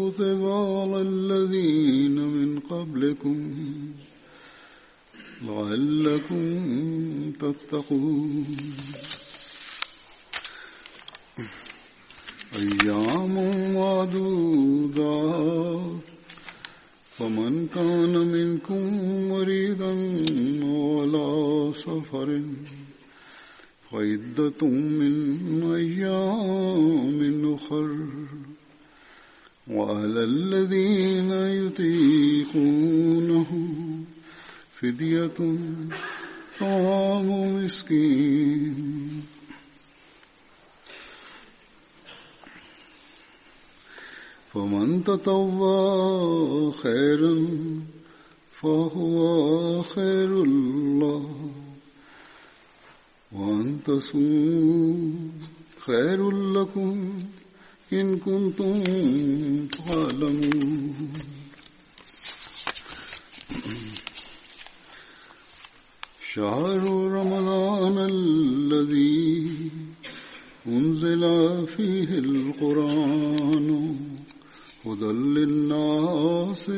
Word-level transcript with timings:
كتب 0.00 0.40
على 0.44 1.00
الذين 1.02 2.16
من 2.36 2.60
قبلكم 2.60 3.38
لعلكم 5.42 6.44
تتقون. 7.40 8.46
أيام 12.56 13.34
معدودات 13.74 15.20
فمن 17.18 17.66
كان 17.74 18.14
منكم 18.36 18.82
مريضا 19.28 19.92
ولا 20.64 21.28
سفر 21.72 22.28
فعدة 23.90 24.60
من 25.00 25.14
أيام 25.74 27.18
أخر. 27.54 27.88
وعلى 29.70 30.24
الذين 30.24 31.32
يطيقونه 31.66 33.50
فدية 34.74 35.38
طعام 36.60 37.28
مسكين. 37.54 39.22
فمن 44.52 45.04
تطوى 45.04 46.72
خيرا 46.72 47.46
فهو 48.52 49.82
خير 49.82 50.42
الله 50.42 51.52
وأن 53.32 53.78
تصوموا 53.86 54.98
خير 55.86 56.30
لكم 56.30 57.12
إن 57.92 58.18
كنتم 58.18 58.82
تعلمون. 59.66 61.12
شهر 66.34 66.82
رمضان 67.18 67.98
الذي 67.98 69.50
أنزل 70.66 71.22
فيه 71.66 72.18
القرآن 72.18 73.96
هدى 74.86 75.12
للناس 75.12 76.70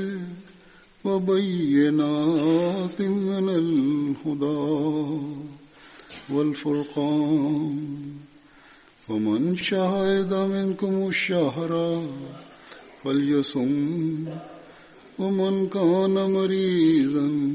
وبينات 1.04 3.02
من 3.02 3.48
الهدى 3.48 5.20
والفرقان. 6.30 8.31
ومن 9.08 9.56
شهد 9.56 10.34
منكم 10.34 11.08
الشهر 11.08 12.02
فليصم 13.04 14.24
ومن 15.18 15.68
كان 15.68 16.30
مريضا 16.30 17.54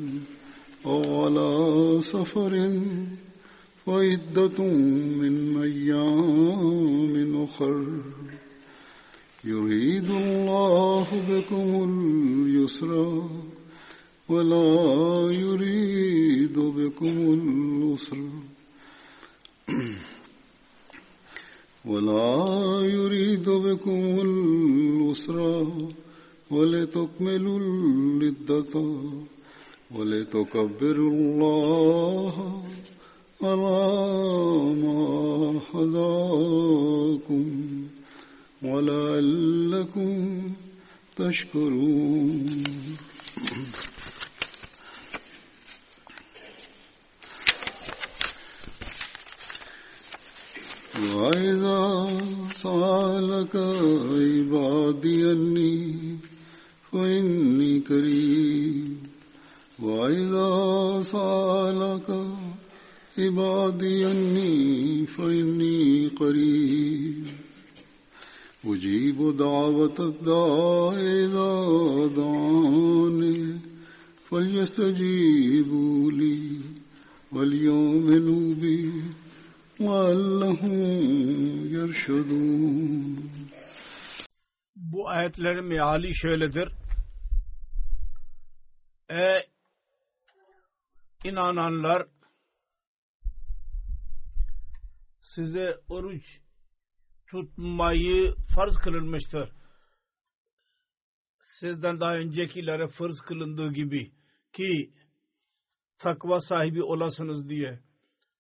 أو 0.86 1.24
على 1.24 2.02
سفر 2.02 2.82
فعدة 3.86 4.64
من 5.22 5.62
أيام 5.62 7.44
أخر. 7.44 8.02
يريد 9.44 10.10
الله 10.10 11.08
بكم 11.30 11.84
اليسر 12.46 13.24
ولا 14.30 15.32
يريد 15.32 16.60
بكم 16.60 17.16
العسر. 17.34 18.30
ولا 21.88 22.82
يريد 22.84 23.50
بكم 23.50 24.20
العسر 24.28 25.68
ولتكملوا 26.52 27.60
العدة 27.60 28.74
ولتكبروا 29.92 31.12
الله 31.12 32.64
على 33.42 34.74
ما 34.84 35.02
هداكم 35.74 37.46
ولعلكم 38.64 40.12
تشكرون. 41.16 42.64
وإذا 50.98 52.10
سألك 52.56 53.56
عبادي 54.12 55.32
أني 55.32 55.96
فإني 56.92 57.80
قريب. 57.80 58.98
وإذا 59.80 61.04
سألك 61.04 62.26
عبادي 63.18 64.12
أني 64.12 65.06
فإني 65.06 66.08
قريب. 66.08 67.26
أجيب 68.66 69.38
دعوة 69.38 69.98
الداع 70.00 70.94
إذا 70.98 71.54
دعاني 72.16 73.60
فليستجيبوا 74.30 76.12
لي 76.12 76.40
وليؤمنوا 77.32 78.54
بي. 78.54 78.92
Bu 84.76 85.10
ayetlerin 85.10 85.66
meali 85.66 86.16
şöyledir. 86.16 86.72
Ey 89.10 89.50
inananlar 91.24 92.08
size 95.22 95.80
oruç 95.90 96.40
tutmayı 97.28 98.36
farz 98.56 98.78
kılınmıştır. 98.78 99.52
Sizden 101.42 102.00
daha 102.00 102.16
öncekilere 102.16 102.88
farz 102.88 103.22
kılındığı 103.22 103.74
gibi 103.74 104.12
ki 104.54 104.94
takva 105.98 106.42
sahibi 106.42 106.84
olasınız 106.84 107.50
diye 107.50 107.87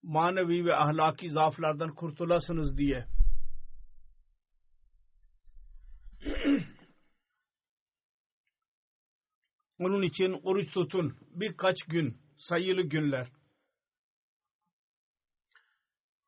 manevi 0.03 0.65
ve 0.65 0.75
ahlaki 0.75 1.29
zaaflardan 1.29 1.95
kurtulasınız 1.95 2.77
diye. 2.77 3.07
Onun 9.79 10.01
için 10.01 10.39
oruç 10.43 10.71
tutun. 10.73 11.17
Birkaç 11.21 11.83
gün 11.83 12.17
sayılı 12.37 12.81
günler. 12.81 13.31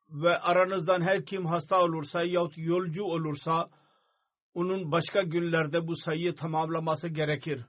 Ve 0.09 0.39
aranızdan 0.39 1.01
her 1.01 1.25
kim 1.25 1.45
hasta 1.45 1.81
olursa 1.81 2.23
yahut 2.23 2.57
yolcu 2.57 3.03
olursa 3.03 3.69
onun 4.53 4.91
başka 4.91 5.21
günlerde 5.21 5.87
bu 5.87 5.95
sayıyı 5.95 6.35
tamamlaması 6.35 7.07
gerekir. 7.07 7.65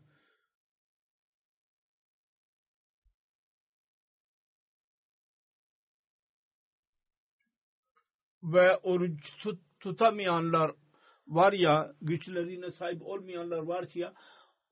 Ve 8.53 8.77
oruç 8.77 9.37
tut, 9.43 9.61
tutamayanlar 9.81 10.71
var 11.27 11.53
ya, 11.53 11.93
güçlerine 12.03 12.71
sahip 12.71 13.03
olmayanlar 13.03 13.59
var 13.59 13.85
ya, 13.95 14.13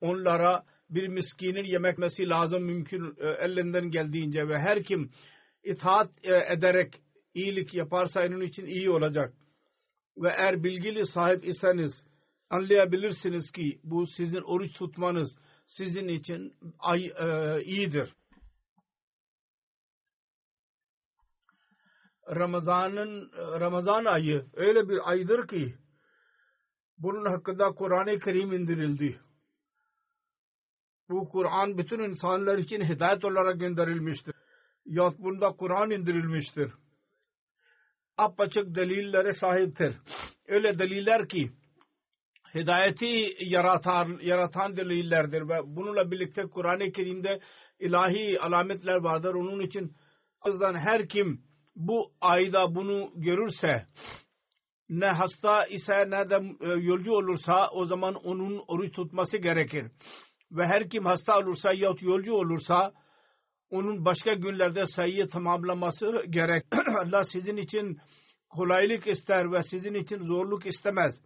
onlara 0.01 0.65
bir 0.91 1.09
miskinin 1.09 1.65
yemek 1.65 1.99
mesi 1.99 2.29
lazım 2.29 2.63
mümkün 2.63 3.15
e, 3.19 3.29
elinden 3.29 3.91
geldiğince 3.91 4.49
ve 4.49 4.59
her 4.59 4.83
kim 4.83 5.11
itaat 5.65 6.11
e, 6.23 6.53
ederek 6.53 6.95
iyilik 7.35 7.75
yaparsa 7.75 8.21
onun 8.21 8.41
için 8.41 8.67
iyi 8.67 8.91
olacak. 8.91 9.35
Ve 10.17 10.29
eğer 10.29 10.65
bilgili 10.65 11.07
sahip 11.07 11.49
iseniz 11.49 12.05
anlayabilirsiniz 12.51 13.51
ki 13.51 13.81
bu 13.85 14.07
sizin 14.07 14.43
oruç 14.43 14.73
tutmanız 14.73 15.39
sizin 15.67 16.09
için 16.09 16.55
e, 16.95 17.63
iyidir. 17.63 18.15
Ramazan'ın 22.35 23.31
Ramazan 23.61 24.05
ayı 24.05 24.47
öyle 24.55 24.89
bir 24.89 25.11
aydır 25.11 25.49
ki 25.49 25.75
bunun 26.99 27.25
hakkında 27.25 27.73
Kur'an-ı 27.73 28.19
Kerim 28.19 28.53
indirildi. 28.53 29.21
Bu 31.11 31.29
Kur'an 31.29 31.79
bütün 31.79 31.99
insanlar 31.99 32.59
için 32.59 32.81
hidayet 32.81 33.25
olarak 33.25 33.61
gönderilmiştir. 33.61 34.35
Yahut 34.87 35.19
bunda 35.19 35.53
Kur'an 35.53 35.91
indirilmiştir. 35.91 36.73
Apaçık 38.17 38.75
delillere 38.75 39.33
sahiptir. 39.33 39.97
Öyle 40.49 40.79
deliller 40.79 41.29
ki 41.29 41.51
hidayeti 42.55 43.37
yaratan, 43.41 44.19
yaratan 44.23 44.77
delillerdir 44.77 45.49
ve 45.49 45.55
bununla 45.65 46.11
birlikte 46.11 46.43
Kur'an-ı 46.43 46.93
Kerim'de 46.93 47.41
ilahi 47.79 48.41
alametler 48.41 48.97
vardır. 48.97 49.35
Onun 49.35 49.61
için 49.61 49.97
azdan 50.41 50.75
her 50.75 51.09
kim 51.09 51.48
bu 51.79 52.13
ayda 52.21 52.75
bunu 52.75 53.13
görürse 53.15 53.87
ne 54.89 55.07
hasta 55.07 55.67
ise 55.67 56.11
ne 56.11 56.31
de 56.31 56.57
e, 56.61 56.67
yolcu 56.67 57.13
olursa 57.13 57.71
o 57.71 57.87
zaman 57.87 58.15
onun 58.15 58.65
oruç 58.69 58.93
tutması 58.93 59.39
gerekir. 59.39 59.87
Ve 60.51 60.67
her 60.67 60.91
kim 60.91 61.05
hasta 61.05 61.39
olursa 61.39 61.73
yahut 61.73 62.03
yolcu 62.03 62.33
olursa 62.33 62.93
onun 63.71 64.05
başka 64.05 64.35
günlerde 64.35 64.87
sayıyı 64.87 65.29
tamamlaması 65.29 66.23
gerek. 66.31 66.67
Allah 67.03 67.25
sizin 67.25 67.57
için 67.57 67.99
kolaylık 68.51 69.07
ister 69.07 69.53
ve 69.53 69.63
sizin 69.63 69.95
için 69.95 70.19
zorluk 70.19 70.67
istemez. 70.67 71.21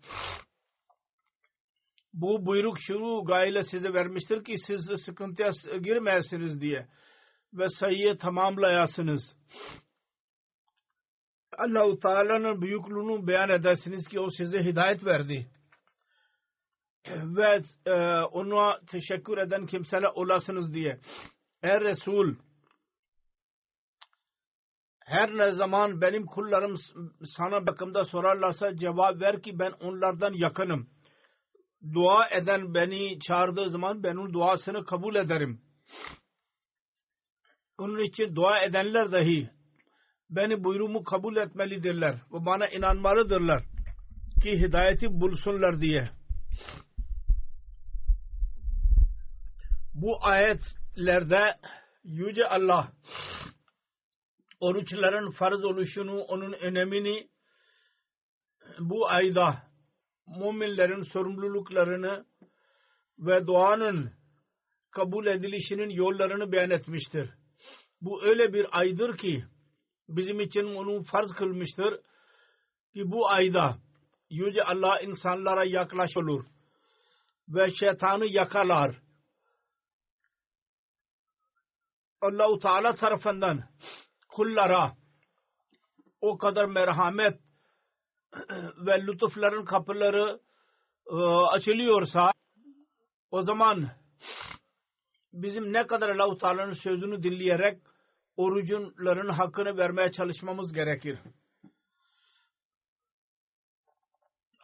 Bu 2.12 2.46
buyruk 2.46 2.80
şunu 2.80 3.24
gayle 3.24 3.62
size 3.62 3.94
vermiştir 3.94 4.44
ki 4.44 4.54
siz 4.66 4.90
sıkıntıya 5.04 5.50
girmeyesiniz 5.82 6.60
diye 6.60 6.88
ve 7.52 7.68
sayıyı 7.68 8.16
tamamlayasınız. 8.16 9.36
Allah-u 11.58 12.00
Teala'nın 12.00 12.62
büyüklüğünü 12.62 13.26
beyan 13.26 13.48
edersiniz 13.48 14.08
ki 14.08 14.20
o 14.20 14.30
size 14.30 14.64
hidayet 14.64 15.04
verdi. 15.04 15.50
Ve 17.08 17.62
e, 17.86 18.20
ona 18.20 18.80
teşekkür 18.90 19.38
eden 19.38 19.66
kimseler 19.66 20.10
olasınız 20.14 20.74
diye. 20.74 20.98
Ey 21.62 21.80
Resul 21.80 22.34
her 25.04 25.36
ne 25.36 25.50
zaman 25.50 26.00
benim 26.00 26.26
kullarım 26.26 26.76
sana 27.24 27.66
bakımda 27.66 28.04
sorarlarsa 28.04 28.76
cevap 28.76 29.20
ver 29.20 29.42
ki 29.42 29.58
ben 29.58 29.72
onlardan 29.80 30.32
yakınım. 30.32 30.88
Dua 31.94 32.28
eden 32.28 32.74
beni 32.74 33.18
çağırdığı 33.20 33.70
zaman 33.70 34.02
ben 34.02 34.16
onun 34.16 34.32
duasını 34.32 34.84
kabul 34.84 35.14
ederim. 35.14 35.60
Onun 37.78 37.98
için 37.98 38.36
dua 38.36 38.60
edenler 38.60 39.12
dahi 39.12 39.50
beni 40.36 40.64
buyruğumu 40.64 41.04
kabul 41.04 41.36
etmelidirler 41.36 42.14
ve 42.14 42.46
bana 42.46 42.68
inanmalıdırlar 42.68 43.64
ki 44.42 44.60
hidayeti 44.60 45.20
bulsunlar 45.20 45.80
diye. 45.80 46.10
Bu 49.94 50.24
ayetlerde 50.24 51.54
Yüce 52.04 52.46
Allah 52.46 52.92
oruçların 54.60 55.30
farz 55.30 55.64
oluşunu, 55.64 56.20
onun 56.20 56.52
önemini 56.52 57.28
bu 58.78 59.08
ayda 59.08 59.62
müminlerin 60.26 61.02
sorumluluklarını 61.02 62.26
ve 63.18 63.46
duanın 63.46 64.12
kabul 64.90 65.26
edilişinin 65.26 65.90
yollarını 65.90 66.52
beyan 66.52 66.70
etmiştir. 66.70 67.30
Bu 68.00 68.24
öyle 68.24 68.52
bir 68.52 68.66
aydır 68.78 69.16
ki 69.16 69.44
bizim 70.08 70.40
için 70.40 70.74
onu 70.74 71.02
farz 71.02 71.32
kılmıştır 71.32 72.00
ki 72.94 73.10
bu 73.10 73.28
ayda 73.28 73.78
Yüce 74.30 74.64
Allah 74.64 75.00
insanlara 75.00 75.64
yaklaş 75.64 76.16
olur 76.16 76.44
ve 77.48 77.70
şeytanı 77.70 78.26
yakalar. 78.26 79.02
Allah-u 82.20 82.58
Teala 82.58 82.96
tarafından 82.96 83.64
kullara 84.28 84.96
o 86.20 86.38
kadar 86.38 86.64
merhamet 86.64 87.40
ve 88.76 89.06
lütufların 89.06 89.64
kapıları 89.64 90.40
e, 91.06 91.14
açılıyorsa 91.26 92.32
o 93.30 93.42
zaman 93.42 93.90
bizim 95.32 95.72
ne 95.72 95.86
kadar 95.86 96.08
Allah-u 96.08 96.38
Teala'nın 96.38 96.72
sözünü 96.72 97.22
dinleyerek 97.22 97.82
orucunların 98.36 99.28
hakkını 99.28 99.76
vermeye 99.76 100.12
çalışmamız 100.12 100.72
gerekir. 100.72 101.18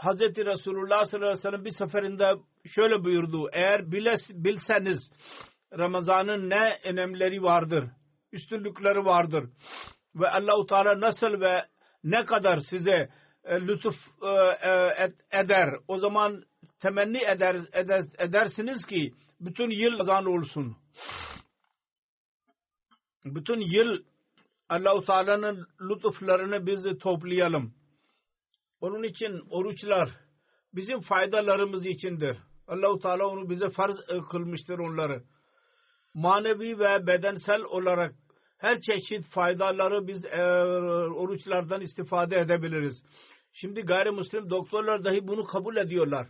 Hz. 0.02 0.20
Resulullah 0.20 1.04
sallallahu 1.04 1.28
aleyhi 1.28 1.38
ve 1.38 1.50
sellem 1.50 1.64
bir 1.64 1.70
seferinde 1.70 2.32
şöyle 2.66 3.04
buyurdu. 3.04 3.48
Eğer 3.52 3.92
biles, 3.92 4.30
bilseniz 4.30 5.10
Ramazan'ın 5.78 6.50
ne 6.50 6.78
önemleri 6.84 7.42
vardır, 7.42 7.84
üstünlükleri 8.32 9.04
vardır 9.04 9.50
ve 10.14 10.28
Allah-u 10.30 10.66
Teala 10.66 11.00
nasıl 11.00 11.40
ve 11.40 11.64
ne 12.04 12.25
kadar 12.25 12.58
size 12.58 13.08
e, 13.44 13.60
lütuf 13.60 13.94
e, 14.22 14.28
e, 14.68 15.12
eder. 15.40 15.68
O 15.88 15.98
zaman 15.98 16.44
temenni 16.80 17.18
eder, 17.25 17.56
eder, 17.72 18.02
edersiniz 18.18 18.87
ki 18.87 19.12
bütün 19.40 19.70
yıl 19.70 19.92
Ramazan 19.92 20.26
olsun. 20.26 20.76
Bütün 23.35 23.61
yıl 23.61 24.02
Allah-u 24.68 25.04
Teala'nın 25.04 25.66
lütuflarını 25.80 26.66
biz 26.66 26.99
toplayalım. 26.99 27.75
Onun 28.80 29.02
için 29.02 29.42
oruçlar 29.50 30.11
bizim 30.75 31.00
faydalarımız 31.00 31.87
içindir. 31.87 32.37
Allah-u 32.68 32.99
Teala 32.99 33.26
onu 33.26 33.50
bize 33.50 33.70
farz 33.70 33.97
kılmıştır 34.30 34.78
onları. 34.78 35.23
Manevi 36.14 36.78
ve 36.78 37.06
bedensel 37.06 37.61
olarak 37.61 38.14
her 38.58 38.80
çeşit 38.80 39.25
faydaları 39.25 40.06
biz 40.06 40.25
e, 40.25 40.42
oruçlardan 41.14 41.80
istifade 41.80 42.37
edebiliriz. 42.37 43.02
Şimdi 43.52 43.80
gayrimüslim 43.80 44.50
doktorlar 44.50 45.04
dahi 45.04 45.28
bunu 45.28 45.44
kabul 45.44 45.76
ediyorlar. 45.76 46.28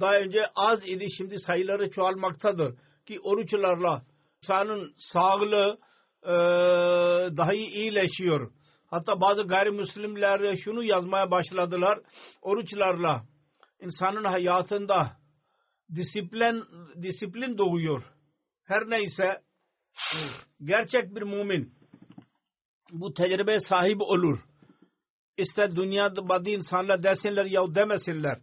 Daha 0.00 0.18
önce 0.20 0.42
az 0.54 0.88
idi 0.88 1.06
şimdi 1.10 1.38
sayıları 1.38 1.90
çoğalmaktadır 1.90 2.74
ki 3.06 3.20
oruçlarla 3.20 4.02
insanın 4.42 4.94
sağlığı 4.96 5.78
e, 6.22 6.32
daha 7.36 7.54
iyi 7.54 7.66
iyileşiyor. 7.66 8.52
Hatta 8.86 9.20
bazı 9.20 9.42
gayrimüslimler 9.42 10.56
şunu 10.56 10.84
yazmaya 10.84 11.30
başladılar. 11.30 11.98
Oruçlarla 12.42 13.24
insanın 13.80 14.24
hayatında 14.24 15.16
disiplin 15.94 16.64
disiplin 17.02 17.58
doğuyor 17.58 18.02
Her 18.64 18.90
neyse 18.90 19.40
gerçek 20.64 21.16
bir 21.16 21.22
mümin 21.22 21.72
bu 22.92 23.14
tecrübe 23.14 23.60
sahibi 23.60 24.02
olur. 24.02 24.38
İster 25.36 25.76
dünyada 25.76 26.28
bazı 26.28 26.50
insanlar 26.50 27.02
desinler 27.02 27.44
ya 27.44 27.74
demesinler. 27.74 28.40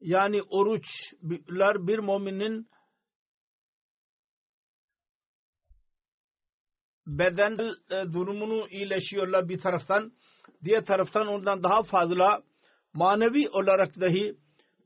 Yani 0.00 0.42
oruçlar 0.42 1.86
bir 1.86 1.98
müminin 1.98 2.68
beden 7.06 7.56
e, 7.90 8.12
durumunu 8.12 8.68
iyileşiyorlar 8.68 9.48
bir 9.48 9.58
taraftan. 9.58 10.12
Diğer 10.64 10.84
taraftan 10.84 11.26
ondan 11.26 11.62
daha 11.62 11.82
fazla 11.82 12.42
manevi 12.92 13.48
olarak 13.48 14.00
dahi 14.00 14.36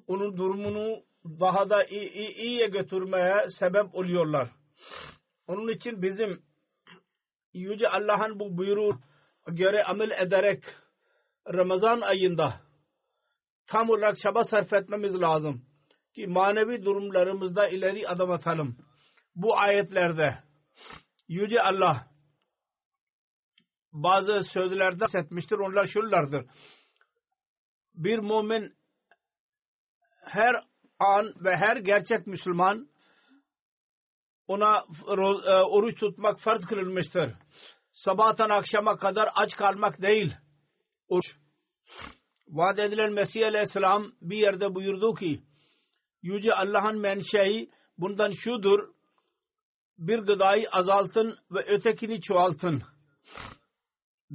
onun 0.06 0.36
durumunu 0.36 1.02
daha 1.24 1.70
da 1.70 1.84
iyi, 1.84 2.10
iyi, 2.12 2.28
iyiye 2.28 2.66
götürmeye 2.66 3.46
sebep 3.48 3.94
oluyorlar. 3.94 4.50
Onun 5.46 5.68
için 5.68 6.02
bizim 6.02 6.42
Yüce 7.54 7.88
Allah'ın 7.88 8.40
bu 8.40 8.58
buyruğu 8.58 9.00
göre 9.46 9.84
amel 9.84 10.10
ederek 10.10 10.64
Ramazan 11.54 12.00
ayında 12.00 12.60
tam 13.66 13.90
olarak 13.90 14.16
çaba 14.16 14.44
sarf 14.44 14.72
etmemiz 14.72 15.20
lazım. 15.20 15.62
Ki 16.14 16.26
manevi 16.26 16.84
durumlarımızda 16.84 17.68
ileri 17.68 18.08
adım 18.08 18.30
atalım. 18.30 18.76
Bu 19.34 19.58
ayetlerde 19.58 20.38
Yüce 21.28 21.62
Allah 21.62 22.07
bazı 23.92 24.42
sözlerde 24.42 25.06
setmiştir. 25.06 25.58
Onlar 25.58 25.86
şunlardır. 25.86 26.46
Bir 27.94 28.18
mümin 28.18 28.76
her 30.24 30.56
an 30.98 31.32
ve 31.44 31.56
her 31.56 31.76
gerçek 31.76 32.26
Müslüman 32.26 32.88
ona 34.46 34.84
e, 35.46 35.52
oruç 35.52 36.00
tutmak 36.00 36.40
farz 36.40 36.66
kılınmıştır. 36.66 37.34
Sabahtan 37.92 38.50
akşama 38.50 38.96
kadar 38.96 39.28
aç 39.34 39.56
kalmak 39.56 40.02
değil. 40.02 40.36
Oruç. 41.08 41.36
Vaat 42.48 42.78
edilen 42.78 43.12
Mesih 43.12 43.46
Aleyhisselam 43.46 44.12
bir 44.20 44.36
yerde 44.36 44.74
buyurdu 44.74 45.14
ki 45.14 45.42
Yüce 46.22 46.54
Allah'ın 46.54 47.00
menşei 47.00 47.70
bundan 47.98 48.30
şudur 48.30 48.94
bir 49.98 50.18
gıdayı 50.18 50.70
azaltın 50.70 51.38
ve 51.50 51.60
ötekini 51.60 52.20
çoğaltın. 52.20 52.82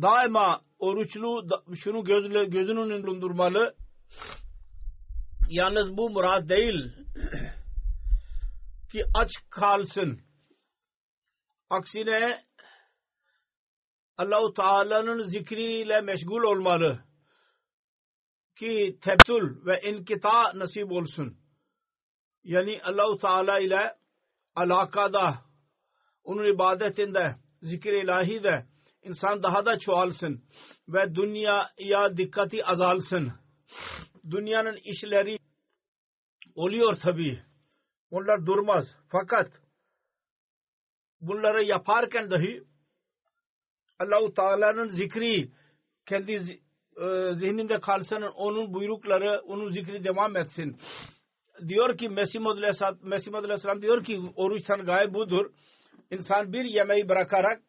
Daima 0.01 0.61
oruçlu 0.79 1.47
şunu 1.75 2.03
gözle, 2.03 2.45
gözünün 2.45 2.89
önünde. 2.89 3.75
Yalnız 5.49 5.97
bu 5.97 6.09
murad 6.09 6.49
değil 6.49 6.91
ki 8.91 9.05
aç 9.13 9.29
kalsın. 9.49 10.21
Aksine 11.69 12.43
Allahu 14.17 14.53
Teala'nın 14.53 15.21
zikriyle 15.21 16.01
meşgul 16.01 16.43
olmalı 16.43 17.03
ki 18.59 18.97
tebtül 19.01 19.65
ve 19.65 19.81
inkita 19.81 20.59
nasip 20.59 20.91
olsun. 20.91 21.37
Yani 22.43 22.81
Allahu 22.83 23.17
Teala 23.17 23.59
ile 23.59 23.95
alakada, 24.55 25.41
onun 26.23 26.53
ibadetinde, 26.53 27.35
zikir 27.61 27.93
ilahi 27.93 28.43
de 28.43 28.72
insan 29.03 29.43
daha 29.43 29.65
da 29.65 29.79
çoğalsın 29.79 30.43
ve 30.87 31.15
dünyaya 31.15 32.17
dikkati 32.17 32.65
azalsın. 32.65 33.33
Dünyanın 34.29 34.75
işleri 34.75 35.39
oluyor 36.55 36.95
tabi. 36.95 37.43
Onlar 38.11 38.45
durmaz. 38.45 38.87
Fakat 39.09 39.51
bunları 41.21 41.63
yaparken 41.63 42.31
dahi 42.31 42.63
Allahu 43.99 44.33
Teala'nın 44.33 44.89
zikri 44.89 45.51
kendi 46.05 46.31
e, 46.31 47.35
zihninde 47.35 47.79
kalsın, 47.79 48.21
onun 48.21 48.73
buyrukları, 48.73 49.41
onun 49.47 49.69
zikri 49.69 50.03
devam 50.03 50.37
etsin. 50.37 50.77
Diyor 51.67 51.97
ki 51.97 52.09
Mesih 52.09 52.39
Mesih 53.01 53.33
Aleyhisselam 53.33 53.81
diyor 53.81 54.03
ki 54.03 54.21
oruçtan 54.35 54.85
gaye 54.85 55.13
budur. 55.13 55.51
İnsan 56.11 56.53
bir 56.53 56.65
yemeği 56.65 57.09
bırakarak 57.09 57.61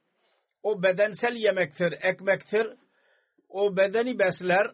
o 0.64 0.82
bedensel 0.82 1.36
yemektir, 1.36 1.94
ekmektir. 2.02 2.66
O 3.48 3.76
bedeni 3.76 4.18
besler. 4.18 4.70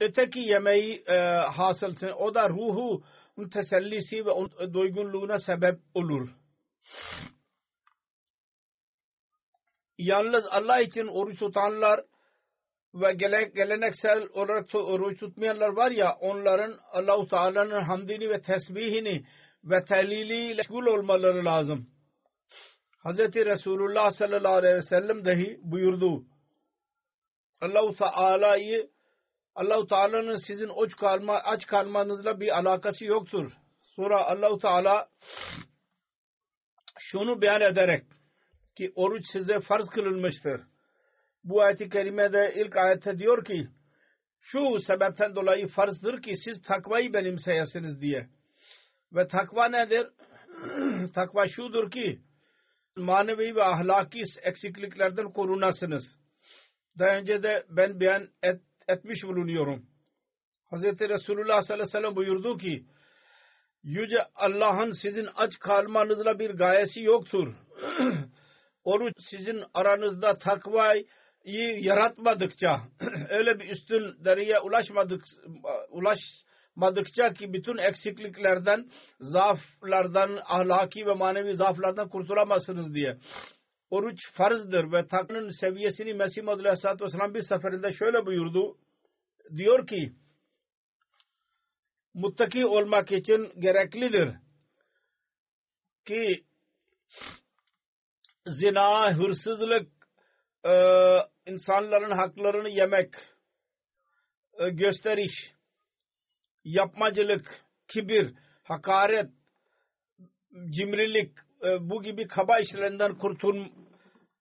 Öteki 0.00 0.40
yemeği 0.40 1.02
e, 1.06 1.16
hasılsın. 1.36 2.08
O 2.08 2.34
da 2.34 2.48
ruhu 2.48 3.04
tesellisi 3.50 4.26
ve 4.26 4.30
doygunluğuna 4.74 5.38
sebep 5.38 5.78
olur. 5.94 6.28
Yalnız 9.98 10.44
Allah 10.50 10.80
için 10.80 11.06
oruç 11.06 11.38
tutanlar 11.38 12.00
ve 12.94 13.12
geleneksel 13.54 14.28
olarak 14.32 14.74
oruç 14.74 15.20
tutmayanlar 15.20 15.68
var 15.68 15.90
ya 15.90 16.16
onların 16.20 16.78
Allah-u 16.92 17.28
Teala'nın 17.28 17.80
hamdini 17.80 18.28
ve 18.28 18.40
tesbihini 18.40 19.24
ve 19.64 19.84
tehliliyle 19.84 20.54
meşgul 20.54 20.86
olmaları 20.86 21.44
lazım. 21.44 21.99
Hz. 23.04 23.18
Resulullah 23.18 24.10
sallallahu 24.10 24.52
aleyhi 24.52 24.76
ve 24.76 24.82
sellem 24.82 25.24
dahi 25.24 25.60
buyurdu. 25.62 26.24
Allah-u 27.60 27.94
Teala'yı 27.94 28.90
Allah-u 29.54 29.86
Teala'nın 29.86 30.36
sizin 30.46 30.70
aç, 30.84 30.96
kalma, 30.96 31.34
aç 31.34 31.66
kalmanızla 31.66 32.40
bir 32.40 32.58
alakası 32.58 33.04
yoktur. 33.04 33.52
Sonra 33.80 34.24
Allah-u 34.26 34.58
Teala 34.58 35.08
şunu 36.98 37.42
beyan 37.42 37.60
ederek 37.60 38.06
ki 38.76 38.92
oruç 38.94 39.26
size 39.32 39.60
farz 39.60 39.88
kılınmıştır. 39.88 40.60
Bu 41.44 41.62
ayet-i 41.62 41.88
kerimede 41.88 42.52
ilk 42.56 42.76
ayette 42.76 43.18
diyor 43.18 43.44
ki 43.44 43.68
şu 44.40 44.80
sebepten 44.80 45.34
dolayı 45.36 45.68
farzdır 45.68 46.22
ki 46.22 46.36
siz 46.36 46.62
takvayı 46.62 47.12
benimseyesiniz 47.12 48.00
diye. 48.00 48.28
Ve 49.12 49.28
takva 49.28 49.68
nedir? 49.68 50.06
takva 51.14 51.48
şudur 51.48 51.90
ki 51.90 52.20
manevi 52.96 53.56
ve 53.56 53.64
ahlaki 53.64 54.22
eksikliklerden 54.42 55.32
korunasınız. 55.32 56.16
Daha 56.98 57.16
önce 57.16 57.42
de 57.42 57.64
ben 57.68 58.00
beyan 58.00 58.28
et, 58.42 58.60
etmiş 58.88 59.24
bulunuyorum. 59.24 59.86
Hz. 60.72 60.82
Resulullah 60.82 61.62
sallallahu 61.62 61.72
aleyhi 61.72 61.80
ve 61.80 61.84
sellem 61.84 62.16
buyurdu 62.16 62.58
ki 62.58 62.84
Yüce 63.82 64.18
Allah'ın 64.34 64.90
sizin 64.90 65.28
aç 65.36 65.58
kalmanızla 65.58 66.38
bir 66.38 66.50
gayesi 66.50 67.02
yoktur. 67.02 67.54
Oruç 68.84 69.14
sizin 69.18 69.62
aranızda 69.74 70.38
takvayı 70.38 71.06
yaratmadıkça 71.80 72.80
öyle 73.30 73.60
bir 73.60 73.70
üstün 73.70 74.24
dereceye 74.24 74.60
ulaşmadık 74.60 75.24
ulaşmadıkça 76.76 77.32
ki 77.32 77.52
bütün 77.52 77.76
eksikliklerden, 77.76 78.88
zaaflardan, 79.20 80.40
ahlaki 80.44 81.06
ve 81.06 81.14
manevi 81.14 81.54
zaaflardan 81.54 82.08
kurtulamazsınız 82.08 82.94
diye. 82.94 83.18
Oruç 83.90 84.32
farzdır 84.32 84.92
ve 84.92 85.06
takvanın 85.06 85.48
seviyesini 85.60 86.14
Mesih 86.14 86.42
Madhu 86.42 86.60
Aleyhisselatü 86.60 87.04
Vesselam 87.04 87.34
bir 87.34 87.42
seferinde 87.42 87.92
şöyle 87.92 88.26
buyurdu. 88.26 88.78
Diyor 89.56 89.86
ki 89.86 90.12
muttaki 92.14 92.66
olmak 92.66 93.12
için 93.12 93.60
gereklidir 93.60 94.34
ki 96.04 96.44
zina, 98.46 99.14
hırsızlık, 99.16 99.88
e, 100.64 100.72
insanların 101.46 102.10
haklarını 102.10 102.68
yemek, 102.68 103.14
e, 104.58 104.70
gösteriş, 104.70 105.59
yapmacılık, 106.64 107.64
kibir, 107.88 108.34
hakaret, 108.62 109.30
cimrilik, 110.70 111.32
e, 111.64 111.90
bu 111.90 112.02
gibi 112.02 112.26
kaba 112.26 112.58
işlerinden 112.58 113.18
kurtul, 113.18 113.66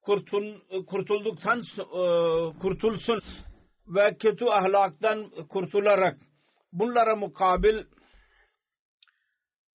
kurtul, 0.02 0.60
kurtulduktan 0.88 1.60
e, 1.60 2.04
kurtulsun 2.60 3.20
ve 3.88 4.18
kötü 4.18 4.46
ahlaktan 4.46 5.30
kurtularak 5.50 6.18
bunlara 6.72 7.16
mukabil 7.16 7.84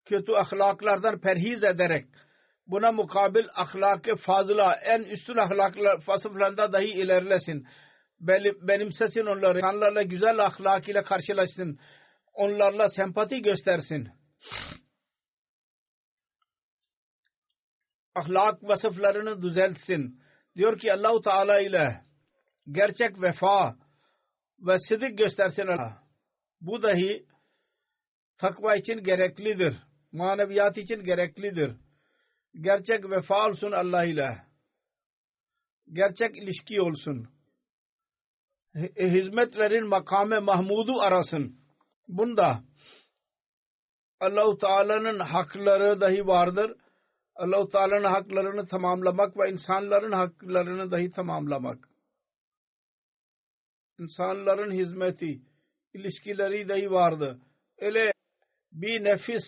kötü 0.05 0.31
ahlaklardan 0.31 1.19
perhiz 1.19 1.63
ederek 1.63 2.05
buna 2.67 2.91
mukabil 2.91 3.45
ahlakı 3.55 4.15
fazla 4.15 4.75
en 4.85 5.03
üstün 5.03 5.38
ahlaklar 5.38 6.01
fasıflarında 6.01 6.73
dahi 6.73 6.85
ilerlesin. 6.85 7.67
Benimsesin 8.62 9.25
onları. 9.25 9.57
İnsanlarla 9.57 10.01
güzel 10.01 10.45
ahlak 10.45 10.89
ile 10.89 11.03
karşılaşsın. 11.03 11.79
Onlarla 12.34 12.90
sempati 12.90 13.42
göstersin. 13.42 14.10
Ahlak 18.16 18.63
vasıflarını 18.63 19.42
düzeltsin. 19.42 20.22
Diyor 20.56 20.80
ki 20.80 20.94
Allahu 20.94 21.22
Teala 21.22 21.60
ile 21.60 22.06
gerçek 22.72 23.22
vefa 23.22 23.75
ve 24.60 24.80
sıdık 24.80 25.18
göstersin 25.18 25.68
Allah. 25.68 26.04
Bu 26.62 26.82
dahi 26.82 27.25
takva 28.38 28.75
için 28.75 29.04
gereklidir. 29.04 29.78
Maneviyat 30.12 30.78
için 30.78 31.04
gereklidir 31.04 31.75
Gerçek 32.62 33.10
vefa 33.10 33.48
olsun 33.50 33.72
Allah 33.72 34.06
ile. 34.06 34.42
Gerçek 35.94 36.38
ilişki 36.38 36.82
olsun. 36.82 37.30
Hizmetlerin 39.00 39.88
makame 39.88 40.40
Mahmud'u 40.40 41.02
arasın. 41.02 41.62
Bunda 42.07 42.63
Allahu 44.19 44.57
Teala'nın 44.57 45.19
hakları 45.19 46.01
dahi 46.01 46.27
vardır. 46.27 46.77
Allahu 47.36 47.69
Teala'nın 47.69 48.03
haklarını 48.03 48.67
tamamlamak 48.67 49.38
ve 49.38 49.51
insanların 49.51 50.12
haklarını 50.12 50.91
dahi 50.91 51.10
tamamlamak. 51.10 51.89
İnsanların 54.00 54.72
hizmeti, 54.72 55.41
ilişkileri 55.93 56.69
dahi 56.69 56.91
vardı. 56.91 57.39
Öyle 57.77 58.13
bir 58.72 59.03
nefis 59.03 59.43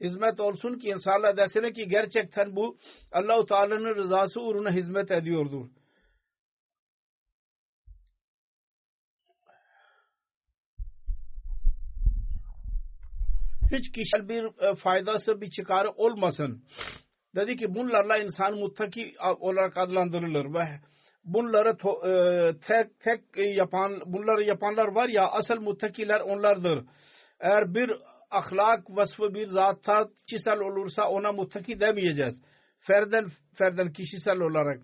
hizmet 0.00 0.40
olsun 0.40 0.78
ki 0.78 0.88
insanlar 0.88 1.36
desene 1.36 1.72
ki 1.72 1.88
gerçekten 1.88 2.56
bu 2.56 2.78
Allahu 3.12 3.46
Teala'nın 3.46 3.94
rızası 3.94 4.40
uğruna 4.40 4.70
hizmet 4.70 5.10
ediyordur. 5.10 5.79
Hiç 13.72 13.92
kişisel 13.92 14.28
bir 14.28 14.44
e, 14.62 14.74
faydası 14.74 15.40
bir 15.40 15.50
çıkarı 15.50 15.90
olmasın. 15.90 16.62
Dedi 17.36 17.56
ki 17.56 17.74
bunlarla 17.74 18.18
insan 18.18 18.58
muttaki 18.58 19.14
olarak 19.40 19.76
adlandırılır 19.76 20.54
ve 20.54 20.64
bunları 21.24 21.76
to, 21.76 22.08
e, 22.08 22.12
tek 22.66 23.00
tek 23.00 23.20
yapan 23.56 24.02
bunları 24.06 24.44
yapanlar 24.44 24.88
var 24.88 25.08
ya 25.08 25.28
asıl 25.28 25.60
muttakiler 25.60 26.20
onlardır. 26.20 26.84
Eğer 27.40 27.74
bir 27.74 27.90
ahlak 28.30 28.90
vasfı 28.90 29.34
bir 29.34 29.46
zatta 29.46 30.08
kişisel 30.28 30.58
olursa 30.60 31.08
ona 31.08 31.32
muttaki 31.32 31.80
demeyeceğiz. 31.80 32.42
Ferden 32.80 33.26
ferden 33.58 33.92
kişisel 33.92 34.40
olarak 34.40 34.80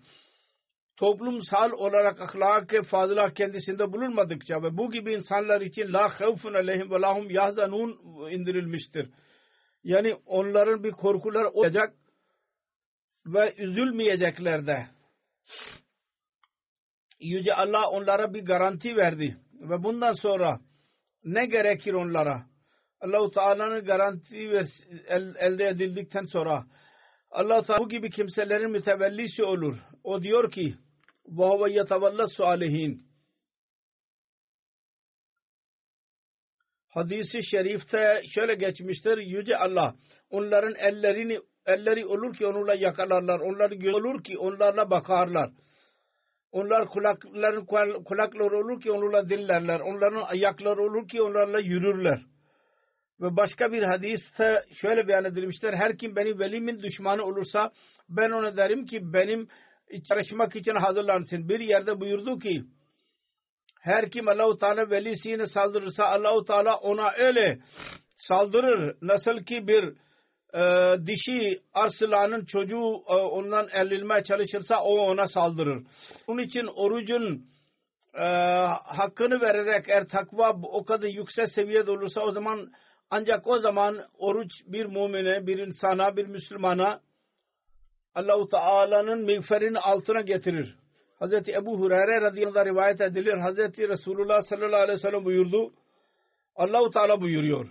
toplumsal 0.97 1.71
olarak 1.71 2.21
ahlak-ı 2.21 2.83
fazla 2.83 3.33
kendisinde 3.33 3.93
bulunmadıkça 3.93 4.63
ve 4.63 4.77
bu 4.77 4.91
gibi 4.91 5.13
insanlar 5.13 5.61
için 5.61 5.93
la 5.93 6.09
havfun 6.19 6.53
aleyhim 6.53 6.91
ve 6.91 7.01
lahum 7.01 7.29
yahzanun 7.29 7.99
indirilmiştir. 8.31 9.09
Yani 9.83 10.15
onların 10.25 10.83
bir 10.83 10.91
korkular 10.91 11.43
olacak 11.43 11.93
ve 13.25 13.55
üzülmeyecekler 13.57 14.67
de. 14.67 14.87
Yüce 17.19 17.53
Allah 17.53 17.89
onlara 17.89 18.33
bir 18.33 18.45
garanti 18.45 18.95
verdi 18.95 19.37
ve 19.53 19.83
bundan 19.83 20.11
sonra 20.11 20.59
ne 21.23 21.45
gerekir 21.45 21.93
onlara? 21.93 22.45
Allah-u 23.01 23.31
Teala'nın 23.31 23.85
garanti 23.85 24.37
el, 25.07 25.35
elde 25.35 25.67
edildikten 25.67 26.23
sonra 26.23 26.65
Allah-u 27.31 27.63
Teala 27.63 27.79
bu 27.79 27.89
gibi 27.89 28.09
kimselerin 28.09 28.71
mütevellisi 28.71 29.43
olur. 29.43 29.77
O 30.03 30.23
diyor 30.23 30.51
ki 30.51 30.75
وَهُوَ 31.38 31.68
يَتَوَلَّ 31.68 32.20
الصَّالِحِينَ 32.20 33.12
Hadisi 36.88 37.42
şerifte 37.42 38.22
şöyle 38.28 38.54
geçmiştir. 38.54 39.18
Yüce 39.18 39.56
Allah 39.56 39.94
onların 40.30 40.74
ellerini 40.74 41.38
elleri 41.66 42.06
olur 42.06 42.34
ki 42.34 42.46
onunla 42.46 42.74
yakalarlar. 42.74 43.40
Onlar 43.40 43.70
göz 43.70 43.94
olur 43.94 44.24
ki 44.24 44.38
onlarla 44.38 44.90
bakarlar. 44.90 45.50
Onlar 46.52 46.88
kulakların 46.88 47.64
kulakları 48.04 48.56
olur 48.56 48.80
ki 48.80 48.92
onlarla 48.92 49.28
dinlerler. 49.28 49.80
Onların 49.80 50.22
ayakları 50.22 50.82
olur 50.82 51.08
ki 51.08 51.22
onlarla 51.22 51.60
yürürler. 51.60 52.22
Ve 53.20 53.36
başka 53.36 53.72
bir 53.72 53.82
hadiste 53.82 54.62
şöyle 54.74 55.08
beyan 55.08 55.24
edilmiştir. 55.24 55.72
Her 55.72 55.98
kim 55.98 56.16
benim 56.16 56.38
velimin 56.38 56.82
düşmanı 56.82 57.22
olursa 57.22 57.70
ben 58.08 58.30
ona 58.30 58.56
derim 58.56 58.86
ki 58.86 59.12
benim 59.12 59.48
çalışmak 60.09 60.55
için 60.55 60.75
hazırlansın. 60.75 61.49
Bir 61.49 61.59
yerde 61.59 61.99
buyurdu 61.99 62.39
ki 62.39 62.63
her 63.81 64.11
kim 64.11 64.27
Allahu 64.27 64.57
Teala 64.57 64.89
velisine 64.89 65.45
saldırırsa 65.45 66.05
Allahu 66.05 66.45
Teala 66.45 66.77
ona 66.77 67.11
öyle 67.11 67.59
saldırır. 68.15 68.97
Nasıl 69.01 69.43
ki 69.43 69.67
bir 69.67 69.93
e, 70.53 70.95
dişi 71.05 71.59
arslanın 71.73 72.45
çocuğu 72.45 73.03
e, 73.09 73.13
ondan 73.13 73.67
elilmeye 73.73 74.23
çalışırsa 74.23 74.83
o 74.83 74.97
ona 74.97 75.27
saldırır. 75.27 75.83
Bunun 76.27 76.43
için 76.43 76.67
orucun 76.75 77.45
e, 78.13 78.25
hakkını 78.85 79.41
vererek 79.41 79.89
eğer 79.89 80.07
takva 80.07 80.59
o 80.63 80.85
kadar 80.85 81.07
yüksek 81.07 81.51
seviyede 81.51 81.91
olursa 81.91 82.21
o 82.21 82.31
zaman 82.31 82.71
ancak 83.09 83.47
o 83.47 83.59
zaman 83.59 83.97
oruç 84.17 84.51
bir 84.65 84.85
mümine, 84.85 85.47
bir 85.47 85.57
insana, 85.57 86.17
bir 86.17 86.25
Müslümana 86.25 87.01
Allahu 88.17 88.49
Teala'nın 88.49 89.21
mağfirenin 89.21 89.73
altına 89.73 90.21
getirir. 90.21 90.75
Hazreti 91.19 91.51
Ebu 91.51 91.79
Hureyre 91.79 92.21
radıyallahu 92.21 92.65
rivayet 92.65 93.01
edilir. 93.01 93.37
Hazreti 93.37 93.89
Resulullah 93.89 94.41
sallallahu 94.41 94.75
aleyhi 94.75 94.97
ve 94.97 95.01
sellem 95.01 95.25
buyurdu. 95.25 95.73
Allahu 96.55 96.91
Teala 96.91 97.21
buyuruyor 97.21 97.69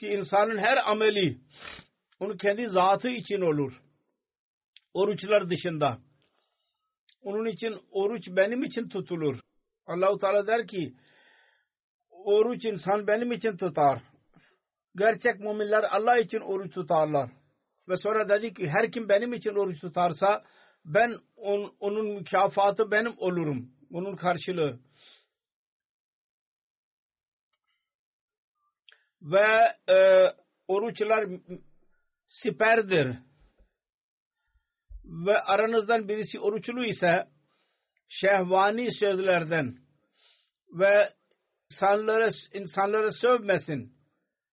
ki 0.00 0.06
insanın 0.06 0.58
her 0.58 0.90
ameli 0.90 1.38
onun 2.20 2.36
kendi 2.36 2.66
zatı 2.68 3.08
için 3.08 3.40
olur. 3.40 3.82
Oruçlar 4.94 5.48
dışında. 5.48 5.98
Onun 7.22 7.46
için 7.46 7.80
oruç 7.90 8.28
benim 8.28 8.64
için 8.64 8.88
tutulur. 8.88 9.40
Allahu 9.86 10.18
Teala 10.18 10.46
der 10.46 10.66
ki 10.66 10.94
oruç 12.10 12.64
insan 12.64 13.06
benim 13.06 13.32
için 13.32 13.56
tutar. 13.56 14.02
Gerçek 14.96 15.40
müminler 15.40 15.84
Allah 15.90 16.18
için 16.18 16.40
oruç 16.40 16.74
tutarlar. 16.74 17.30
Ve 17.88 17.96
sonra 17.96 18.28
dedi 18.28 18.54
ki 18.54 18.68
her 18.68 18.92
kim 18.92 19.08
benim 19.08 19.32
için 19.32 19.50
oruç 19.50 19.80
tutarsa 19.80 20.44
ben 20.84 21.14
on, 21.36 21.76
onun 21.80 22.06
mükafatı 22.06 22.90
benim 22.90 23.14
olurum. 23.18 23.72
Onun 23.92 24.16
karşılığı. 24.16 24.80
Ve 29.22 29.72
e, 29.94 30.26
oruçlar 30.68 31.24
siperdir. 32.26 33.18
Ve 35.04 35.40
aranızdan 35.40 36.08
birisi 36.08 36.40
oruçlu 36.40 36.84
ise 36.84 37.28
şehvani 38.08 38.94
sözlerden 38.94 39.78
ve 40.72 41.08
insanları, 41.70 42.30
insanları 42.54 43.12
sövmesin. 43.12 43.96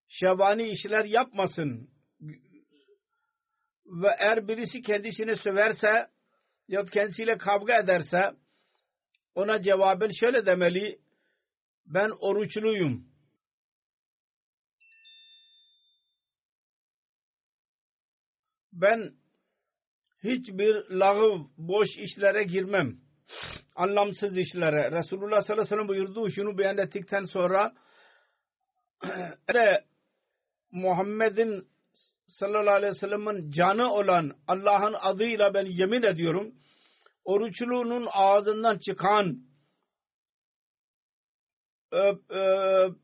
Şehvani 0.08 0.68
işler 0.68 1.04
yapmasın 1.04 1.93
ve 3.86 4.08
eğer 4.18 4.48
birisi 4.48 4.82
kendisini 4.82 5.36
söverse 5.36 6.08
ya 6.68 6.84
kendisiyle 6.84 7.38
kavga 7.38 7.78
ederse 7.78 8.34
ona 9.34 9.62
cevaben 9.62 10.10
şöyle 10.20 10.46
demeli 10.46 10.98
ben 11.86 12.10
oruçluyum. 12.20 13.06
Ben 18.72 19.14
hiçbir 20.24 20.90
lağıv, 20.90 21.44
boş 21.58 21.88
işlere 21.98 22.44
girmem. 22.44 22.98
Anlamsız 23.74 24.38
işlere. 24.38 24.90
Resulullah 24.90 25.42
sallallahu 25.42 25.52
aleyhi 25.52 25.60
ve 25.60 25.64
sellem 25.64 25.88
buyurdu. 25.88 26.30
Şunu 26.30 26.58
beyan 26.58 26.78
ettikten 26.78 27.24
sonra 27.24 27.74
Muhammed'in 30.70 31.68
sallallahu 32.38 32.74
aleyhi 32.74 32.92
ve 32.92 32.98
sellem'in 32.98 33.50
canı 33.50 33.92
olan 33.92 34.32
Allah'ın 34.48 34.94
adıyla 35.00 35.54
ben 35.54 35.66
yemin 35.66 36.02
ediyorum 36.02 36.54
oruçlunun 37.24 38.08
ağzından 38.12 38.78
çıkan 38.78 39.38
e, 41.92 41.98
e, 42.38 42.42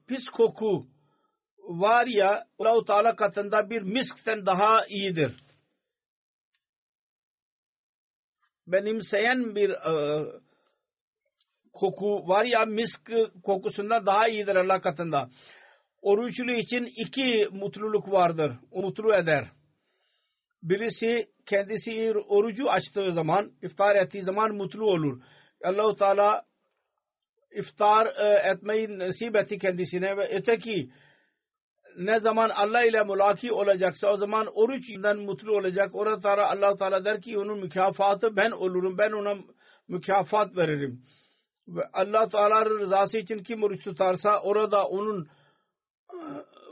pis 0.06 0.24
koku 0.28 0.86
var 1.58 2.06
ya 2.06 2.46
Allah-u 2.58 2.84
Teala 2.84 3.16
katında 3.16 3.70
bir 3.70 3.82
miskten 3.82 4.46
daha 4.46 4.86
iyidir. 4.86 5.44
Benimseyen 8.66 9.54
bir 9.54 9.70
e, 9.70 10.24
koku 11.72 12.28
var 12.28 12.44
ya 12.44 12.64
misk 12.64 13.12
kokusundan 13.44 14.06
daha 14.06 14.28
iyidir 14.28 14.56
Allah 14.56 14.80
katında 14.80 15.30
oruçlu 16.02 16.52
için 16.52 16.88
iki 16.96 17.48
mutluluk 17.52 18.12
vardır. 18.12 18.52
O 18.70 18.92
eder. 19.14 19.48
Birisi 20.62 21.28
kendisi 21.46 22.14
orucu 22.28 22.70
açtığı 22.70 23.12
zaman, 23.12 23.52
iftar 23.62 23.96
ettiği 23.96 24.22
zaman 24.22 24.54
mutlu 24.54 24.84
olur. 24.84 25.22
Allahu 25.64 25.96
Teala 25.96 26.44
iftar 27.50 28.06
e, 28.06 28.50
etmeyi 28.50 28.98
nasip 28.98 29.36
etti 29.36 29.58
kendisine 29.58 30.16
ve 30.16 30.28
öteki 30.36 30.90
ne 31.96 32.20
zaman 32.20 32.50
Allah 32.50 32.84
ile 32.84 33.04
mülaki 33.04 33.52
olacaksa 33.52 34.12
o 34.12 34.16
zaman 34.16 34.46
oruçtan 34.54 35.18
mutlu 35.18 35.56
olacak. 35.56 35.94
Orada 35.94 36.48
Allah 36.48 36.76
Teala 36.76 37.04
der 37.04 37.20
ki 37.22 37.38
onun 37.38 37.58
mükafatı 37.58 38.36
ben 38.36 38.50
olurum. 38.50 38.98
Ben 38.98 39.12
ona 39.12 39.34
mükafat 39.88 40.56
veririm. 40.56 41.02
Ve 41.68 41.82
Allah 41.92 42.28
Teala'nın 42.28 42.78
rızası 42.78 43.18
için 43.18 43.42
kim 43.42 43.62
oruç 43.62 43.84
tutarsa 43.84 44.40
orada 44.42 44.86
onun 44.86 45.28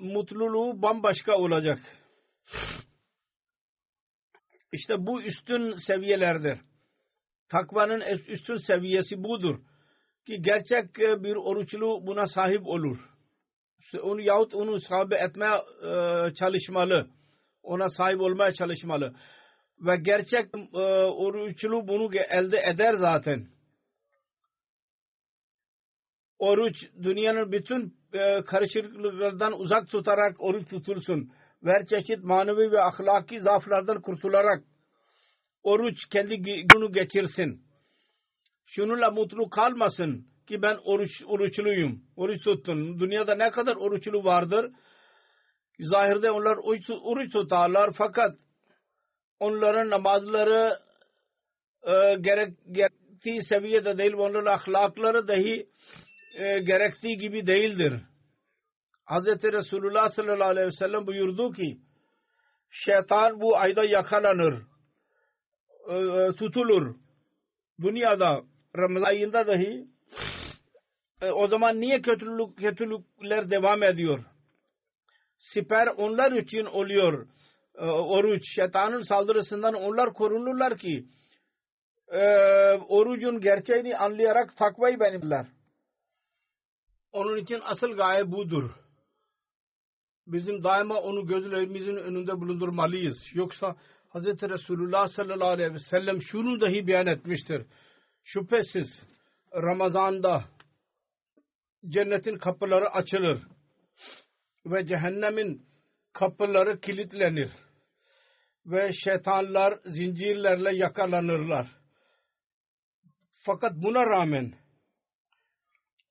mutluluğu 0.00 0.82
bambaşka 0.82 1.37
olacak. 1.37 1.78
İşte 4.72 5.06
bu 5.06 5.22
üstün 5.22 5.72
seviyelerdir. 5.72 6.58
Takvanın 7.48 8.00
üstün 8.28 8.56
seviyesi 8.56 9.24
budur. 9.24 9.58
Ki 10.26 10.42
gerçek 10.42 10.98
bir 10.98 11.37
oruçlu 11.37 12.06
buna 12.06 12.26
sahip 12.26 12.66
olur. 12.66 12.98
Onu 14.02 14.20
yahut 14.20 14.54
onu 14.54 14.80
sahibi 14.80 15.14
etmeye 15.14 15.61
çalışmalı. 16.34 17.11
Ona 17.62 17.88
sahip 17.88 18.20
olmaya 18.20 18.52
çalışmalı. 18.52 19.14
Ve 19.80 19.96
gerçek 19.96 20.54
oruçlu 21.16 21.88
bunu 21.88 22.11
elde 22.14 22.58
eder 22.58 22.94
zaten. 22.94 23.48
Oruç 26.38 26.76
dünyanın 27.02 27.52
bütün 27.52 27.97
karışıklıklardan 28.47 29.61
uzak 29.61 29.88
tutarak 29.88 30.37
oruç 30.40 30.68
tutursun. 30.68 31.33
Ve 31.62 31.71
her 31.73 31.87
çeşit 31.87 32.25
manevi 32.25 32.73
ve 32.73 32.83
ahlaki 32.83 33.40
zaaflardan 33.40 34.03
kurtularak 34.03 34.64
oruç 35.62 36.09
kendi 36.11 36.42
günü 36.42 36.92
geçirsin. 36.92 37.62
Şununla 38.66 39.11
mutlu 39.11 39.51
kalmasın 39.51 40.27
ki 40.47 40.62
ben 40.62 40.79
oruç, 40.85 41.23
oruçluyum. 41.27 42.03
Oruç 42.16 42.44
tuttum. 42.44 43.01
Dünyada 43.01 43.35
ne 43.35 43.51
kadar 43.51 43.77
oruçlu 43.77 44.25
vardır. 44.25 44.73
Zahirde 45.79 46.31
onlar 46.31 46.57
oruç, 46.57 46.90
oruç 46.90 47.33
tutarlar 47.33 47.90
fakat 47.99 48.37
onların 49.40 49.90
namazları 49.90 50.79
e, 51.83 51.92
gerek, 52.21 52.59
gerektiği 52.73 53.42
seviyede 53.42 53.99
değil. 53.99 54.12
Onların 54.12 54.53
ahlakları 54.53 55.29
dahi 55.29 55.68
e, 56.38 56.59
gerektiği 56.61 57.18
gibi 57.18 57.46
değildir. 57.46 58.03
Hz. 59.07 59.27
Resulullah 59.27 60.09
sallallahu 60.09 60.48
aleyhi 60.48 60.66
ve 60.66 60.72
sellem 60.72 61.07
buyurdu 61.07 61.53
ki 61.53 61.79
şeytan 62.70 63.40
bu 63.40 63.57
ayda 63.57 63.85
yakalanır 63.85 64.62
e, 65.88 65.96
e, 65.96 66.33
tutulur. 66.33 66.96
Dünyada 67.81 68.42
Ramazan 68.77 69.09
ayında 69.09 69.46
dahi 69.46 69.87
o 71.33 71.46
zaman 71.46 71.81
niye 71.81 72.01
kötülük, 72.01 72.59
kötülükler 72.59 73.51
devam 73.51 73.83
ediyor? 73.83 74.24
Siper 75.38 75.87
onlar 75.87 76.33
için 76.33 76.64
oluyor. 76.64 77.29
Oruç, 77.85 78.42
şeytanın 78.55 79.01
saldırısından 79.01 79.74
onlar 79.74 80.12
korunurlar 80.12 80.79
ki 80.79 81.05
e, 82.09 82.22
orucun 82.88 83.40
gerçeğini 83.40 83.96
anlayarak 83.96 84.57
takvayı 84.57 85.01
benimler. 85.01 85.46
Onun 87.12 87.37
için 87.37 87.61
asıl 87.64 87.97
gaye 87.97 88.33
budur. 88.33 88.71
Bizim 90.27 90.64
daima 90.64 91.01
onu 91.01 91.27
gözlerimizin 91.27 91.97
önünde 91.97 92.40
bulundurmalıyız. 92.40 93.16
Yoksa 93.35 93.77
Hz. 94.14 94.42
Resulullah 94.42 95.09
sallallahu 95.09 95.49
aleyhi 95.49 95.75
ve 95.75 95.79
sellem 95.79 96.23
şunu 96.23 96.61
dahi 96.61 96.87
beyan 96.87 97.07
etmiştir. 97.07 97.66
Şüphesiz 98.23 99.07
Ramazan'da 99.55 100.44
cennetin 101.88 102.38
kapıları 102.38 102.90
açılır 102.90 103.38
ve 104.66 104.87
cehennemin 104.87 105.66
kapıları 106.12 106.81
kilitlenir 106.81 107.51
ve 108.66 108.90
şeytanlar 108.92 109.79
zincirlerle 109.85 110.77
yakalanırlar. 110.77 111.68
Fakat 113.44 113.73
buna 113.75 114.07
rağmen 114.07 114.55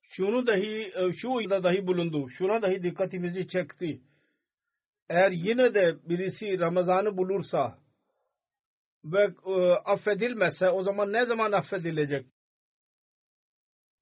şunu 0.08 0.46
dahi 0.46 0.92
şu 1.16 1.50
da 1.50 1.62
dahi 1.62 1.86
bulundu. 1.86 2.30
Şuna 2.30 2.62
dahi 2.62 2.82
dikkatimizi 2.82 3.48
çekti. 3.48 4.00
Eğer 5.08 5.30
yine 5.30 5.74
de 5.74 5.96
birisi 6.04 6.58
Ramazan'ı 6.58 7.16
bulursa 7.16 7.78
ve 9.04 9.34
e, 9.46 9.72
affedilmezse 9.72 10.68
o 10.68 10.82
zaman 10.82 11.12
ne 11.12 11.24
zaman 11.24 11.52
affedilecek? 11.52 12.26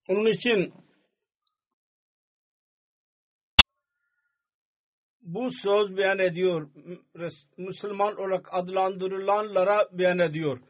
Onun 0.08 0.26
için 0.26 0.74
bu 5.20 5.50
söz 5.62 5.96
beyan 5.96 6.18
ediyor. 6.18 6.70
Müslüman 7.56 8.16
olarak 8.16 8.48
adlandırılanlara 8.54 9.88
beyan 9.92 10.18
ediyor. 10.18 10.60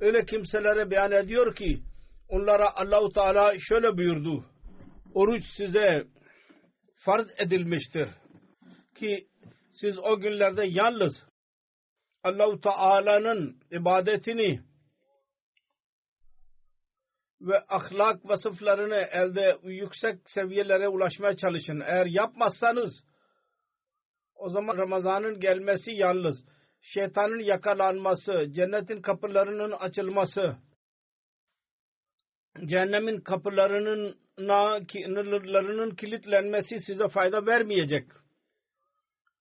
Öyle 0.00 0.24
kimselere 0.26 0.90
beyan 0.90 1.12
ediyor 1.12 1.54
ki 1.54 1.82
onlara 2.28 2.76
Allahu 2.76 3.12
Teala 3.12 3.54
şöyle 3.58 3.96
buyurdu. 3.96 4.53
Oruç 5.14 5.44
size 5.44 6.06
farz 6.96 7.26
edilmiştir 7.38 8.08
ki 8.94 9.28
siz 9.72 9.98
o 9.98 10.20
günlerde 10.20 10.64
yalnız 10.64 11.26
Allahu 12.22 12.60
Teala'nın 12.60 13.60
ibadetini 13.70 14.60
ve 17.40 17.64
ahlak 17.68 18.28
vasıflarını 18.28 18.94
elde 18.94 19.58
yüksek 19.62 20.30
seviyelere 20.30 20.88
ulaşmaya 20.88 21.36
çalışın. 21.36 21.80
Eğer 21.80 22.06
yapmazsanız 22.06 23.04
o 24.34 24.48
zaman 24.48 24.76
Ramazan'ın 24.76 25.40
gelmesi 25.40 25.92
yalnız 25.92 26.44
şeytanın 26.80 27.40
yakalanması, 27.40 28.52
cennetin 28.52 29.02
kapılarının 29.02 29.72
açılması, 29.72 30.56
cehennemin 32.64 33.20
kapılarının 33.20 34.23
kapılarının 34.36 35.94
kilitlenmesi 35.94 36.78
size 36.78 37.08
fayda 37.08 37.46
vermeyecek. 37.46 38.06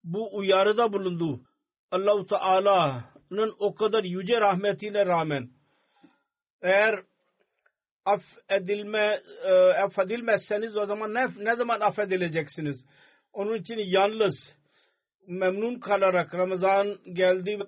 Bu 0.03 0.37
uyarıda 0.37 0.93
bulundu. 0.93 1.41
Allahu 1.91 2.27
Teala'nın 2.27 3.55
o 3.59 3.75
kadar 3.75 4.03
yüce 4.03 4.41
rahmetine 4.41 5.05
rağmen 5.05 5.49
eğer 6.61 7.03
affedilme 8.05 9.19
e, 9.45 9.53
affedilmezseniz 9.53 10.77
o 10.77 10.85
zaman 10.85 11.13
ne, 11.13 11.27
ne 11.37 11.55
zaman 11.55 11.79
affedileceksiniz? 11.79 12.85
Onun 13.33 13.55
için 13.55 13.77
yalnız 13.77 14.55
memnun 15.27 15.79
kalarak 15.79 16.33
Ramazan 16.33 16.97
geldi 17.13 17.59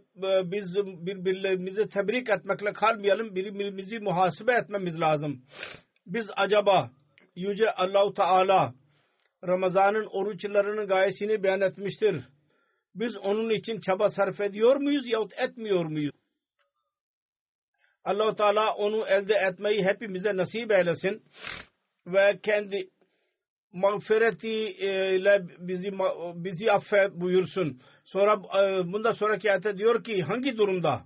biz 0.51 0.75
birbirimizi 0.75 1.89
tebrik 1.89 2.29
etmekle 2.29 2.73
kalmayalım 2.73 3.35
birbirimizi 3.35 3.99
muhasebe 3.99 4.53
etmemiz 4.53 4.99
lazım. 4.99 5.41
Biz 6.05 6.29
acaba 6.35 6.91
Yüce 7.35 7.71
Allahu 7.71 8.13
Teala 8.13 8.73
Ramazan'ın 9.47 10.05
oruçlarının 10.05 10.87
gayesini 10.87 11.43
beyan 11.43 11.61
etmiştir 11.61 12.23
biz 12.95 13.17
onun 13.17 13.49
için 13.49 13.79
çaba 13.79 14.09
sarf 14.09 14.41
ediyor 14.41 14.75
muyuz 14.75 15.07
yahut 15.07 15.31
etmiyor 15.37 15.85
muyuz? 15.85 16.15
allah 18.03 18.35
Teala 18.35 18.75
onu 18.75 19.07
elde 19.07 19.33
etmeyi 19.33 19.85
hepimize 19.85 20.37
nasip 20.37 20.71
eylesin 20.71 21.23
ve 22.07 22.39
kendi 22.43 22.89
mağfiretiyle 23.73 25.41
bizi 25.59 25.91
bizi 26.35 26.71
affet 26.71 27.11
buyursun. 27.11 27.81
Sonra 28.05 28.33
e, 28.33 28.93
bunda 28.93 29.13
sonraki 29.13 29.51
ayette 29.51 29.77
diyor 29.77 30.03
ki 30.03 30.21
hangi 30.21 30.57
durumda 30.57 31.05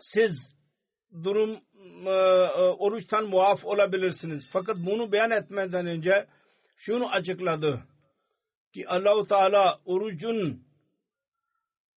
siz 0.00 0.56
durum 1.24 1.50
e, 1.50 1.54
e, 1.54 1.65
oruçtan 2.78 3.26
muaf 3.26 3.64
olabilirsiniz. 3.64 4.48
Fakat 4.52 4.76
bunu 4.76 5.12
beyan 5.12 5.30
etmeden 5.30 5.86
önce 5.86 6.26
şunu 6.76 7.08
açıkladı 7.10 7.82
ki 8.74 8.88
Allahu 8.88 9.26
Teala 9.26 9.80
orucun 9.84 10.62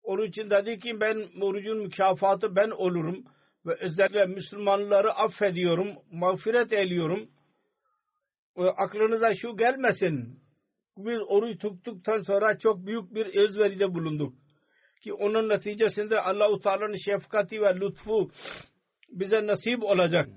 orucun 0.03 0.49
dedi 0.49 0.79
ki 0.79 0.99
ben 0.99 1.41
orucun 1.41 1.77
mükafatı 1.77 2.55
ben 2.55 2.69
olurum 2.69 3.25
ve 3.65 3.75
özellikle 3.79 4.25
Müslümanları 4.25 5.13
affediyorum, 5.13 5.87
mağfiret 6.11 6.73
ediyorum. 6.73 7.29
E, 8.57 8.63
aklınıza 8.63 9.33
şu 9.35 9.57
gelmesin. 9.57 10.39
Biz 10.97 11.19
oruç 11.27 11.61
tuttuktan 11.61 12.21
sonra 12.21 12.57
çok 12.57 12.85
büyük 12.85 13.15
bir 13.15 13.25
özveride 13.25 13.93
bulunduk. 13.93 14.33
Ki 15.01 15.13
onun 15.13 15.49
neticesinde 15.49 16.21
Allah-u 16.21 16.59
Teala'nın 16.59 16.97
şefkati 17.05 17.61
ve 17.61 17.75
lütfu 17.75 18.31
bize 19.11 19.47
nasip 19.47 19.83
olacak. 19.83 20.29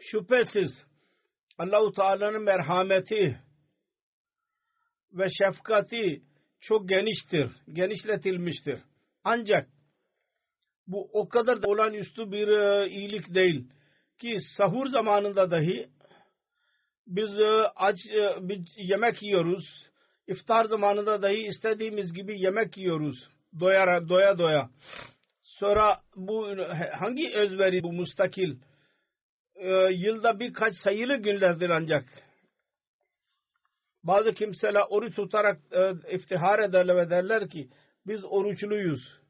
Şüphesiz 0.00 0.84
Allahu 1.58 1.92
Teala'nın 1.92 2.42
merhameti 2.42 3.40
ve 5.12 5.26
şefkati 5.38 6.22
çok 6.60 6.88
geniştir, 6.88 7.50
genişletilmiştir. 7.72 8.80
Ancak 9.24 9.68
bu 10.86 11.10
o 11.12 11.28
kadar 11.28 11.62
da 11.62 11.68
olağanüstü 11.68 12.32
bir 12.32 12.48
e, 12.48 12.88
iyilik 12.88 13.34
değil 13.34 13.68
ki 14.18 14.36
sahur 14.56 14.86
zamanında 14.86 15.50
dahi 15.50 15.90
biz 17.06 17.38
e, 17.38 17.48
aç 17.76 17.96
e, 18.12 18.36
biz 18.40 18.58
yemek 18.76 19.22
yiyoruz. 19.22 19.90
İftar 20.26 20.64
zamanında 20.64 21.22
dahi 21.22 21.42
istediğimiz 21.42 22.12
gibi 22.12 22.40
yemek 22.40 22.76
yiyoruz. 22.76 23.28
Doya 23.60 24.08
doya 24.08 24.38
doya. 24.38 24.70
Sonra 25.42 25.96
bu 26.16 26.48
hangi 27.00 27.34
özveri 27.34 27.82
bu 27.82 27.92
mustakil? 27.92 28.56
e, 29.56 29.92
yılda 29.92 30.40
birkaç 30.40 30.74
sayılı 30.74 31.16
günlerdir 31.16 31.70
ancak. 31.70 32.04
Bazı 34.02 34.32
kimseler 34.32 34.82
oruç 34.90 35.16
tutarak 35.16 35.60
e, 35.72 35.92
iftihar 36.14 36.58
ederler 36.58 36.96
ve 36.96 37.10
derler 37.10 37.48
ki 37.48 37.68
biz 38.06 38.24
oruçluyuz. 38.24 39.20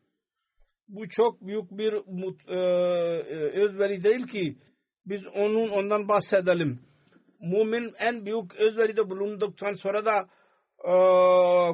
Bu 0.89 1.09
çok 1.09 1.47
büyük 1.47 1.71
bir 1.71 1.93
e, 2.49 2.59
özveri 3.63 4.05
değil 4.05 4.27
ki 4.27 4.57
biz 5.07 5.27
onun 5.27 5.69
ondan 5.69 6.09
bahsedelim. 6.09 6.81
Mümin 7.41 7.93
en 7.99 8.27
büyük 8.27 8.55
özveride 8.55 9.11
bulunduktan 9.11 9.73
sonra 9.73 10.05
da 10.05 10.13
e, 10.21 10.29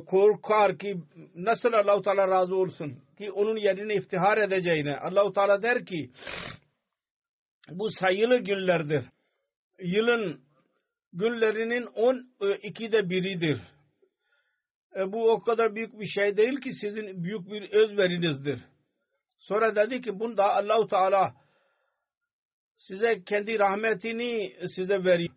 korkar 0.06 0.78
ki 0.78 0.96
nasıl 1.34 1.72
Allah-u 1.72 2.02
Teala 2.02 2.28
razı 2.28 2.56
olsun 2.56 2.98
ki 3.18 3.32
onun 3.32 3.56
yerini 3.56 3.94
iftihar 3.94 4.38
edeceğine. 4.38 4.96
Allah-u 4.96 5.32
Teala 5.32 5.62
der 5.62 5.86
ki 5.86 6.10
bu 7.70 7.90
sayılı 7.90 8.38
günlerdir. 8.38 9.04
Yılın 9.78 10.40
günlerinin 11.12 11.86
on 11.86 12.30
e, 12.40 12.56
ikide 12.56 13.10
biridir. 13.10 13.60
E, 14.96 15.12
bu 15.12 15.30
o 15.30 15.40
kadar 15.40 15.74
büyük 15.74 16.00
bir 16.00 16.06
şey 16.06 16.36
değil 16.36 16.60
ki 16.60 16.70
sizin 16.72 17.24
büyük 17.24 17.50
bir 17.50 17.70
özverinizdir. 17.72 18.60
Sonra 19.38 19.76
dedi 19.76 20.00
ki 20.00 20.20
bunda 20.20 20.54
Allahu 20.54 20.86
Teala 20.86 21.34
size 22.76 23.22
kendi 23.24 23.58
rahmetini 23.58 24.52
size 24.74 25.04
veriyor. 25.04 25.34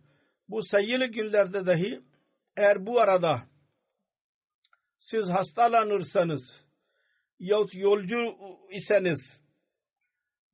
Bu 0.50 0.62
sayılı 0.62 1.06
günlerde 1.06 1.66
dahi 1.66 2.02
eğer 2.58 2.86
bu 2.86 3.00
arada 3.00 3.53
siz 5.04 5.30
hastalanırsanız 5.30 6.66
yahut 7.40 7.76
yolcu 7.76 8.18
iseniz 8.70 9.42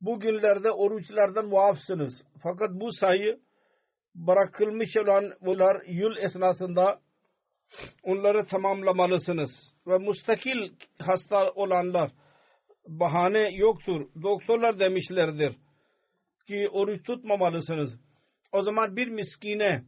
bu 0.02 0.20
günlerde 0.20 0.72
oruçlardan 0.72 1.46
muafsınız. 1.46 2.24
Fakat 2.44 2.70
bu 2.72 2.92
sayı 2.92 3.40
bırakılmış 4.16 4.98
olan 4.98 5.34
bunlar 5.42 5.86
yıl 5.88 6.18
esnasında 6.18 7.00
onları 8.04 8.46
tamamlamalısınız. 8.46 9.52
Ve 9.88 9.98
mustakil 9.98 10.72
hasta 11.00 11.52
olanlar 11.52 12.12
bahane 12.88 13.50
yoktur. 13.50 14.08
Doktorlar 14.24 14.80
demişlerdir 14.80 15.56
ki 16.48 16.70
oruç 16.72 17.04
tutmamalısınız. 17.04 18.00
O 18.52 18.62
zaman 18.62 18.96
bir 18.96 19.08
miskine 19.08 19.84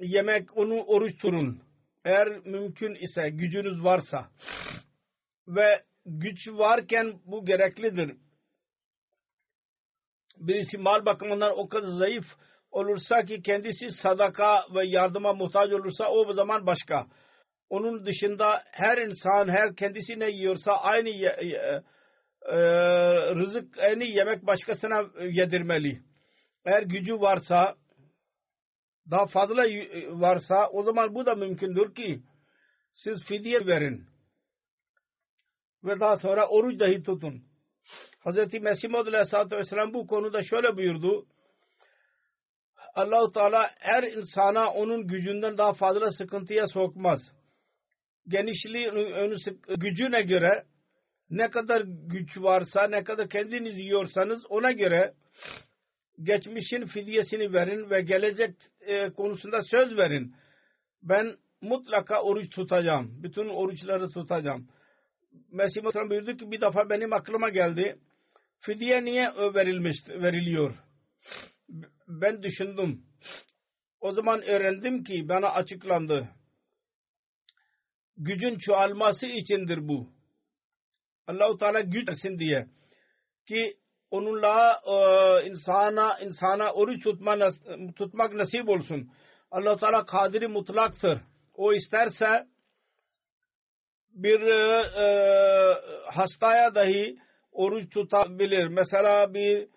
yemek 0.00 0.56
onu 0.56 0.82
oruç 0.82 1.18
turun. 1.18 1.67
Eğer 2.08 2.28
mümkün 2.28 2.94
ise 2.94 3.28
gücünüz 3.28 3.84
varsa 3.84 4.28
ve 5.48 5.82
güç 6.06 6.48
varken 6.48 7.20
bu 7.24 7.44
gereklidir. 7.44 8.16
Birisi 10.36 10.78
mal 10.78 11.06
bakımından 11.06 11.52
o 11.58 11.68
kadar 11.68 11.86
zayıf 11.86 12.24
olursa 12.70 13.24
ki 13.24 13.42
kendisi 13.42 13.90
sadaka 13.90 14.64
ve 14.74 14.86
yardıma 14.86 15.32
muhtaç 15.32 15.72
olursa 15.72 16.08
o 16.08 16.32
zaman 16.32 16.66
başka. 16.66 17.06
Onun 17.70 18.06
dışında 18.06 18.62
her 18.72 18.98
insan 18.98 19.48
her 19.48 19.76
kendisi 19.76 20.20
ne 20.20 20.30
yiyorsa 20.30 20.72
aynı 20.72 21.08
ye, 21.08 21.28
e, 22.42 22.56
rızık 23.34 23.78
aynı 23.78 24.04
yemek 24.04 24.46
başkasına 24.46 25.04
yedirmeli. 25.24 26.02
Eğer 26.64 26.82
gücü 26.82 27.20
varsa 27.20 27.74
daha 29.10 29.26
fazla 29.26 29.62
varsa 30.20 30.68
o 30.68 30.82
zaman 30.82 31.14
bu 31.14 31.26
da 31.26 31.34
mümkündür 31.34 31.94
ki 31.94 32.22
siz 32.92 33.24
fidye 33.24 33.66
verin 33.66 34.06
ve 35.84 36.00
daha 36.00 36.16
sonra 36.16 36.48
oruç 36.48 36.80
dahi 36.80 37.02
tutun. 37.02 37.42
Hz. 38.24 38.54
Mesih 38.60 38.88
Maud 38.88 39.06
Aleyhisselatü 39.06 39.56
Vesselam 39.56 39.94
bu 39.94 40.06
konuda 40.06 40.42
şöyle 40.42 40.76
buyurdu. 40.76 41.26
Allahu 42.94 43.32
Teala 43.32 43.70
her 43.78 44.02
insana 44.02 44.70
onun 44.72 45.06
gücünden 45.06 45.58
daha 45.58 45.72
fazla 45.72 46.10
sıkıntıya 46.10 46.66
sokmaz. 46.66 47.32
Genişliği 48.28 48.90
gücüne 49.76 50.22
göre 50.22 50.64
ne 51.30 51.50
kadar 51.50 51.82
güç 51.86 52.38
varsa 52.38 52.88
ne 52.88 53.04
kadar 53.04 53.28
kendiniz 53.28 53.80
yiyorsanız 53.80 54.46
ona 54.48 54.72
göre 54.72 55.14
geçmişin 56.22 56.84
fidyesini 56.84 57.52
verin 57.52 57.90
ve 57.90 58.00
gelecek 58.00 58.54
e, 58.88 59.10
konusunda 59.12 59.62
söz 59.62 59.96
verin. 59.96 60.34
Ben 61.02 61.36
mutlaka 61.60 62.22
oruç 62.22 62.50
tutacağım. 62.50 63.22
Bütün 63.22 63.48
oruçları 63.48 64.08
tutacağım. 64.08 64.68
Mesih 65.50 65.80
Aleyhisselam 65.80 66.10
buyurdu 66.10 66.36
ki 66.36 66.50
bir 66.50 66.60
defa 66.60 66.90
benim 66.90 67.12
aklıma 67.12 67.48
geldi. 67.48 67.98
Fidye 68.60 69.04
niye 69.04 69.28
verilmiş, 69.54 69.96
veriliyor? 70.08 70.74
Ben 72.08 72.42
düşündüm. 72.42 73.02
O 74.00 74.12
zaman 74.12 74.42
öğrendim 74.42 75.04
ki 75.04 75.28
bana 75.28 75.48
açıklandı. 75.48 76.28
Gücün 78.16 78.58
çoğalması 78.58 79.26
içindir 79.26 79.88
bu. 79.88 80.12
Allahu 81.26 81.58
Teala 81.58 81.80
güç 81.80 82.08
versin 82.08 82.38
diye. 82.38 82.66
Ki 83.46 83.76
onunla 84.10 84.80
e, 84.86 84.96
insana 85.48 86.18
insana 86.20 86.72
oruç 86.72 87.02
tutma, 87.02 87.48
tutmak 87.96 88.32
nasip 88.32 88.68
olsun. 88.68 89.10
allah 89.50 89.76
Teala 89.76 90.04
kadiri 90.06 90.48
mutlaktır. 90.48 91.20
O 91.54 91.72
isterse 91.72 92.46
bir 94.10 94.40
e, 94.40 94.82
e, 95.02 95.06
hastaya 96.10 96.74
dahi 96.74 97.18
oruç 97.52 97.90
tutabilir. 97.90 98.66
Mesela 98.66 99.34
bir 99.34 99.58
e, 99.58 99.68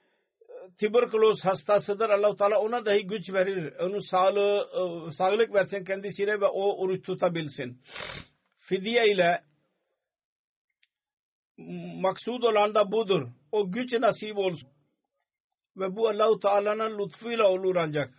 tuberkuloz 0.79 1.45
hastasıdır. 1.45 2.09
allah 2.09 2.35
Teala 2.35 2.59
ona 2.59 2.85
dahi 2.85 3.07
güç 3.07 3.33
verir. 3.33 3.73
Onu 3.79 4.01
sağlığı, 4.01 4.69
e, 4.73 5.11
sağlık 5.11 5.53
versin 5.53 5.83
kendisine 5.83 6.41
ve 6.41 6.45
o 6.45 6.83
oruç 6.83 7.05
tutabilsin. 7.05 7.81
Fidye 8.59 9.11
ile 9.11 9.41
maksud 12.01 12.43
olan 12.43 12.75
da 12.75 12.91
budur. 12.91 13.27
O 13.51 13.71
güç 13.71 13.93
nasip 13.93 14.37
olsun. 14.37 14.69
Ve 15.77 15.95
bu 15.95 16.09
Allah-u 16.09 16.39
Teala'nın 16.39 16.99
lütfuyla 16.99 17.47
olur 17.47 17.75
ancak. 17.75 18.09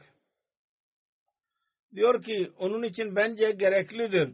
Diyor 1.95 2.23
ki 2.23 2.53
onun 2.59 2.83
için 2.83 3.17
bence 3.17 3.51
gereklidir 3.51 4.29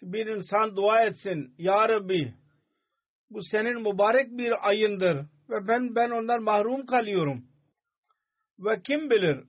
ki 0.00 0.12
bir 0.12 0.26
insan 0.26 0.76
dua 0.76 1.00
etsin. 1.00 1.54
Ya 1.58 1.88
Rabbi 1.88 2.34
bu 3.30 3.42
senin 3.42 3.80
mübarek 3.80 4.30
bir 4.30 4.68
ayındır 4.68 5.16
ve 5.50 5.68
ben 5.68 5.94
ben 5.94 6.10
ondan 6.10 6.42
mahrum 6.42 6.86
kalıyorum. 6.86 7.44
Ve 8.58 8.82
kim 8.82 9.10
bilir 9.10 9.44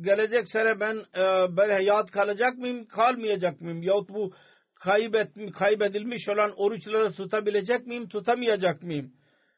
gelecek 0.00 0.50
sene 0.50 0.80
ben 0.80 0.96
e, 0.96 1.56
ben 1.56 1.68
hayat 1.68 2.10
kalacak 2.10 2.58
mıyım 2.58 2.86
kalmayacak 2.86 3.60
mıyım 3.60 3.82
yahut 3.82 4.08
bu 4.08 4.34
kaybet, 4.74 5.52
kaybedilmiş 5.52 6.28
olan 6.28 6.52
oruçları 6.56 7.12
tutabilecek 7.12 7.86
miyim, 7.86 8.08
tutamayacak 8.08 8.82
mıyım? 8.82 9.12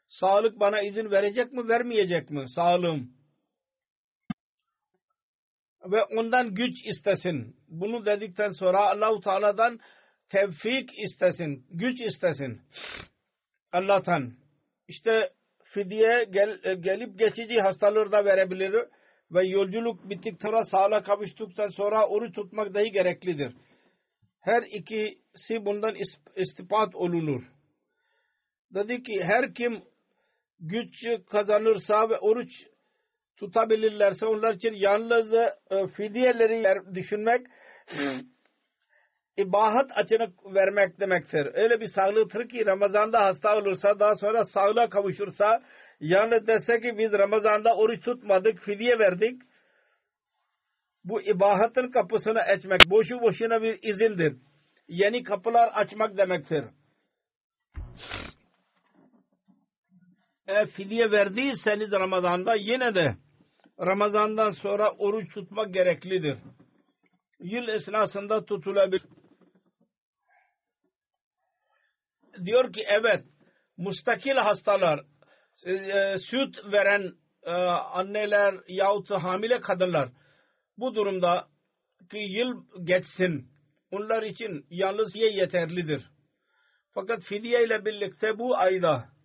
Sağlık 0.09 0.61
bana 0.61 0.81
izin 0.81 1.11
verecek 1.11 1.53
mi, 1.53 1.69
vermeyecek 1.69 2.31
mi? 2.31 2.49
Sağlığım. 2.49 3.17
Ve 5.85 6.03
ondan 6.03 6.55
güç 6.55 6.87
istesin. 6.87 7.57
Bunu 7.69 8.07
dedikten 8.07 8.51
sonra 8.51 8.91
Allahu 8.91 9.21
Teala'dan 9.21 9.81
tevfik 10.29 10.99
istesin, 10.99 11.67
güç 11.71 12.01
istesin. 12.01 12.61
Allah'tan. 13.73 14.33
İşte 14.89 15.33
fidye 15.65 16.25
gel, 16.31 16.61
gelip 16.81 17.19
geçici 17.19 17.61
hastalığı 17.61 18.13
da 18.13 18.25
verebilir 18.25 18.75
ve 19.31 19.47
yolculuk 19.47 20.11
bittikten 20.11 20.49
sonra 20.49 20.65
sağlığa 20.65 21.03
kavuştuktan 21.03 21.69
sonra 21.69 22.09
oruç 22.09 22.35
tutmak 22.35 22.75
dahi 22.75 22.93
gereklidir 22.93 23.53
her 24.47 24.63
ikisi 24.63 25.65
bundan 25.65 25.95
istipat 26.37 26.95
olunur. 26.95 27.43
Dedi 28.75 29.03
ki 29.03 29.25
her 29.25 29.55
kim 29.55 29.83
güç 30.61 31.07
kazanırsa 31.31 32.11
ve 32.11 32.19
oruç 32.19 32.51
tutabilirlerse 33.37 34.27
onlar 34.27 34.55
için 34.55 34.73
yalnız 34.73 35.35
e, 35.35 35.53
fidyeleri 35.97 36.95
düşünmek 36.95 37.47
ibahat 39.37 39.91
açınık 39.95 40.55
vermek 40.55 41.01
demektir. 41.01 41.49
Öyle 41.55 41.81
bir 41.81 41.87
sağlıktır 41.87 42.49
ki 42.49 42.67
Ramazan'da 42.67 43.21
hasta 43.21 43.57
olursa 43.57 43.99
daha 43.99 44.15
sonra 44.15 44.45
sağlığa 44.45 44.89
kavuşursa 44.89 45.63
yalnız 46.01 46.47
dese 46.47 46.81
ki 46.81 46.99
biz 46.99 47.13
Ramazan'da 47.13 47.77
oruç 47.77 48.05
tutmadık, 48.05 48.59
fidye 48.59 48.99
verdik 48.99 49.43
bu 51.05 51.23
ibahatın 51.23 51.91
kapısını 51.91 52.41
açmak 52.41 52.81
boşu 52.91 53.21
boşuna 53.21 53.63
bir 53.63 53.79
izindir. 53.83 54.37
Yeni 54.89 55.23
kapılar 55.23 55.71
açmak 55.75 56.19
demektir. 56.19 56.65
Eğer 60.47 60.67
fidye 60.67 61.11
verdiyseniz 61.11 61.93
Ramazan'da 61.93 62.55
yine 62.55 62.95
de 62.95 63.17
Ramazan'dan 63.81 64.51
sonra 64.51 64.91
oruç 64.91 65.35
tutmak 65.35 65.75
gereklidir. 65.75 66.39
Yıl 67.41 67.69
esnasında 67.69 68.45
tutulabilir. 68.45 69.03
Diyor 72.45 72.73
ki 72.73 72.85
evet 72.89 73.25
mustakil 73.77 74.37
hastalar 74.37 75.05
e, 75.67 76.19
süt 76.19 76.73
veren 76.73 77.13
e, 77.43 77.51
anneler 77.51 78.55
yahut 78.69 79.11
hamile 79.11 79.61
kadınlar 79.61 80.09
bu 80.79 80.95
durumda 80.95 81.49
ki 82.11 82.19
yıl 82.19 82.65
geçsin 82.85 83.51
onlar 83.91 84.23
için 84.23 84.67
yalnız 84.71 85.17
fidye 85.17 85.33
yeterlidir. 85.33 86.11
Fakat 86.95 87.23
fidye 87.23 87.65
ile 87.65 87.85
birlikte 87.85 88.39
bu 88.39 88.57
ayda 88.57 89.16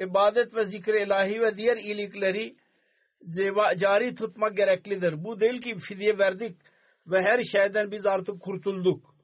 ibadet 0.00 0.54
ve 0.54 0.64
zikr 0.64 0.94
ilahi 0.94 1.42
ve 1.42 1.56
diğer 1.56 1.76
iyilikleri 1.76 2.54
cari 3.78 4.14
tutmak 4.14 4.56
gereklidir. 4.56 5.24
Bu 5.24 5.40
değil 5.40 5.62
ki 5.62 5.78
fidye 5.78 6.18
verdik 6.18 6.56
ve 7.06 7.22
her 7.22 7.42
şeyden 7.42 7.90
biz 7.90 8.06
artık 8.06 8.40
kurtulduk. 8.40 9.14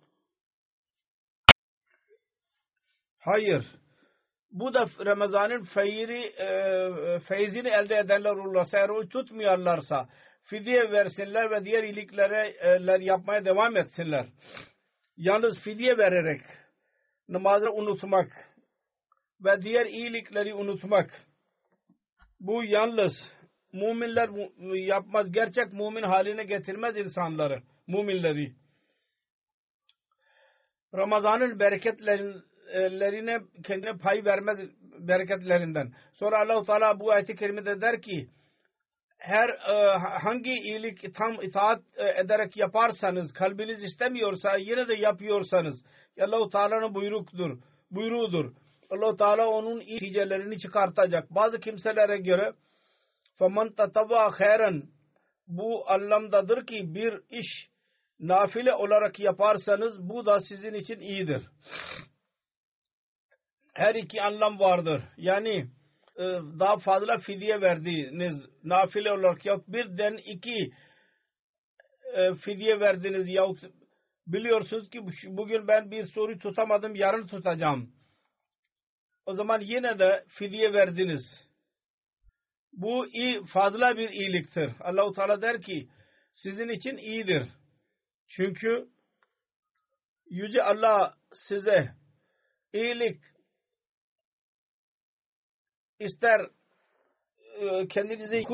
Hayır. 3.18 3.64
Bu 4.50 4.74
da 4.74 4.86
Ramazan'ın 5.06 5.64
feyri, 5.64 6.22
e, 6.22 7.18
feyzini 7.18 7.68
elde 7.68 7.96
edenler 7.96 8.30
olursa, 8.30 8.78
eğer 8.78 8.88
o 8.88 9.08
tutmuyorlarsa 9.08 10.08
fidye 10.42 10.92
versinler 10.92 11.50
ve 11.50 11.64
diğer 11.64 11.84
iyilikleri 11.84 13.04
yapmaya 13.04 13.44
devam 13.44 13.76
etsinler. 13.76 14.26
Yalnız 15.16 15.58
fidye 15.58 15.98
vererek 15.98 16.40
namazı 17.28 17.70
unutmak 17.70 18.53
ve 19.44 19.62
diğer 19.62 19.86
iyilikleri 19.86 20.54
unutmak 20.54 21.10
bu 22.40 22.64
yalnız 22.64 23.12
müminler 23.72 24.30
yapmaz. 24.86 25.32
Gerçek 25.32 25.72
mümin 25.72 26.02
haline 26.02 26.44
getirmez 26.44 26.96
insanları, 26.96 27.62
müminleri. 27.86 28.52
Ramazan'ın 30.94 31.58
bereketlerine 31.58 33.40
kendine 33.64 33.96
pay 33.96 34.24
vermez 34.24 34.58
bereketlerinden. 34.98 35.92
Sonra 36.12 36.40
Allah-u 36.40 36.64
Teala 36.64 37.00
bu 37.00 37.12
ayet-i 37.12 37.36
kerimede 37.36 37.80
der 37.80 38.02
ki 38.02 38.28
her 39.18 39.48
e, 39.48 39.98
hangi 39.98 40.50
iyilik 40.50 41.14
tam 41.14 41.42
itaat 41.42 41.82
e, 41.96 42.20
ederek 42.20 42.56
yaparsanız 42.56 43.32
kalbiniz 43.32 43.84
istemiyorsa 43.84 44.56
yine 44.56 44.88
de 44.88 44.94
yapıyorsanız 44.94 45.84
Allah-u 46.20 46.48
Teala'nın 46.48 46.94
buyruktur, 46.94 47.58
buyruğudur 47.90 48.63
allah 48.93 49.15
Teala 49.15 49.47
onun 49.47 49.79
neticelerini 49.79 50.57
çıkartacak. 50.57 51.29
Bazı 51.29 51.59
kimselere 51.59 52.17
göre 52.17 52.53
فَمَنْ 53.39 53.75
تَتَوَّا 53.75 54.31
خَيْرًا 54.31 54.83
Bu 55.47 55.89
anlamdadır 55.89 56.65
ki 56.65 56.95
bir 56.95 57.21
iş 57.29 57.69
nafile 58.19 58.73
olarak 58.73 59.19
yaparsanız 59.19 60.09
bu 60.09 60.25
da 60.25 60.41
sizin 60.41 60.73
için 60.73 60.99
iyidir. 60.99 61.41
Her 63.73 63.95
iki 63.95 64.21
anlam 64.21 64.59
vardır. 64.59 65.03
Yani 65.17 65.67
e, 66.17 66.23
daha 66.59 66.77
fazla 66.77 67.17
fidye 67.17 67.61
verdiğiniz 67.61 68.45
nafile 68.63 69.11
olarak 69.11 69.45
yahut 69.45 69.67
birden 69.67 70.17
iki 70.25 70.71
e, 72.15 72.33
fidye 72.33 72.79
verdiniz 72.79 73.29
yahut 73.29 73.59
biliyorsunuz 74.27 74.89
ki 74.89 74.99
bugün 75.27 75.67
ben 75.67 75.91
bir 75.91 76.05
soru 76.05 76.39
tutamadım 76.39 76.95
yarın 76.95 77.27
tutacağım. 77.27 77.92
O 79.26 79.34
zaman 79.34 79.60
yine 79.60 79.98
de 79.98 80.24
fidye 80.28 80.72
verdiniz. 80.72 81.48
Bu 82.72 83.06
iyi, 83.06 83.44
fazla 83.44 83.96
bir 83.96 84.08
iyiliktir. 84.08 84.70
Allahu 84.80 85.12
Teala 85.12 85.42
der 85.42 85.60
ki 85.60 85.88
sizin 86.32 86.68
için 86.68 86.96
iyidir. 86.96 87.48
Çünkü 88.28 88.88
Yüce 90.30 90.62
Allah 90.62 91.14
size 91.32 91.94
iyilik 92.72 93.20
ister 95.98 96.50
e, 97.60 97.88
kendinizi 97.88 98.36
e, 98.36 98.40
e, 98.40 98.46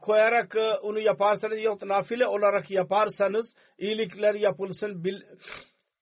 koyarak 0.00 0.56
onu 0.82 1.00
yaparsanız 1.00 1.60
yok 1.60 1.82
nafile 1.82 2.26
olarak 2.26 2.70
yaparsanız 2.70 3.56
iyilikler 3.78 4.34
yapılsın 4.34 5.04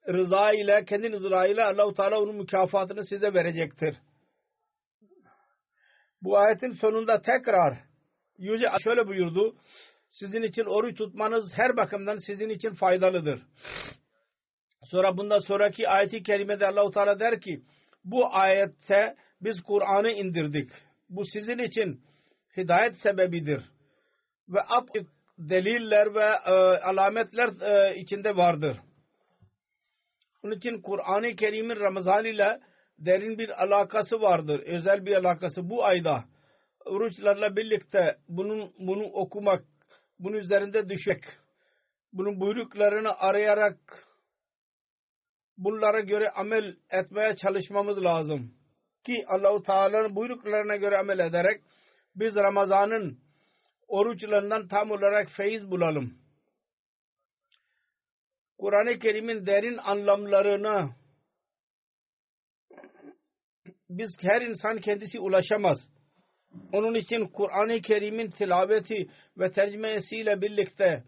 rıza 0.09 0.53
ile 0.53 0.85
kendi 0.85 1.13
rıza 1.13 1.47
ile 1.47 1.65
Allah-u 1.65 1.95
Teala 1.95 2.21
onun 2.21 2.37
mükafatını 2.37 3.05
size 3.05 3.35
verecektir. 3.35 3.97
Bu 6.23 6.39
ayetin 6.39 6.71
sonunda 6.71 7.21
tekrar 7.21 7.93
Yüce 8.39 8.67
şöyle 8.85 9.07
buyurdu. 9.07 9.57
Sizin 10.11 10.43
için 10.43 10.65
oruç 10.65 10.99
tutmanız 10.99 11.53
her 11.57 11.77
bakımdan 11.77 12.17
sizin 12.17 12.49
için 12.49 12.75
faydalıdır. 12.75 13.43
Sonra 14.85 15.17
bundan 15.17 15.39
sonraki 15.39 15.89
ayeti 15.89 16.23
kerimede 16.23 16.67
Allah-u 16.67 16.91
Teala 16.91 17.21
der 17.21 17.41
ki 17.41 17.63
bu 18.05 18.35
ayette 18.35 19.17
biz 19.41 19.63
Kur'an'ı 19.63 20.11
indirdik. 20.11 20.71
Bu 21.09 21.25
sizin 21.25 21.59
için 21.59 22.01
hidayet 22.57 22.99
sebebidir. 23.01 23.63
Ve 24.49 24.61
apık 24.61 25.07
deliller 25.39 26.15
ve 26.15 26.25
e, 26.47 26.53
alametler 26.79 27.49
e, 27.61 27.97
içinde 27.97 28.37
vardır. 28.37 28.77
Onun 30.43 30.53
için 30.53 30.83
Kur'an-ı 30.83 31.37
Kerim'in 31.37 31.81
Ramazan 31.81 32.25
ile 32.25 32.61
derin 32.99 33.39
bir 33.39 33.63
alakası 33.63 34.21
vardır. 34.21 34.61
Özel 34.61 35.07
bir 35.07 35.17
alakası. 35.17 35.71
Bu 35.71 35.85
ayda 35.85 36.25
oruçlarla 36.85 37.57
birlikte 37.57 38.19
bunun, 38.29 38.73
bunu 38.79 39.05
okumak, 39.05 39.65
bunun 40.19 40.37
üzerinde 40.37 40.89
düşmek, 40.89 41.25
bunun 42.13 42.41
buyruklarını 42.41 43.19
arayarak 43.19 43.79
bunlara 45.59 46.01
göre 46.01 46.31
amel 46.31 46.77
etmeye 46.91 47.37
çalışmamız 47.37 48.05
lazım. 48.05 48.55
Ki 49.07 49.25
Allahu 49.29 49.63
Teala'nın 49.63 50.17
buyruklarına 50.17 50.77
göre 50.77 50.99
amel 50.99 51.19
ederek 51.19 51.63
biz 52.17 52.37
Ramazan'ın 52.37 53.19
oruçlarından 53.89 54.69
tam 54.69 54.91
olarak 54.91 55.29
feyiz 55.29 55.71
bulalım. 55.71 56.22
Kur'an-ı 58.63 58.99
Kerim'in 58.99 59.47
derin 59.47 59.77
anlamlarına 59.77 60.97
biz 63.91 64.11
her 64.21 64.43
insan 64.43 64.79
kendisi 64.79 65.21
ulaşamaz. 65.21 65.89
Onun 66.73 66.95
için 66.95 67.27
Kur'an-ı 67.27 67.81
Kerim'in 67.81 68.31
tilaveti 68.31 69.09
ve 69.39 69.51
tercümesiyle 69.51 70.41
birlikte 70.41 71.03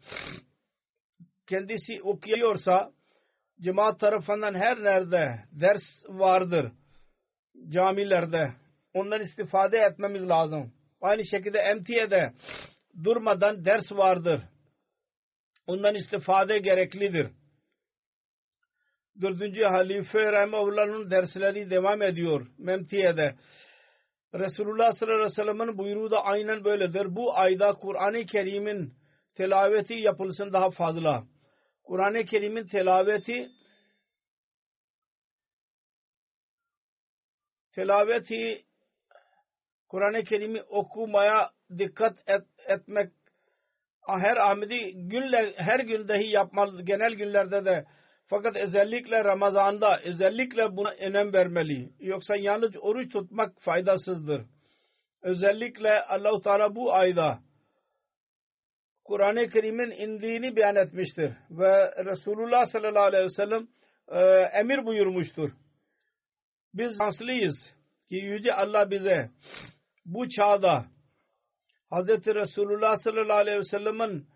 kendisi 1.46 2.02
okuyorsa 2.02 2.92
cemaat 3.60 4.00
tarafından 4.00 4.54
her 4.54 4.84
nerede 4.84 5.44
ders 5.52 5.82
vardır 6.08 6.72
camilerde 7.68 8.52
ondan 8.94 9.20
istifade 9.20 9.78
etmemiz 9.78 10.28
lazım. 10.28 10.72
Aynı 11.00 11.24
şekilde 11.24 11.58
emtiyede 11.58 12.32
durmadan 13.04 13.64
ders 13.64 13.92
vardır. 13.92 14.42
Ondan 15.66 15.94
istifade 15.94 16.58
gereklidir. 16.58 17.30
Dördüncü 19.20 19.64
halife 19.64 20.32
Rahimahullah'ın 20.32 21.10
dersleri 21.10 21.70
devam 21.70 22.02
ediyor 22.02 22.46
Memtiye'de. 22.58 23.34
Resulullah 24.34 24.92
sallallahu 24.92 25.16
aleyhi 25.16 25.30
ve 25.30 25.42
sellem'in 25.42 25.78
buyruğu 25.78 26.10
da 26.10 26.24
aynen 26.24 26.64
böyledir. 26.64 27.16
Bu 27.16 27.36
ayda 27.36 27.72
Kur'an-ı 27.72 28.26
Kerim'in 28.26 28.94
telaveti 29.36 29.94
yapılsın 29.94 30.52
daha 30.52 30.70
fazla. 30.70 31.24
Kur'an-ı 31.84 32.24
Kerim'in 32.24 32.66
telaveti 32.66 33.50
telaveti 37.74 38.64
Kur'an-ı 39.88 40.24
Kerim'i 40.24 40.62
okumaya 40.62 41.50
dikkat 41.78 42.18
et, 42.28 42.42
etmek 42.68 43.12
her 44.06 44.36
Ahmedi 44.36 44.92
günle, 44.94 45.54
her 45.56 45.80
gün 45.80 46.08
dahi 46.08 46.28
yapmalı. 46.28 46.82
Genel 46.82 47.14
günlerde 47.14 47.64
de 47.64 47.84
fakat 48.26 48.56
özellikle 48.56 49.24
Ramazan'da 49.24 50.00
özellikle 50.04 50.76
buna 50.76 50.90
önem 50.90 51.32
vermeli. 51.32 51.92
Yoksa 52.00 52.36
yalnız 52.36 52.76
oruç 52.80 53.12
tutmak 53.12 53.60
faydasızdır. 53.60 54.42
Özellikle 55.22 56.02
Allahu 56.02 56.40
Teala 56.40 56.74
bu 56.74 56.94
ayda 56.94 57.38
Kur'an-ı 59.04 59.48
Kerim'in 59.48 59.90
indiğini 59.90 60.56
beyan 60.56 60.76
etmiştir. 60.76 61.32
Ve 61.50 62.04
Resulullah 62.04 62.64
sallallahu 62.64 63.04
aleyhi 63.04 63.24
ve 63.24 63.28
sellem 63.28 63.68
e, 64.08 64.20
emir 64.60 64.86
buyurmuştur. 64.86 65.50
Biz 66.74 66.98
şanslıyız 66.98 67.74
ki 68.08 68.16
Yüce 68.16 68.54
Allah 68.54 68.90
bize 68.90 69.30
bu 70.04 70.28
çağda 70.28 70.84
Hz. 71.92 72.08
Resulullah 72.26 72.96
sallallahu 72.96 73.36
aleyhi 73.36 73.58
ve 73.58 73.64
sellem'in 73.64 74.26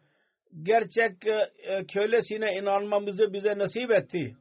gerçek 0.62 1.26
e, 1.26 1.86
kölesine 1.92 2.54
inanmamızı 2.54 3.32
bize 3.32 3.58
nasip 3.58 3.90
etti. 3.90 4.36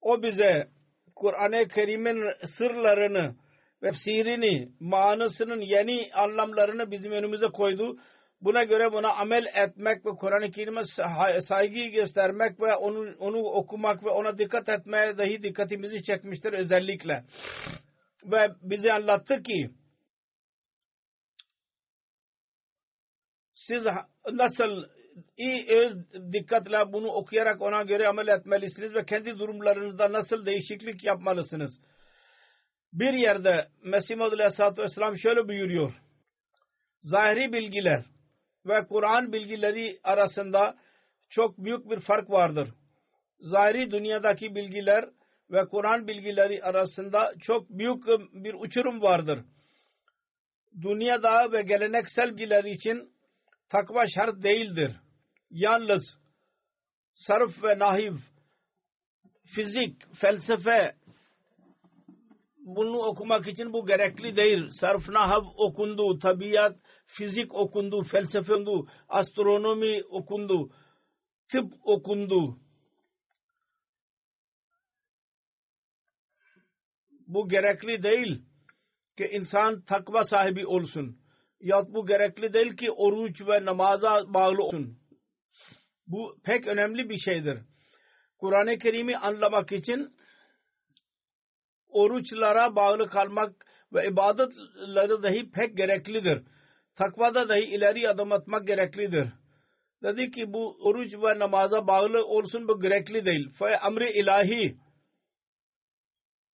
O 0.00 0.22
bize 0.22 0.68
Kur'an-ı 1.16 1.68
Kerim'in 1.68 2.32
sırlarını 2.58 3.34
ve 3.82 3.92
sirini, 3.92 4.68
manasının 4.80 5.60
yeni 5.60 6.10
anlamlarını 6.14 6.90
bizim 6.90 7.12
önümüze 7.12 7.46
koydu. 7.46 7.98
Buna 8.40 8.64
göre 8.64 8.92
buna 8.92 9.12
amel 9.12 9.44
etmek 9.54 10.06
ve 10.06 10.10
Kur'an-ı 10.10 10.50
Kerim'e 10.50 10.82
saygı 11.40 11.84
göstermek 11.84 12.60
ve 12.60 12.76
onu, 12.76 13.14
onu 13.18 13.38
okumak 13.38 14.04
ve 14.04 14.08
ona 14.08 14.38
dikkat 14.38 14.68
etmeye 14.68 15.18
dahi 15.18 15.42
dikkatimizi 15.42 16.02
çekmiştir 16.02 16.52
özellikle. 16.52 17.24
Ve 18.24 18.48
bize 18.62 18.92
anlattı 18.92 19.42
ki 19.42 19.70
siz 23.54 23.86
nasıl 24.32 24.84
iyi 25.36 25.66
öz 25.68 25.96
dikkatle 26.32 26.92
bunu 26.92 27.08
okuyarak 27.08 27.62
ona 27.62 27.82
göre 27.82 28.08
amel 28.08 28.28
etmelisiniz 28.28 28.94
ve 28.94 29.04
kendi 29.04 29.38
durumlarınızda 29.38 30.12
nasıl 30.12 30.46
değişiklik 30.46 31.04
yapmalısınız. 31.04 31.80
Bir 32.92 33.12
yerde 33.12 33.68
Mesih 33.84 34.16
Muhammed 34.16 34.38
Aleyhisselatü 34.38 34.82
Vesselam 34.82 35.16
şöyle 35.16 35.48
buyuruyor. 35.48 35.92
Zahiri 37.02 37.52
bilgiler 37.52 38.04
ve 38.66 38.86
Kur'an 38.86 39.32
bilgileri 39.32 39.98
arasında 40.04 40.76
çok 41.28 41.58
büyük 41.58 41.90
bir 41.90 42.00
fark 42.00 42.30
vardır. 42.30 42.68
Zahiri 43.40 43.90
dünyadaki 43.90 44.54
bilgiler 44.54 45.04
ve 45.50 45.64
Kur'an 45.68 46.08
bilgileri 46.08 46.62
arasında 46.62 47.32
çok 47.40 47.70
büyük 47.70 48.06
bir 48.32 48.54
uçurum 48.54 49.02
vardır. 49.02 49.44
Dünyada 50.82 51.52
ve 51.52 51.62
geleneksel 51.62 52.30
bilgiler 52.30 52.64
için 52.64 53.12
takva 53.68 54.04
şart 54.06 54.42
değildir. 54.42 54.92
Yalnız 55.50 56.18
sarf 57.12 57.64
ve 57.64 57.78
nahiv, 57.78 58.16
fizik, 59.44 60.14
felsefe 60.14 60.94
bunu 62.58 62.98
okumak 62.98 63.48
için 63.48 63.72
bu 63.72 63.86
gerekli 63.86 64.36
değil. 64.36 64.68
Sarf 64.80 65.08
nahav 65.08 65.44
okundu, 65.56 66.18
tabiat, 66.18 66.76
fizik 67.06 67.54
okundu, 67.54 68.02
felsefe 68.02 68.54
okundu, 68.54 68.88
astronomi 69.08 70.02
okundu, 70.10 70.70
tıp 71.52 71.72
okundu. 71.82 72.58
Bu 77.26 77.48
gerekli 77.48 78.02
değil 78.02 78.42
ki 79.16 79.28
insan 79.32 79.80
takva 79.80 80.24
sahibi 80.24 80.66
olsun. 80.66 81.18
Ya 81.60 81.82
bu 81.88 82.06
gerekli 82.06 82.52
değil 82.52 82.76
ki 82.76 82.90
oruç 82.90 83.40
ve 83.46 83.64
namaza 83.64 84.34
bağlı 84.34 84.62
olsun. 84.62 84.97
Bu 86.08 86.38
pek 86.44 86.66
önemli 86.66 87.08
bir 87.08 87.18
şeydir. 87.18 87.58
Kur'an-ı 88.38 88.78
Kerim'i 88.78 89.16
anlamak 89.16 89.72
için 89.72 90.16
oruçlara 91.88 92.76
bağlı 92.76 93.08
kalmak 93.08 93.66
ve 93.92 94.08
ibadetleri 94.08 95.22
dahi 95.22 95.50
pek 95.50 95.76
gereklidir. 95.76 96.42
Takvada 96.96 97.48
dahi 97.48 97.60
ileri 97.60 98.08
adım 98.08 98.32
atmak 98.32 98.66
gereklidir. 98.66 99.28
Dedi 100.02 100.30
ki 100.30 100.52
bu 100.52 100.76
oruç 100.80 101.14
ve 101.14 101.38
namaza 101.38 101.86
bağlı 101.86 102.24
olsun 102.24 102.68
bu 102.68 102.80
gerekli 102.80 103.24
değil. 103.24 103.50
Fe 103.58 103.66
emri 103.86 104.10
ilahi 104.10 104.76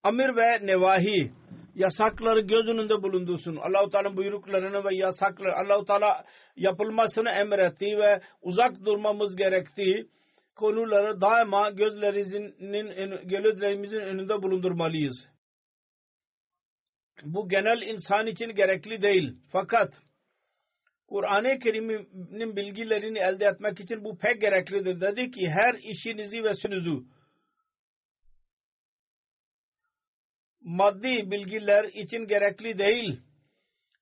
amir 0.03 0.35
ve 0.35 0.67
nevahi 0.67 1.31
yasakları 1.75 2.41
göz 2.41 2.67
önünde 2.67 3.03
bulundursun. 3.03 3.55
Allah-u 3.55 3.89
Teala 3.89 4.17
buyruklarını 4.17 4.83
ve 4.83 4.95
yasakları 4.95 5.55
Allah-u 5.55 5.85
Teala 5.85 6.25
yapılmasını 6.55 7.29
emretti 7.29 7.85
ve 7.85 8.21
uzak 8.41 8.85
durmamız 8.85 9.35
gerektiği 9.35 10.09
konuları 10.55 11.21
daima 11.21 11.69
gözlerimizin, 11.69 12.55
gözlerimizin 13.23 14.01
önünde 14.01 14.41
bulundurmalıyız. 14.43 15.27
Bu 17.23 17.49
genel 17.49 17.81
insan 17.81 18.27
için 18.27 18.55
gerekli 18.55 19.01
değil. 19.01 19.35
Fakat 19.51 19.93
Kur'an-ı 21.07 21.59
Kerim'in 21.59 22.55
bilgilerini 22.55 23.19
elde 23.19 23.45
etmek 23.45 23.79
için 23.79 24.03
bu 24.03 24.17
pek 24.17 24.41
gereklidir. 24.41 25.01
Dedi 25.01 25.31
ki 25.31 25.49
her 25.49 25.73
işinizi 25.73 26.43
ve 26.43 26.53
sözünüzü 26.53 27.14
maddi 30.65 31.31
bilgiler 31.31 31.83
için 31.83 32.27
gerekli 32.27 32.77
değil. 32.77 33.21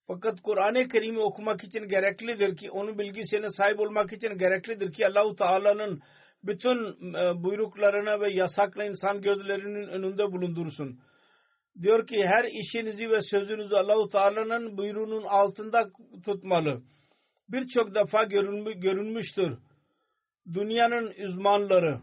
Fakat 0.06 0.42
Kur'an-ı 0.42 0.88
Kerim'i 0.88 1.18
okumak 1.18 1.64
için 1.64 1.88
gereklidir 1.88 2.56
ki 2.56 2.70
onun 2.70 2.98
bilgisine 2.98 3.50
sahip 3.50 3.80
olmak 3.80 4.12
için 4.12 4.38
gereklidir 4.38 4.92
ki 4.92 5.06
Allahu 5.06 5.36
Teala'nın 5.36 6.02
bütün 6.42 6.76
e, 7.14 7.42
buyruklarına 7.42 8.20
ve 8.20 8.30
yasakla 8.30 8.84
insan 8.84 9.20
gözlerinin 9.22 9.88
önünde 9.88 10.32
bulundursun. 10.32 11.00
Diyor 11.82 12.06
ki 12.06 12.26
her 12.26 12.44
işinizi 12.44 13.10
ve 13.10 13.20
sözünüzü 13.20 13.74
Allahu 13.74 14.08
Teala'nın 14.08 14.78
buyruğunun 14.78 15.22
altında 15.22 15.90
tutmalı. 16.24 16.82
Birçok 17.48 17.94
defa 17.94 18.24
görünmüştür. 18.24 19.58
Dünyanın 20.52 21.14
uzmanları 21.24 22.00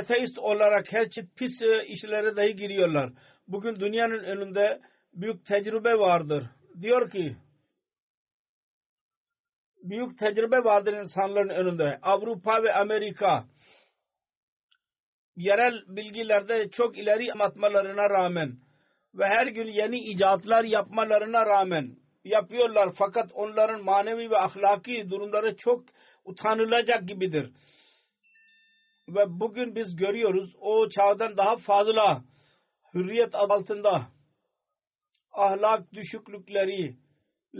ateist 0.00 0.38
olarak 0.38 0.92
her 0.92 1.10
çeşit 1.10 1.36
pis 1.36 1.62
e, 1.62 1.86
işlere 1.86 2.36
dahi 2.36 2.56
giriyorlar. 2.56 3.10
Bugün 3.48 3.80
dünyanın 3.80 4.24
önünde 4.24 4.80
büyük 5.12 5.46
tecrübe 5.46 5.98
vardır. 5.98 6.44
Diyor 6.80 7.10
ki 7.10 7.36
büyük 9.82 10.18
tecrübe 10.18 10.64
vardır 10.64 10.92
insanların 10.92 11.48
önünde. 11.48 11.98
Avrupa 12.02 12.62
ve 12.62 12.74
Amerika 12.74 13.44
yerel 15.36 15.74
bilgilerde 15.88 16.70
çok 16.70 16.98
ileri 16.98 17.32
atmalarına 17.32 18.10
rağmen 18.10 18.58
ve 19.14 19.26
her 19.26 19.46
gün 19.46 19.66
yeni 19.66 19.98
icatlar 19.98 20.64
yapmalarına 20.64 21.46
rağmen 21.46 21.96
yapıyorlar 22.24 22.92
fakat 22.98 23.30
onların 23.34 23.84
manevi 23.84 24.30
ve 24.30 24.38
ahlaki 24.38 25.10
durumları 25.10 25.56
çok 25.56 25.84
utanılacak 26.24 27.08
gibidir 27.08 27.50
ve 29.08 29.40
bugün 29.40 29.74
biz 29.74 29.96
görüyoruz 29.96 30.56
o 30.60 30.88
çağdan 30.88 31.36
daha 31.36 31.56
fazla 31.56 32.24
hürriyet 32.94 33.34
altında 33.34 34.06
ahlak 35.32 35.92
düşüklükleri 35.92 36.96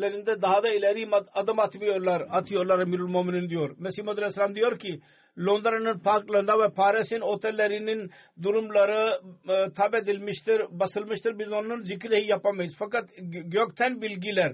lerinde 0.01 0.42
daha 0.42 0.62
da 0.62 0.70
ileri 0.70 1.09
adım 1.34 1.59
atmıyorlar, 1.59 2.26
atıyorlar 2.30 2.78
Emirül 2.78 3.07
Muminin 3.07 3.49
diyor. 3.49 3.76
Mesih 3.78 4.03
Muhammed 4.03 4.18
Aleyhisselam 4.18 4.55
diyor 4.55 4.78
ki 4.78 5.01
Londra'nın 5.38 5.99
parklarında 5.99 6.59
ve 6.59 6.74
Paris'in 6.74 7.20
otellerinin 7.20 8.11
durumları 8.42 9.20
e, 9.49 9.72
tab 9.72 9.95
edilmiştir, 9.95 10.62
basılmıştır. 10.70 11.38
Biz 11.38 11.53
onun 11.53 11.82
zikri 11.82 12.26
yapamayız. 12.26 12.74
Fakat 12.78 13.11
gökten 13.45 14.03
bilgiler 14.03 14.53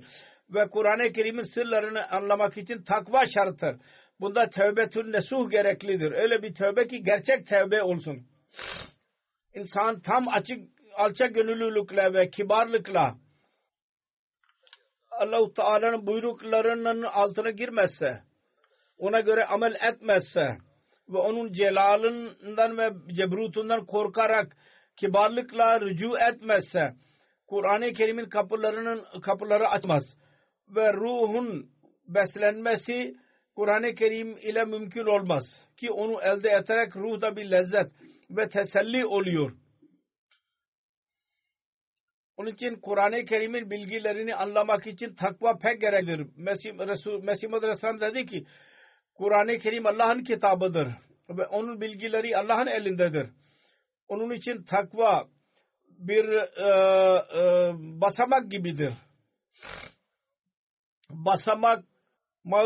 ve 0.50 0.68
Kur'an-ı 0.68 1.12
Kerim'in 1.12 1.54
sırlarını 1.54 2.08
anlamak 2.10 2.56
için 2.56 2.82
takva 2.82 3.26
şarttır. 3.26 3.76
Bunda 4.20 4.50
tövbetün 4.50 5.12
nesuh 5.12 5.50
gereklidir. 5.50 6.12
Öyle 6.12 6.42
bir 6.42 6.54
tövbe 6.54 6.88
ki 6.88 7.02
gerçek 7.02 7.46
tövbe 7.46 7.82
olsun. 7.82 8.26
İnsan 9.54 10.00
tam 10.00 10.28
açık 10.28 10.68
alçak 10.96 11.34
gönüllülükle 11.34 12.14
ve 12.14 12.30
kibarlıkla 12.30 13.16
Allah-u 15.10 15.54
Teala'nın 15.54 16.06
buyruklarının 16.06 17.02
altına 17.02 17.50
girmezse, 17.50 18.22
ona 18.98 19.20
göre 19.20 19.44
amel 19.44 19.74
etmezse 19.92 20.58
ve 21.08 21.18
onun 21.18 21.52
celalından 21.52 22.78
ve 22.78 23.14
cebrutundan 23.14 23.86
korkarak 23.86 24.56
kibarlıkla 24.96 25.80
rücu 25.80 26.18
etmezse, 26.18 26.94
Kur'an-ı 27.46 27.92
Kerim'in 27.92 28.28
kapılarının 28.28 29.20
kapıları 29.20 29.68
açmaz 29.68 30.16
ve 30.68 30.92
ruhun 30.92 31.70
beslenmesi 32.08 33.19
Kur'an-ı 33.60 33.94
Kerim 33.94 34.36
ile 34.38 34.64
mümkün 34.64 35.06
olmaz 35.06 35.44
ki 35.76 35.90
onu 35.90 36.22
elde 36.22 36.50
ederek 36.50 36.96
ruhda 36.96 37.36
bir 37.36 37.50
lezzet 37.50 37.92
ve 38.30 38.48
teselli 38.48 39.06
oluyor. 39.06 39.52
Onun 42.36 42.50
için 42.50 42.80
Kur'an-ı 42.80 43.24
Kerim'in 43.24 43.70
bilgilerini 43.70 44.34
anlamak 44.34 44.86
için 44.86 45.14
takva 45.14 45.58
pek 45.58 45.80
gereklidir. 45.80 46.26
Mesih, 46.36 46.78
Resul, 46.78 47.22
Mesih 47.22 47.52
Aleyhisselam 47.52 48.00
dedi 48.00 48.26
ki 48.26 48.46
Kur'an-ı 49.14 49.58
Kerim 49.58 49.86
Allah'ın 49.86 50.24
kitabıdır 50.24 50.88
ve 51.28 51.46
onun 51.46 51.80
bilgileri 51.80 52.36
Allah'ın 52.36 52.66
elindedir. 52.66 53.28
Onun 54.08 54.30
için 54.34 54.62
takva 54.62 55.28
bir 55.88 56.24
e, 56.28 56.68
e, 57.38 57.72
basamak 57.76 58.50
gibidir. 58.50 58.92
Basamak 61.10 61.84
ma 61.84 61.90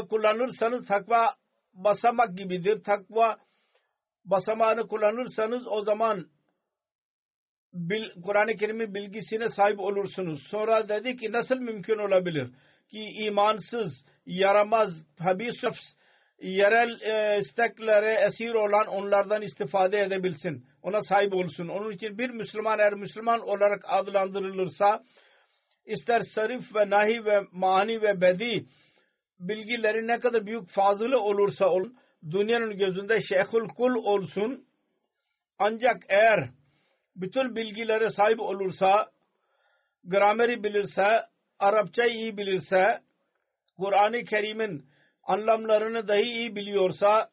kullanırsanız 0.08 0.86
takva 0.86 1.34
basamak 1.74 2.36
gibidir. 2.38 2.82
Takva 2.82 3.38
basamağını 4.24 4.86
kullanırsanız 4.86 5.66
o 5.66 5.82
zaman 5.82 6.26
Kur'an-ı 8.24 8.56
Kerim'in 8.56 8.94
bilgisine 8.94 9.48
sahip 9.48 9.80
olursunuz. 9.80 10.42
Sonra 10.42 10.88
dedi 10.88 11.16
ki 11.16 11.32
nasıl 11.32 11.56
mümkün 11.56 11.98
olabilir 11.98 12.50
ki 12.88 13.00
imansız, 13.00 14.04
yaramaz, 14.26 14.90
habis, 15.18 15.62
yerel 16.38 17.00
e, 17.00 17.38
isteklere 17.38 18.14
esir 18.26 18.54
olan 18.54 18.86
onlardan 18.86 19.42
istifade 19.42 19.98
edebilsin. 19.98 20.66
Ona 20.82 21.00
sahip 21.02 21.34
olsun. 21.34 21.68
Onun 21.68 21.92
için 21.92 22.18
bir 22.18 22.30
Müslüman 22.30 22.78
eğer 22.78 22.94
Müslüman 22.94 23.40
olarak 23.40 23.82
adlandırılırsa 23.86 25.02
ister 25.86 26.20
sarif 26.20 26.74
ve 26.74 26.90
nahi 26.90 27.24
ve 27.24 27.40
mani 27.52 28.02
ve 28.02 28.20
bedi 28.20 28.66
bilgileri 29.40 30.06
ne 30.06 30.18
kadar 30.18 30.46
büyük 30.46 30.68
fazılı 30.68 31.20
olursa 31.20 31.68
olun, 31.68 31.96
dünyanın 32.30 32.78
gözünde 32.78 33.20
şeyhul 33.20 33.68
kul 33.68 33.94
olsun. 33.94 34.66
Ancak 35.58 36.02
eğer 36.08 36.50
bütün 37.16 37.56
bilgilere 37.56 38.10
sahip 38.10 38.40
olursa, 38.40 39.10
grameri 40.04 40.62
bilirse, 40.64 41.20
Arapça 41.58 42.04
iyi 42.04 42.36
bilirse, 42.36 43.00
Kur'an-ı 43.76 44.24
Kerim'in 44.24 44.86
anlamlarını 45.22 46.08
dahi 46.08 46.22
iyi 46.22 46.56
biliyorsa 46.56 47.30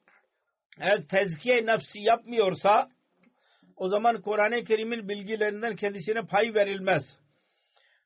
eğer 0.79 1.07
tezkiye 1.07 1.65
nefsi 1.65 2.01
yapmıyorsa 2.01 2.89
o 3.75 3.87
zaman 3.87 4.21
Kur'an-ı 4.21 4.63
Kerim'in 4.63 5.09
bilgilerinden 5.09 5.75
kendisine 5.75 6.21
pay 6.21 6.53
verilmez. 6.53 7.19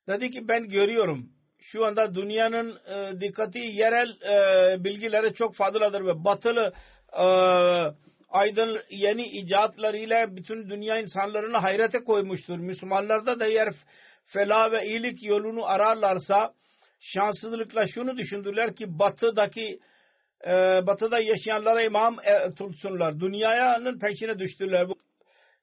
Dedi 0.07 0.29
ki 0.29 0.47
ben 0.47 0.69
görüyorum 0.69 1.29
şu 1.61 1.85
anda 1.85 2.15
dünyanın 2.15 2.79
e, 2.87 3.21
dikkati 3.21 3.59
yerel 3.59 4.09
e, 4.09 4.83
bilgilere 4.83 5.33
çok 5.33 5.55
fazladır 5.55 6.05
ve 6.05 6.23
batılı 6.25 6.71
e, 7.13 7.25
aydın 8.29 8.81
yeni 8.89 9.25
icatlarıyla 9.25 10.35
bütün 10.35 10.69
dünya 10.69 10.99
insanlarını 10.99 11.57
hayrete 11.57 12.03
koymuştur. 12.03 12.57
Müslümanlarda 12.57 13.39
da 13.39 13.45
eğer 13.45 13.73
felah 14.25 14.71
ve 14.71 14.85
iyilik 14.85 15.23
yolunu 15.23 15.65
ararlarsa 15.65 16.53
şanssızlıkla 16.99 17.87
şunu 17.87 18.17
düşündüler 18.17 18.75
ki 18.75 18.99
batıdaki 18.99 19.79
e, 20.47 20.51
batıda 20.87 21.19
yaşayanlara 21.19 21.81
imam 21.81 22.17
e, 22.19 22.53
tutsunlar. 22.53 23.19
Dünyanın 23.19 23.99
peşine 23.99 24.39
düştüler. 24.39 24.87
Bu 24.89 24.95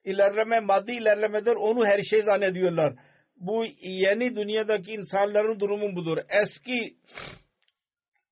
ilerleme 0.05 0.61
maddi 0.61 0.93
ilerlemedir. 0.93 1.57
Onu 1.57 1.87
her 1.87 2.01
şey 2.03 2.23
zannediyorlar. 2.23 2.95
Bu 3.37 3.65
yeni 3.81 4.37
dünyadaki 4.37 4.93
insanların 4.93 5.61
durumu 5.61 5.97
budur. 5.97 6.19
Eski 6.43 6.97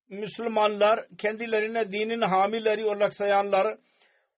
Müslümanlar 0.09 1.05
kendilerine 1.17 1.91
dinin 1.91 2.21
hamileri 2.21 2.85
olarak 2.85 3.13
sayanlar 3.13 3.77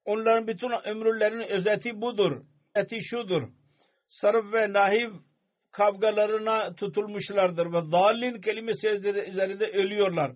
onların 0.06 0.48
bütün 0.48 0.72
ömürlerinin 0.86 1.48
özeti 1.48 2.02
budur. 2.02 2.42
Eti 2.76 3.04
şudur. 3.04 3.50
Sarf 4.08 4.54
ve 4.54 4.74
nahiv 4.74 5.10
kavgalarına 5.72 6.76
tutulmuşlardır 6.76 7.66
ve 7.66 7.92
dalin 7.92 8.42
kelimesi 8.42 8.88
üzerinde 8.88 9.68
ölüyorlar. 9.68 10.32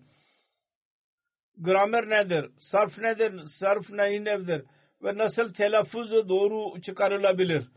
Gramer 1.57 2.09
nedir? 2.09 2.51
Sarf 2.57 2.97
nedir? 2.99 3.34
Sarf 3.59 3.89
neyin 3.89 4.25
nedir? 4.25 4.63
Ve 5.03 5.17
nasıl 5.17 5.53
telaffuzu 5.53 6.30
doğru 6.30 6.82
çıkarılabilir? 6.82 7.67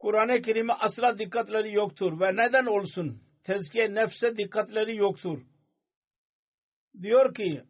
Kur'an-ı 0.00 0.42
Kerim'e 0.42 0.72
asla 0.72 1.18
dikkatleri 1.18 1.72
yoktur 1.72 2.20
ve 2.20 2.36
neden 2.36 2.66
olsun? 2.66 3.22
Tezkiye 3.44 3.94
nefse 3.94 4.36
dikkatleri 4.36 4.96
yoktur. 4.96 5.42
Diyor 7.02 7.34
ki 7.34 7.62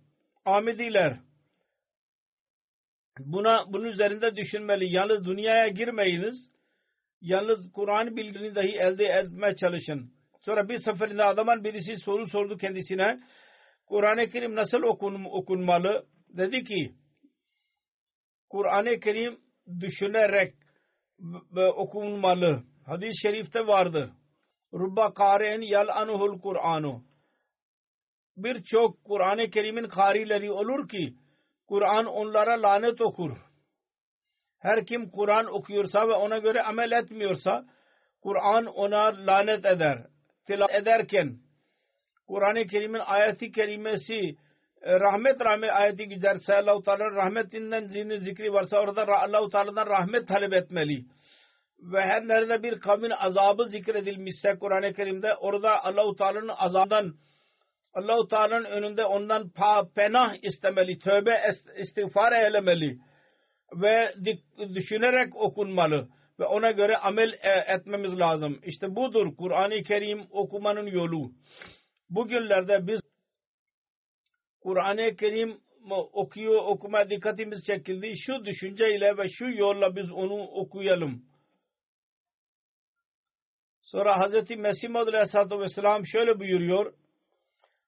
Ahmediler 0.45 1.21
buna 3.19 3.73
bunun 3.73 3.85
üzerinde 3.85 4.37
düşünmeli. 4.37 4.95
Yalnız 4.95 5.25
dünyaya 5.25 5.69
girmeyiniz. 5.69 6.51
Yalnız 7.21 7.73
Kur'an 7.73 8.17
bilgini 8.17 8.55
dahi 8.55 8.77
elde 8.77 9.05
etmeye 9.05 9.57
çalışın. 9.57 10.13
Sonra 10.45 10.69
bir 10.69 10.79
seferinde 10.79 11.25
adamın 11.25 11.65
birisi 11.65 11.97
soru 11.97 12.27
sordu 12.27 12.57
kendisine. 12.57 13.21
Kur'an-ı 13.87 14.29
Kerim 14.29 14.55
nasıl 14.55 14.83
okun, 14.83 15.25
okunmalı? 15.25 16.07
Dedi 16.29 16.65
ki 16.65 16.95
Kur'an-ı 18.49 19.01
Kerim 19.01 19.41
düşünerek 19.81 20.60
okunmalı. 21.77 22.63
Hadis-i 22.87 23.21
şerifte 23.23 23.67
vardır. 23.67 24.11
Rubba 24.73 25.15
kâren 25.15 25.61
yal'anuhul 25.61 26.41
Kur'anu. 26.41 27.05
Birçok 28.37 29.05
Kur'an-ı 29.05 29.51
Kerim'in 29.51 29.89
karileri 29.89 30.53
olur 30.53 30.89
ki 30.89 31.15
Kur'an 31.69 32.07
onlara 32.07 32.63
lanet 32.63 33.01
okur. 33.01 33.37
Her 34.59 34.87
kim 34.87 35.11
Kur'an 35.11 35.55
okuyorsa 35.55 36.09
ve 36.09 36.13
ona 36.13 36.39
göre 36.39 36.63
amel 36.63 36.93
etmiyorsa 36.93 37.65
Kur'an 38.23 38.67
ona 38.67 39.27
lanet 39.27 39.67
eder. 39.67 40.07
Tilavet 40.47 40.83
ederken 40.83 41.39
Kur'an-ı 42.27 42.67
Kerim'in 42.67 43.03
ayeti 43.07 43.53
kerimesi 43.53 44.37
rahmet 44.85 45.41
rahmet 45.41 45.71
ayeti 45.73 46.09
güzelse 46.09 46.55
Allah-u 46.55 46.83
Teala'nın 46.83 47.17
rahmetinden 47.17 47.87
zihni 47.87 48.19
zikri 48.19 48.53
varsa 48.53 48.81
orada 48.81 49.05
Allah-u 49.09 49.49
Teala'dan 49.49 49.87
rahmet 49.87 50.29
talep 50.29 50.53
etmeli. 50.53 51.05
Ve 51.79 52.01
her 52.01 52.29
nerede 52.29 52.63
bir 52.63 52.81
kavmin 52.81 53.11
azabı 53.11 53.65
zikredilmişse 53.65 54.59
Kur'an-ı 54.61 54.93
Kerim'de 54.93 55.35
orada 55.35 55.85
Allah-u 55.85 56.17
Teala'nın 56.17 56.51
azabından 56.59 57.15
Allah-u 57.95 58.29
Teala'nın 58.29 58.65
önünde 58.65 59.05
ondan 59.05 59.51
penah 59.97 60.35
istemeli, 60.43 60.99
tövbe 60.99 61.41
istiğfar 61.81 62.33
eylemeli 62.33 62.99
ve 63.73 64.15
düşünerek 64.75 65.37
okunmalı 65.37 66.09
ve 66.41 66.45
ona 66.45 66.71
göre 66.71 66.97
amel 66.97 67.33
e, 67.33 67.75
etmemiz 67.75 68.19
lazım. 68.19 68.61
İşte 68.65 68.97
budur 68.97 69.37
Kur'an-ı 69.39 69.83
Kerim 69.83 70.27
okumanın 70.31 70.87
yolu. 70.87 71.31
Bugünlerde 72.11 72.87
biz 72.87 73.01
Kur'an-ı 74.61 75.17
Kerim 75.17 75.61
okuyor, 76.13 76.63
okuma 76.65 77.11
dikkatimiz 77.11 77.65
çekildi. 77.67 78.13
Şu 78.17 78.45
düşünceyle 78.45 79.17
ve 79.19 79.29
şu 79.29 79.51
yolla 79.51 79.97
biz 79.97 80.13
onu 80.13 80.43
okuyalım. 80.43 81.23
Sonra 83.83 84.29
Hz. 84.29 84.51
Mesih 84.51 84.89
Maud 84.89 85.09
Aleyhisselatü 85.09 85.59
Vesselam 85.59 86.07
şöyle 86.07 86.41
buyuruyor. 86.41 86.95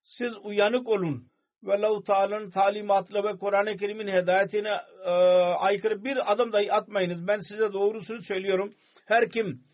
Siz 0.02 0.36
uyanık 0.42 0.88
olun 0.88 1.28
ve 1.62 1.74
Allah-u 1.74 2.02
Teala'nın 2.02 2.50
talimatla 2.50 3.24
ve 3.24 3.38
Kur'an-ı 3.38 3.76
Kerim'in 3.76 4.08
hidayetine 4.08 4.80
e, 5.04 5.10
aykırı 5.58 6.04
bir 6.04 6.32
adım 6.32 6.52
dahi 6.52 6.72
atmayınız. 6.72 7.26
Ben 7.26 7.38
size 7.38 7.72
doğrusunu 7.72 8.22
söylüyorum. 8.22 8.74
Her 9.06 9.30
kim 9.30 9.64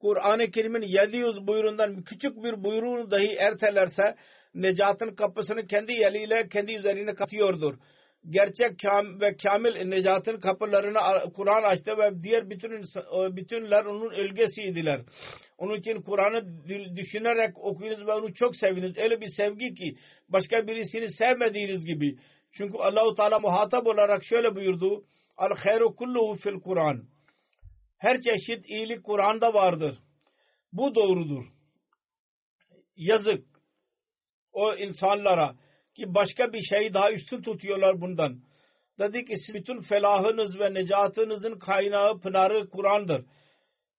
Kur'an-ı 0.00 0.50
Kerim'in 0.50 0.82
700 0.82 1.46
buyruğundan 1.46 2.02
küçük 2.02 2.44
bir 2.44 2.64
buyruğunu 2.64 3.10
dahi 3.10 3.36
ertelerse 3.38 4.16
necatın 4.54 5.14
kapısını 5.14 5.66
kendi 5.66 5.92
eliyle 5.92 6.48
kendi 6.48 6.72
üzerine 6.72 7.14
katıyordur. 7.14 7.74
Gerçek 8.30 8.78
kam 8.82 9.20
ve 9.20 9.36
kamil 9.36 9.84
necatın 9.84 10.40
kapılarını 10.40 11.32
Kur'an 11.32 11.62
açtı 11.62 11.98
ve 11.98 12.22
diğer 12.22 12.50
bütün 12.50 12.70
bütünler 13.36 13.84
onun 13.84 14.10
ülgesiydiler. 14.10 15.00
Onun 15.58 15.76
için 15.76 16.02
Kur'an'ı 16.02 16.66
düşünerek 16.96 17.58
okuyunuz 17.58 18.06
ve 18.06 18.12
onu 18.12 18.34
çok 18.34 18.56
seviniz. 18.56 18.98
Öyle 18.98 19.20
bir 19.20 19.28
sevgi 19.36 19.74
ki 19.74 19.96
başka 20.28 20.66
birisini 20.66 21.12
sevmediğiniz 21.12 21.84
gibi. 21.86 22.16
Çünkü 22.52 22.78
Allahu 22.78 23.14
Teala 23.14 23.38
muhatap 23.38 23.86
olarak 23.86 24.24
şöyle 24.24 24.54
buyurdu. 24.54 25.04
Al 25.36 25.56
hayru 25.56 25.96
kulluhu 25.96 26.34
fil 26.34 26.60
Kur'an. 26.60 27.04
Her 27.98 28.20
çeşit 28.20 28.70
iyilik 28.70 29.04
Kur'an'da 29.04 29.54
vardır. 29.54 29.98
Bu 30.72 30.94
doğrudur. 30.94 31.44
Yazık 32.96 33.49
o 34.52 34.74
insanlara 34.74 35.54
ki 35.96 36.14
başka 36.14 36.52
bir 36.52 36.62
şey 36.62 36.94
daha 36.94 37.12
üstün 37.12 37.42
tutuyorlar 37.42 38.00
bundan. 38.00 38.40
Dedi 38.98 39.24
ki 39.24 39.34
bütün 39.54 39.80
felahınız 39.80 40.60
ve 40.60 40.74
necatınızın 40.74 41.58
kaynağı 41.58 42.20
pınarı 42.20 42.70
Kur'an'dır. 42.70 43.24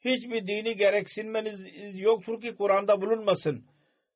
Hiçbir 0.05 0.47
dini 0.47 0.75
gereksinmeniz 0.75 1.59
yoktur 1.99 2.41
ki 2.41 2.55
Kur'an'da 2.55 3.01
bulunmasın. 3.01 3.65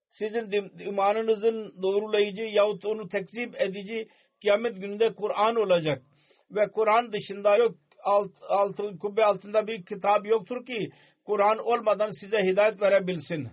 Sizin 0.10 0.72
imanınızın 0.80 1.82
doğrulayıcı 1.82 2.42
yahut 2.42 2.86
onu 2.86 3.10
tekzip 3.10 3.62
edici 3.62 4.08
kıyamet 4.42 4.76
gününde 4.76 5.14
Kur'an 5.14 5.56
olacak. 5.56 6.04
Ve 6.52 6.72
Kur'an 6.72 7.14
dışında 7.14 7.58
yok 7.58 7.76
alt, 8.04 8.32
altı, 8.50 8.98
kubbe 8.98 9.24
altında 9.24 9.68
bir 9.68 9.86
kitap 9.86 10.26
yoktur 10.26 10.66
ki 10.66 10.90
Kur'an 11.26 11.58
olmadan 11.58 12.10
size 12.10 12.38
hidayet 12.38 12.82
verebilsin. 12.82 13.48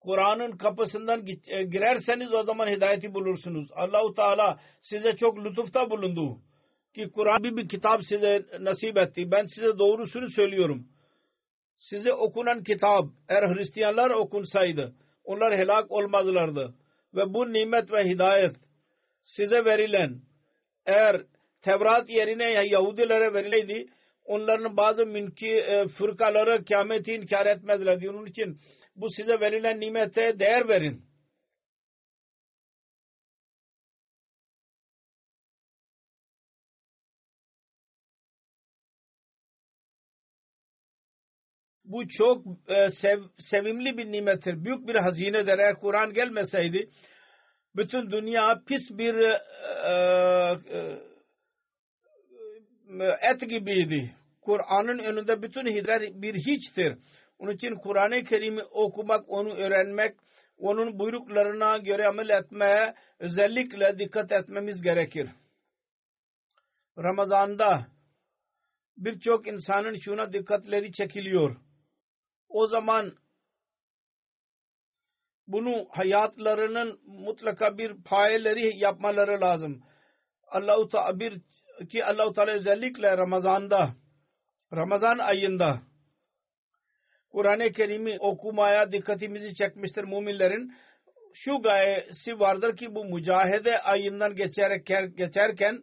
Kur'an'ın 0.00 0.56
kapısından 0.56 1.26
e, 1.46 1.62
girerseniz 1.64 2.34
o 2.34 2.42
zaman 2.42 2.68
hidayeti 2.68 3.14
bulursunuz. 3.14 3.68
Allahu 3.72 4.14
Teala 4.14 4.58
size 4.80 5.16
çok 5.16 5.44
lütufta 5.44 5.90
bulundu. 5.90 6.38
Ki 6.94 7.10
Kur'an 7.10 7.44
bir, 7.44 7.56
bir 7.56 7.68
kitap 7.68 8.00
size 8.04 8.46
nasip 8.60 8.98
etti. 8.98 9.30
Ben 9.30 9.44
size 9.44 9.78
doğrusunu 9.78 10.30
söylüyorum. 10.30 10.88
Size 11.78 12.12
okunan 12.12 12.62
kitap 12.62 13.04
eğer 13.28 13.48
Hristiyanlar 13.48 14.10
okunsaydı 14.10 14.94
onlar 15.24 15.56
helak 15.56 15.90
olmazlardı. 15.90 16.74
Ve 17.14 17.34
bu 17.34 17.52
nimet 17.52 17.92
ve 17.92 18.04
hidayet 18.04 18.52
size 19.22 19.64
verilen 19.64 20.20
eğer 20.86 21.22
Tevrat 21.62 22.10
yerine 22.10 22.66
Yahudilere 22.66 23.34
verileydi 23.34 23.86
onların 24.24 24.76
bazı 24.76 25.06
münki 25.06 25.52
e, 25.52 25.88
fırkaları 25.88 26.64
kıyameti 26.64 27.12
inkar 27.12 27.46
etmezlerdi. 27.46 28.10
Onun 28.10 28.26
için 28.26 28.58
bu 29.00 29.10
size 29.10 29.40
verilen 29.40 29.80
nimete 29.80 30.38
değer 30.38 30.68
verin. 30.68 31.10
Bu 41.84 42.08
çok 42.08 42.46
e, 42.68 42.88
sev, 42.88 43.22
sevimli 43.38 43.98
bir 43.98 44.12
nimettir. 44.12 44.64
Büyük 44.64 44.88
bir 44.88 44.94
hazinedir. 44.94 45.58
Eğer 45.58 45.74
Kur'an 45.74 46.12
gelmeseydi 46.12 46.90
bütün 47.76 48.10
dünya 48.10 48.62
pis 48.66 48.90
bir 48.90 49.14
e, 49.14 49.38
e, 49.84 50.80
e 53.04 53.30
et 53.30 53.40
gibiydi. 53.40 54.14
Kur'an'ın 54.40 54.98
önünde 54.98 55.42
bütün 55.42 55.66
hidret 55.66 56.22
bir 56.22 56.34
hiçtir. 56.34 56.98
Onun 57.40 57.52
için 57.52 57.74
Kur'an-ı 57.74 58.24
Kerim'i 58.24 58.62
okumak, 58.62 59.24
onu 59.28 59.54
öğrenmek, 59.54 60.16
onun 60.56 60.98
buyruklarına 60.98 61.78
göre 61.78 62.08
amel 62.08 62.28
etmeye 62.28 62.94
özellikle 63.18 63.98
dikkat 63.98 64.32
etmemiz 64.32 64.82
gerekir. 64.82 65.30
Ramazan'da 66.98 67.86
birçok 68.96 69.46
insanın 69.46 69.96
şuna 69.96 70.32
dikkatleri 70.32 70.92
çekiliyor. 70.92 71.56
O 72.48 72.66
zaman 72.66 73.16
bunu 75.46 75.88
hayatlarının 75.90 77.00
mutlaka 77.06 77.78
bir 77.78 78.02
payeleri 78.02 78.78
yapmaları 78.78 79.40
lazım. 79.40 79.82
Allahu 80.48 80.88
Teala 80.88 81.18
ki 81.90 82.04
Allahu 82.04 82.32
Teala 82.32 82.52
özellikle 82.52 83.18
Ramazan'da 83.18 83.94
Ramazan 84.72 85.18
ayında 85.18 85.89
Kur'an-ı 87.30 87.72
Kerim'i 87.72 88.18
okumaya 88.18 88.92
dikkatimizi 88.92 89.54
çekmiştir 89.54 90.04
müminlerin. 90.04 90.74
Şu 91.34 91.62
gayesi 91.62 92.40
vardır 92.40 92.76
ki 92.76 92.94
bu 92.94 93.04
mücahede 93.04 93.78
ayından 93.78 94.34
geçerken, 94.36 95.14
geçerken 95.16 95.82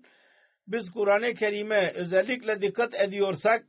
biz 0.67 0.91
Kur'an-ı 0.91 1.33
Kerim'e 1.33 1.91
özellikle 1.95 2.61
dikkat 2.61 2.93
ediyorsak 2.93 3.65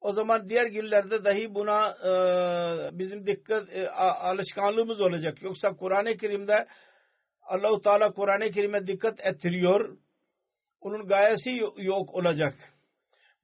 o 0.00 0.12
zaman 0.12 0.48
diğer 0.48 0.66
günlerde 0.66 1.24
dahi 1.24 1.54
buna 1.54 1.90
e, 1.90 2.10
bizim 2.98 3.26
dikkat 3.26 3.76
e, 3.76 3.88
alışkanlığımız 3.90 5.00
olacak. 5.00 5.42
Yoksa 5.42 5.76
Kur'an-ı 5.76 6.16
Kerim'de 6.16 6.66
Allahu 7.42 7.80
Teala 7.80 8.12
Kur'an-ı 8.12 8.50
Kerim'e 8.50 8.86
dikkat 8.86 9.26
ettiriyor. 9.26 9.98
Onun 10.80 11.06
gayesi 11.06 11.50
yok 11.76 12.14
olacak. 12.14 12.54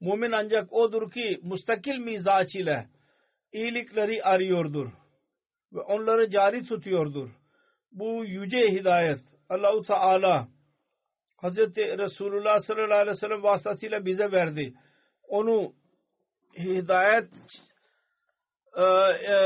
Mümin 0.03 0.33
ancak 0.33 0.73
odur 0.73 1.11
ki 1.11 1.41
mustakil 1.43 1.99
mizaç 1.99 2.55
ile 2.55 2.89
iyilikleri 3.53 4.23
arıyordur 4.23 4.93
ve 5.73 5.81
onları 5.81 6.31
cari 6.31 6.65
tutuyordur. 6.65 7.31
Bu 7.93 8.25
yüce 8.25 8.59
hidayet 8.59 9.19
Allahu 9.49 9.83
Teala 9.83 10.49
Hazreti 11.37 11.99
Resulullah 11.99 12.59
sallallahu 12.59 12.95
aleyhi 12.95 13.11
ve 13.11 13.15
sellem 13.15 13.43
vasıtasıyla 13.43 14.05
bize 14.05 14.33
verdi. 14.33 14.75
Onu 15.29 15.73
hidayet 16.59 17.29
e, 18.77 18.83
e, 18.83 19.37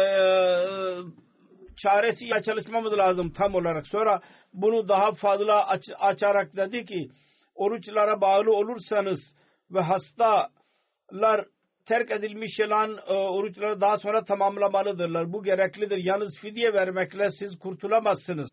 çaresiyle 1.76 2.42
çalışmamız 2.42 2.92
lazım 2.92 3.32
tam 3.32 3.54
olarak. 3.54 3.86
Sonra 3.86 4.20
bunu 4.52 4.88
daha 4.88 5.12
fazla 5.12 5.68
aç, 5.68 5.82
açarak 5.98 6.56
dedi 6.56 6.84
ki 6.84 7.08
oruçlara 7.54 8.20
bağlı 8.20 8.52
olursanız 8.52 9.36
ve 9.70 9.80
hastalar 9.80 11.46
terk 11.86 12.10
edilmiş 12.10 12.60
olan 12.60 12.98
e, 13.06 13.12
oruçları 13.12 13.80
daha 13.80 13.98
sonra 13.98 14.24
tamamlamalıdırlar. 14.24 15.32
Bu 15.32 15.42
gereklidir. 15.42 15.96
Yalnız 15.96 16.38
fidye 16.38 16.72
vermekle 16.72 17.30
siz 17.30 17.58
kurtulamazsınız. 17.58 18.48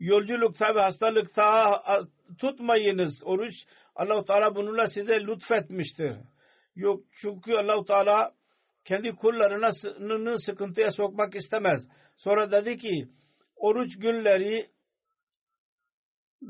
Yolculukta 0.00 0.74
ve 0.74 0.80
hastalıkta 0.80 1.82
tutmayınız 2.38 3.22
oruç. 3.24 3.54
Allah-u 3.94 4.24
Teala 4.24 4.54
bununla 4.54 4.86
size 4.86 5.20
lütfetmiştir. 5.20 6.16
Yok 6.76 7.04
çünkü 7.20 7.52
Allah-u 7.52 7.84
Teala 7.84 8.32
kendi 8.84 9.14
kullarını 9.14 10.38
sıkıntıya 10.38 10.90
sokmak 10.90 11.34
istemez. 11.34 11.88
Sonra 12.16 12.52
dedi 12.52 12.76
ki 12.76 13.08
oruç 13.56 13.98
günleri 13.98 14.66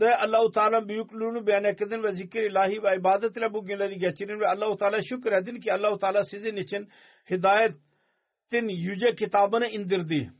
de 0.00 0.16
Allah-u 0.16 0.52
Teala 0.52 0.88
büyüklüğünü 0.88 1.46
beyan 1.46 1.64
edin 1.64 2.02
ve 2.02 2.12
zikir 2.12 2.42
ilahi 2.42 2.82
ve 2.82 2.96
ibadet 2.96 3.36
ile 3.36 3.52
bu 3.52 3.66
günleri 3.66 3.98
geçirin 3.98 4.40
ve 4.40 4.48
Allah-u 4.48 4.76
Teala 4.76 5.02
şükredin 5.02 5.60
ki 5.60 5.72
Allah-u 5.72 5.98
Teala 5.98 6.24
sizin 6.24 6.56
için 6.56 6.88
hidayetin 7.30 8.68
yüce 8.68 9.14
kitabını 9.14 9.66
indirdi. 9.66 10.32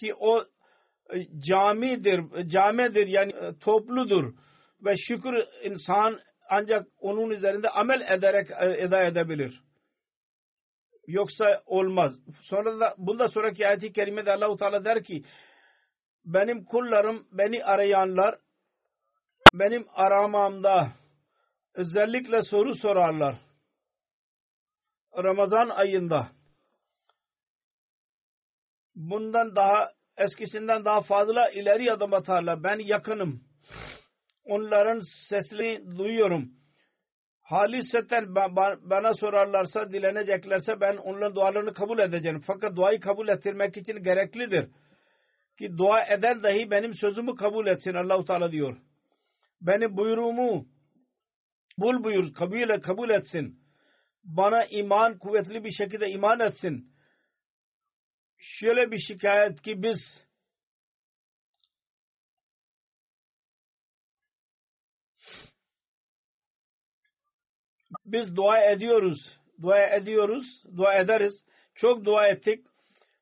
Ki 0.00 0.14
o 0.14 0.44
camidir, 1.38 2.48
camidir 2.48 3.06
yani 3.06 3.32
topludur 3.60 4.34
ve 4.84 4.96
şükür 4.96 5.34
insan 5.64 6.20
ancak 6.50 6.86
onun 6.98 7.30
üzerinde 7.30 7.68
amel 7.68 8.00
ederek 8.00 8.50
eda 8.78 9.02
edebilir. 9.02 9.60
Yoksa 11.06 11.62
olmaz. 11.66 12.12
Sonra 12.42 12.80
da 12.80 12.94
bunda 12.98 13.28
sonraki 13.28 13.68
ayet-i 13.68 13.92
kerimede 13.92 14.32
Allah-u 14.32 14.56
Teala 14.56 14.84
der 14.84 15.04
ki 15.04 15.24
benim 16.24 16.64
kullarım 16.64 17.26
beni 17.32 17.64
arayanlar 17.64 18.38
benim 19.54 19.86
aramamda 19.94 20.92
özellikle 21.74 22.42
soru 22.42 22.74
sorarlar. 22.74 23.36
Ramazan 25.16 25.68
ayında 25.68 26.28
bundan 28.94 29.56
daha 29.56 29.88
eskisinden 30.16 30.84
daha 30.84 31.00
fazla 31.00 31.50
ileri 31.50 31.92
adım 31.92 32.14
atarlar. 32.14 32.62
Ben 32.64 32.78
yakınım. 32.78 33.44
Onların 34.44 35.00
sesini 35.28 35.98
duyuyorum. 35.98 36.50
Haliseten 37.42 38.34
bana 38.82 39.14
sorarlarsa, 39.14 39.92
dileneceklerse 39.92 40.80
ben 40.80 40.96
onların 40.96 41.34
dualarını 41.34 41.72
kabul 41.72 41.98
edeceğim. 41.98 42.40
Fakat 42.46 42.76
duayı 42.76 43.00
kabul 43.00 43.28
ettirmek 43.28 43.76
için 43.76 44.02
gereklidir. 44.02 44.68
Ki 45.58 45.78
dua 45.78 46.04
eden 46.04 46.42
dahi 46.42 46.70
benim 46.70 46.94
sözümü 46.94 47.34
kabul 47.34 47.66
etsin 47.66 47.94
Allah-u 47.94 48.24
Teala 48.24 48.52
diyor 48.52 48.76
beni 49.66 49.96
buyruğumu 49.96 50.66
bul 51.78 52.04
buyur 52.04 52.34
kabul, 52.34 52.80
kabul 52.80 53.10
etsin. 53.10 53.60
Bana 54.24 54.64
iman 54.64 55.18
kuvvetli 55.18 55.64
bir 55.64 55.70
şekilde 55.70 56.10
iman 56.10 56.40
etsin. 56.40 56.94
Şöyle 58.38 58.90
bir 58.90 58.98
şikayet 58.98 59.62
ki 59.62 59.82
biz 59.82 60.24
biz 68.06 68.36
dua 68.36 68.60
ediyoruz. 68.60 69.38
Dua 69.62 69.86
ediyoruz. 69.86 70.64
Dua 70.76 70.94
ederiz. 70.94 71.44
Çok 71.74 72.04
dua 72.04 72.26
ettik. 72.26 72.66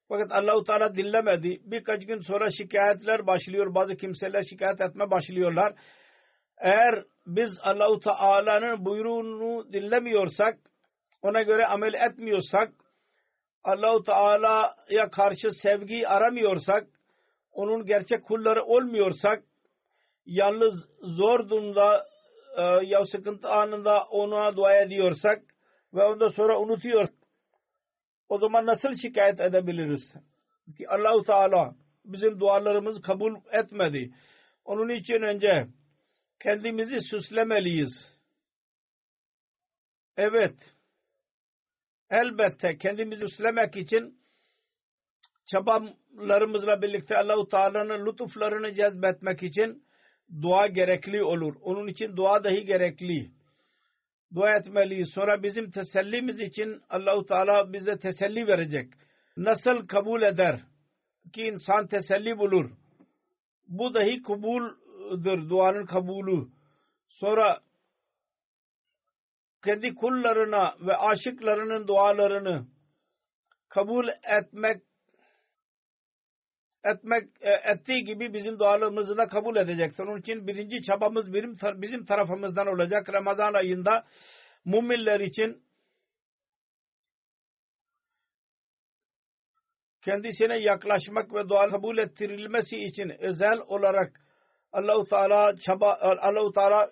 Fakat 0.09 0.33
Allah-u 0.33 0.65
Teala 0.65 0.95
dinlemedi. 0.95 1.61
Birkaç 1.65 2.07
gün 2.07 2.21
sonra 2.21 2.51
şikayetler 2.51 3.27
başlıyor. 3.27 3.75
Bazı 3.75 3.97
kimseler 3.97 4.43
şikayet 4.43 4.81
etme 4.81 5.11
başlıyorlar 5.11 5.75
eğer 6.63 7.05
biz 7.27 7.51
Allahu 7.63 8.01
Teala'nın 8.01 8.85
buyruğunu 8.85 9.73
dinlemiyorsak, 9.73 10.59
ona 11.23 11.43
göre 11.43 11.67
amel 11.67 11.95
etmiyorsak, 11.95 12.73
Allahu 13.65 14.03
Teala'ya 14.03 15.11
karşı 15.13 15.51
sevgi 15.51 16.09
aramıyorsak, 16.09 16.87
onun 17.53 17.87
gerçek 17.87 18.25
kulları 18.25 18.65
olmuyorsak, 18.65 19.43
yalnız 20.27 20.89
zor 21.03 21.49
durumda 21.49 22.07
e, 22.57 22.63
ya 22.63 23.05
sıkıntı 23.05 23.49
anında 23.49 24.03
ona 24.11 24.57
dua 24.57 24.77
ediyorsak 24.77 25.43
ve 25.95 26.05
ondan 26.05 26.31
sonra 26.31 26.61
unutuyor. 26.61 27.09
O 28.29 28.39
zaman 28.39 28.67
nasıl 28.67 28.95
şikayet 29.03 29.41
edebiliriz? 29.41 30.15
Ki 30.79 30.89
Allahu 30.89 31.23
Teala 31.23 31.75
bizim 32.05 32.41
dualarımızı 32.41 33.03
kabul 33.03 33.35
etmedi. 33.53 34.11
Onun 34.65 34.89
için 34.89 35.23
önce 35.23 35.67
kendimizi 36.43 37.01
süslemeliyiz. 37.01 38.13
Evet. 40.17 40.55
Elbette 42.11 42.79
kendimizi 42.79 43.29
süslemek 43.29 43.77
için 43.77 44.19
çabalarımızla 45.47 46.83
birlikte 46.83 47.17
Allahu 47.17 47.49
Teala'nın 47.49 48.07
lütuflarını 48.07 48.75
cezbetmek 48.75 49.43
için 49.43 49.85
dua 50.43 50.67
gerekli 50.67 51.23
olur. 51.23 51.55
Onun 51.61 51.87
için 51.89 52.17
dua 52.17 52.45
dahi 52.45 52.65
gerekli. 52.65 53.31
Dua 54.35 54.57
etmeliyiz. 54.57 55.11
Sonra 55.15 55.43
bizim 55.43 55.71
tesellimiz 55.71 56.41
için 56.41 56.83
Allahu 56.89 57.27
Teala 57.27 57.73
bize 57.73 57.99
teselli 57.99 58.47
verecek. 58.47 58.93
Nasıl 59.37 59.87
kabul 59.87 60.23
eder 60.23 60.61
ki 61.33 61.43
insan 61.43 61.87
teselli 61.87 62.39
bulur. 62.39 62.71
Bu 63.69 63.95
dahi 63.95 64.23
kabul 64.23 64.82
dır 65.25 65.49
duanın 65.49 65.87
kabulü. 65.87 66.49
Sonra 67.09 67.61
kendi 69.65 69.95
kullarına 69.95 70.77
ve 70.81 70.97
aşıklarının 70.97 71.89
dualarını 71.89 72.67
kabul 73.69 74.09
etmek 74.39 74.83
etmek 76.85 77.29
e, 77.41 77.51
ettiği 77.51 78.05
gibi 78.05 78.35
bizim 78.35 78.59
dualarımızı 78.59 79.17
da 79.17 79.27
kabul 79.27 79.57
edecektir. 79.57 80.05
Onun 80.05 80.21
için 80.21 80.47
birinci 80.47 80.83
çabamız 80.83 81.33
bizim, 81.35 81.57
bizim 81.83 82.05
tarafımızdan 82.05 82.67
olacak. 82.67 83.13
Ramazan 83.13 83.55
ayında 83.55 84.05
müminler 84.65 85.21
için 85.21 85.63
kendisine 90.03 90.59
yaklaşmak 90.59 91.35
ve 91.35 91.49
dua 91.49 91.69
kabul 91.69 91.99
ettirilmesi 91.99 92.77
için 92.77 93.09
özel 93.09 93.59
olarak 93.59 94.22
Allahu 94.73 95.05
Teala 95.05 95.57
çaba 95.57 95.99
Allahu 96.21 96.53
Teala 96.53 96.91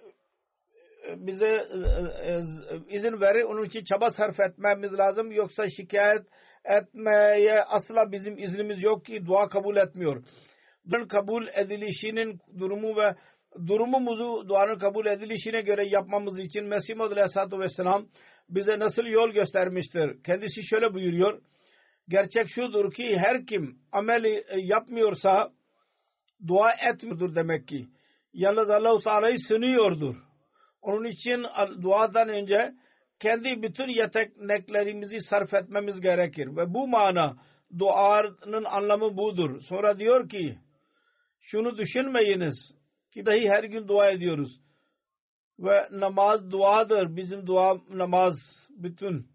e, 1.08 1.26
bize 1.26 1.46
e, 1.46 2.30
e, 2.30 2.40
izin 2.88 3.20
verir. 3.20 3.42
Onun 3.42 3.64
için 3.64 3.84
çaba 3.84 4.10
sarf 4.10 4.40
etmemiz 4.40 4.92
lazım. 4.92 5.32
Yoksa 5.32 5.68
şikayet 5.68 6.22
etmeye 6.64 7.62
asla 7.62 8.12
bizim 8.12 8.38
iznimiz 8.38 8.82
yok 8.82 9.04
ki 9.04 9.26
dua 9.26 9.48
kabul 9.48 9.76
etmiyor. 9.76 10.22
Duanın 10.90 11.08
kabul 11.08 11.46
edilişinin 11.54 12.38
durumu 12.58 12.96
ve 12.96 13.14
durumumuzu 13.66 14.48
duanın 14.48 14.78
kabul 14.78 15.06
edilişine 15.06 15.60
göre 15.60 15.86
yapmamız 15.86 16.38
için 16.38 16.64
Mesih 16.64 16.96
Muhammed 16.96 17.16
Aleyhisselatü 17.16 17.58
Vesselam 17.58 18.06
bize 18.48 18.78
nasıl 18.78 19.04
yol 19.04 19.30
göstermiştir. 19.30 20.22
Kendisi 20.22 20.66
şöyle 20.66 20.94
buyuruyor. 20.94 21.42
Gerçek 22.08 22.48
şudur 22.48 22.92
ki 22.92 23.18
her 23.18 23.46
kim 23.46 23.78
ameli 23.92 24.44
yapmıyorsa 24.56 25.50
dua 26.46 26.70
etmiyordur 26.90 27.34
demek 27.34 27.68
ki. 27.68 27.88
Yalnız 28.32 28.70
Allah-u 28.70 29.00
Teala'yı 29.00 29.38
sınıyordur. 29.38 30.16
Onun 30.82 31.04
için 31.04 31.46
duadan 31.82 32.28
önce 32.28 32.74
kendi 33.20 33.62
bütün 33.62 33.88
yeteneklerimizi 33.88 35.20
sarf 35.20 35.54
etmemiz 35.54 36.00
gerekir. 36.00 36.56
Ve 36.56 36.74
bu 36.74 36.88
mana 36.88 37.36
duanın 37.78 38.64
anlamı 38.64 39.16
budur. 39.16 39.60
Sonra 39.60 39.98
diyor 39.98 40.28
ki 40.28 40.58
şunu 41.40 41.78
düşünmeyiniz 41.78 42.74
ki 43.12 43.26
dahi 43.26 43.48
her 43.48 43.64
gün 43.64 43.88
dua 43.88 44.10
ediyoruz. 44.10 44.60
Ve 45.58 45.88
namaz 45.90 46.50
duadır. 46.50 47.16
Bizim 47.16 47.46
dua 47.46 47.78
namaz 47.88 48.34
bütün. 48.70 49.26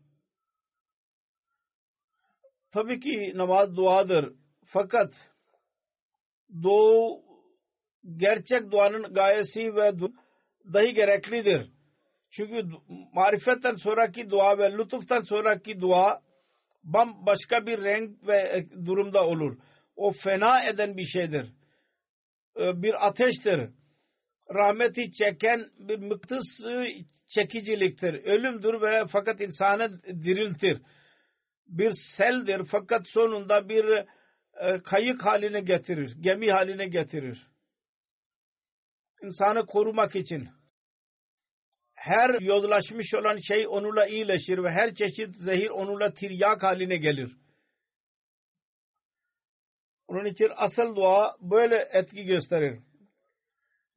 Tabii 2.72 3.00
ki 3.00 3.34
namaz 3.36 3.76
duadır. 3.76 4.34
Fakat 4.66 5.14
doğu 6.64 7.22
gerçek 8.18 8.72
duanın 8.72 9.14
gayesi 9.14 9.76
ve 9.76 9.92
dahi 10.74 10.94
gereklidir. 10.94 11.70
Çünkü 12.30 12.64
marifetten 13.14 13.74
sonraki 13.74 14.30
dua 14.30 14.58
ve 14.58 14.72
lütuftan 14.72 15.22
sonraki 15.22 15.82
dua 15.82 16.22
bambaşka 16.84 17.66
bir 17.66 17.84
renk 17.84 18.28
ve 18.28 18.66
durumda 18.86 19.28
olur. 19.28 19.58
O 19.96 20.12
fena 20.12 20.64
eden 20.70 20.98
bir 20.98 21.06
şeydir. 21.06 21.54
Bir 22.58 23.08
ateştir. 23.08 23.70
Rahmeti 24.54 25.12
çeken 25.12 25.66
bir 25.80 26.00
mıktıs 26.00 26.66
çekiciliktir. 27.28 28.14
Ölümdür 28.14 28.82
ve 28.82 29.06
fakat 29.12 29.42
insanı 29.42 30.04
diriltir. 30.04 30.82
Bir 31.68 31.92
seldir 32.18 32.62
fakat 32.72 33.08
sonunda 33.08 33.70
bir 33.70 34.06
kayık 34.84 35.26
haline 35.26 35.62
getirir. 35.62 36.16
Gemi 36.20 36.52
haline 36.52 36.88
getirir. 36.88 37.48
İnsanı 39.24 39.66
korumak 39.66 40.16
için 40.16 40.50
her 41.96 42.42
yozlaşmış 42.42 43.14
olan 43.14 43.38
şey 43.48 43.68
onunla 43.68 44.06
iyileşir 44.06 44.58
ve 44.64 44.72
her 44.72 44.94
çeşit 44.94 45.36
zehir 45.36 45.70
onunla 45.70 46.14
tiryak 46.14 46.64
haline 46.64 46.98
gelir. 46.98 47.38
Onun 50.08 50.26
için 50.26 50.50
asıl 50.56 50.96
dua 50.96 51.36
böyle 51.42 51.88
etki 51.94 52.24
gösterir. 52.24 52.80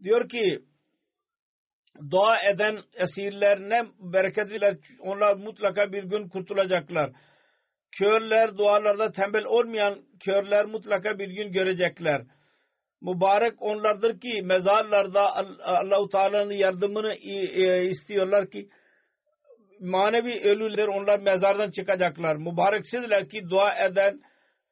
Diyor 0.03 0.29
ki 0.29 0.63
dua 2.11 2.39
eden 2.43 2.83
esirler 2.95 3.61
ne 3.61 3.87
bereketliler 3.99 4.77
onlar 4.99 5.35
mutlaka 5.35 5.93
bir 5.93 6.05
gün 6.05 6.29
kurtulacaklar. 6.29 7.13
Körler 7.93 8.57
dualarda 8.57 9.13
tembel 9.13 9.45
olmayan 9.45 9.99
körler 10.25 10.65
mutlaka 10.65 11.19
bir 11.19 11.29
gün 11.29 11.53
görecekler. 11.53 12.23
Mübarek 13.03 13.63
onlardır 13.63 14.21
ki 14.21 14.43
mezarlarda 14.43 15.37
Allah-u 15.65 16.09
Teala'nın 16.09 16.53
yardımını 16.53 17.15
istiyorlar 17.85 18.51
ki 18.51 18.69
manevi 19.81 20.41
ölüler 20.41 20.87
onlar 20.89 21.19
mezardan 21.19 21.71
çıkacaklar. 21.71 22.37
Mübarek 22.37 22.87
sizler 22.87 23.29
ki 23.29 23.43
dua 23.51 23.87
eden 23.87 24.21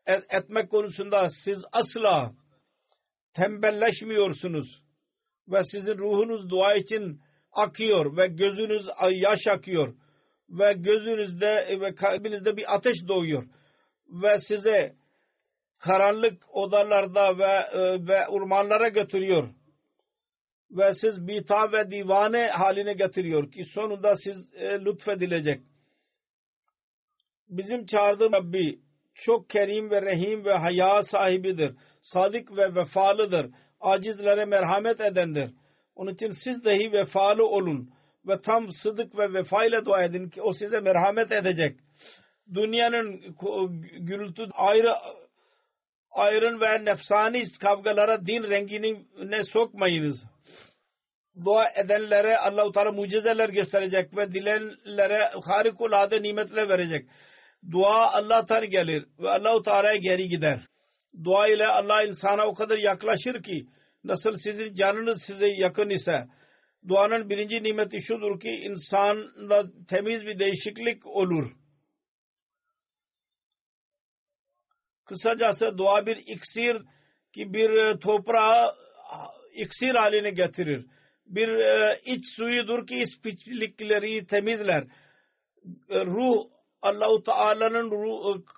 et, 0.07 0.25
etmek 0.31 0.71
konusunda 0.71 1.29
siz 1.45 1.65
asla 1.73 2.33
tembelleşmiyorsunuz. 3.35 4.83
Ve 5.49 5.63
sizin 5.73 5.99
ruhunuz 5.99 6.51
dua 6.51 6.75
için 6.75 7.21
akıyor 7.53 8.17
ve 8.17 8.27
gözünüz 8.27 8.87
yaş 9.11 9.47
akıyor 9.51 9.95
ve 10.49 10.73
gözünüzde 10.73 11.79
ve 11.81 11.95
kalbinizde 11.95 12.57
bir 12.57 12.75
ateş 12.75 12.97
doğuyor 13.09 13.47
ve 14.09 14.39
size 14.39 14.95
karanlık 15.79 16.57
odalarda 16.57 17.39
ve 17.39 17.79
e, 17.81 18.07
ve 18.07 18.29
ormanlara 18.29 18.89
götürüyor. 18.89 19.49
Ve 20.71 20.93
siz 20.93 21.29
bita 21.29 21.73
ve 21.73 21.91
divane 21.91 22.47
haline 22.47 22.93
getiriyor 22.93 23.53
ki 23.53 23.65
sonunda 23.65 24.15
siz 24.17 24.55
e, 24.55 24.85
lütfedilecek. 24.85 25.61
Bizim 27.49 27.87
çağırdığım 27.87 28.33
Rabbi 28.33 28.79
çok 29.15 29.51
kerim 29.51 29.91
ve 29.91 30.03
rahim 30.03 30.45
ve 30.45 30.55
haya 30.55 31.03
sahibidir. 31.03 31.75
Sadık 32.03 32.57
ve 32.57 32.75
vefalıdır. 32.75 33.51
Acizlere 33.81 34.45
merhamet 34.45 35.01
edendir. 35.01 35.51
Onun 35.95 36.15
için 36.15 36.31
siz 36.45 36.65
dahi 36.65 36.93
vefalı 36.93 37.47
olun 37.47 37.91
ve 38.27 38.41
tam 38.41 38.69
sıdık 38.69 39.19
ve 39.19 39.35
vefayla 39.35 39.85
dua 39.85 40.03
edin 40.03 40.29
ki 40.29 40.43
o 40.43 40.53
size 40.53 40.81
merhamet 40.81 41.33
edecek. 41.33 41.77
Dünyanın 42.55 43.37
gürültü 43.99 44.49
ayrı 44.55 44.93
ayrın 46.11 46.61
ve 46.61 46.85
nefsani 46.85 47.43
kavgalara 47.61 48.27
din 48.27 48.43
rengini 48.43 49.07
ne 49.25 49.43
sokmayınız. 49.43 50.25
Dua 51.45 51.69
edenlere 51.69 52.37
Allah-u 52.37 52.73
Teala 52.73 52.93
mucizeler 52.93 53.49
gösterecek 53.49 54.17
ve 54.17 54.33
dilenlere 54.33 55.31
harikulade 55.45 56.23
nimetler 56.23 56.69
verecek. 56.69 57.09
Dua 57.73 58.13
Allah'tan 58.13 58.71
gelir 58.71 59.07
ve 59.19 59.31
Allah-u 59.31 59.63
Teala'ya 59.63 59.97
geri 59.97 60.29
gider. 60.29 60.61
Dua 61.25 61.49
ile 61.49 61.67
Allah 61.67 62.03
insana 62.03 62.47
o 62.47 62.55
kadar 62.55 62.79
yaklaşır 62.79 63.43
ki 63.43 63.67
nasıl 64.05 64.33
sizin 64.45 64.75
canınız 64.75 65.23
size 65.27 65.49
yakın 65.49 65.91
ise 65.91 66.27
duanın 66.89 67.31
birinci 67.31 67.63
nimeti 67.63 68.03
şudur 68.03 68.41
ki 68.41 68.49
insanda 68.51 69.65
temiz 69.89 70.27
bir 70.27 70.39
değişiklik 70.39 71.07
olur 71.07 71.53
Kısacası 75.07 75.79
dua 75.79 76.07
bir 76.07 76.17
iksir 76.17 76.77
ki 77.35 77.53
bir 77.53 77.71
e, 77.71 77.99
toprağı 77.99 78.75
iksir 79.53 79.95
haline 79.95 80.31
getirir. 80.31 80.87
Bir 81.27 81.49
e, 81.49 82.01
iç 82.05 82.25
suyudur 82.37 82.87
ki 82.87 82.95
ispiçlikleri 82.95 84.27
temizler. 84.27 84.85
E, 85.89 86.05
ruh 86.05 86.45
Allahu 86.83 87.23
Teala'nın 87.23 87.91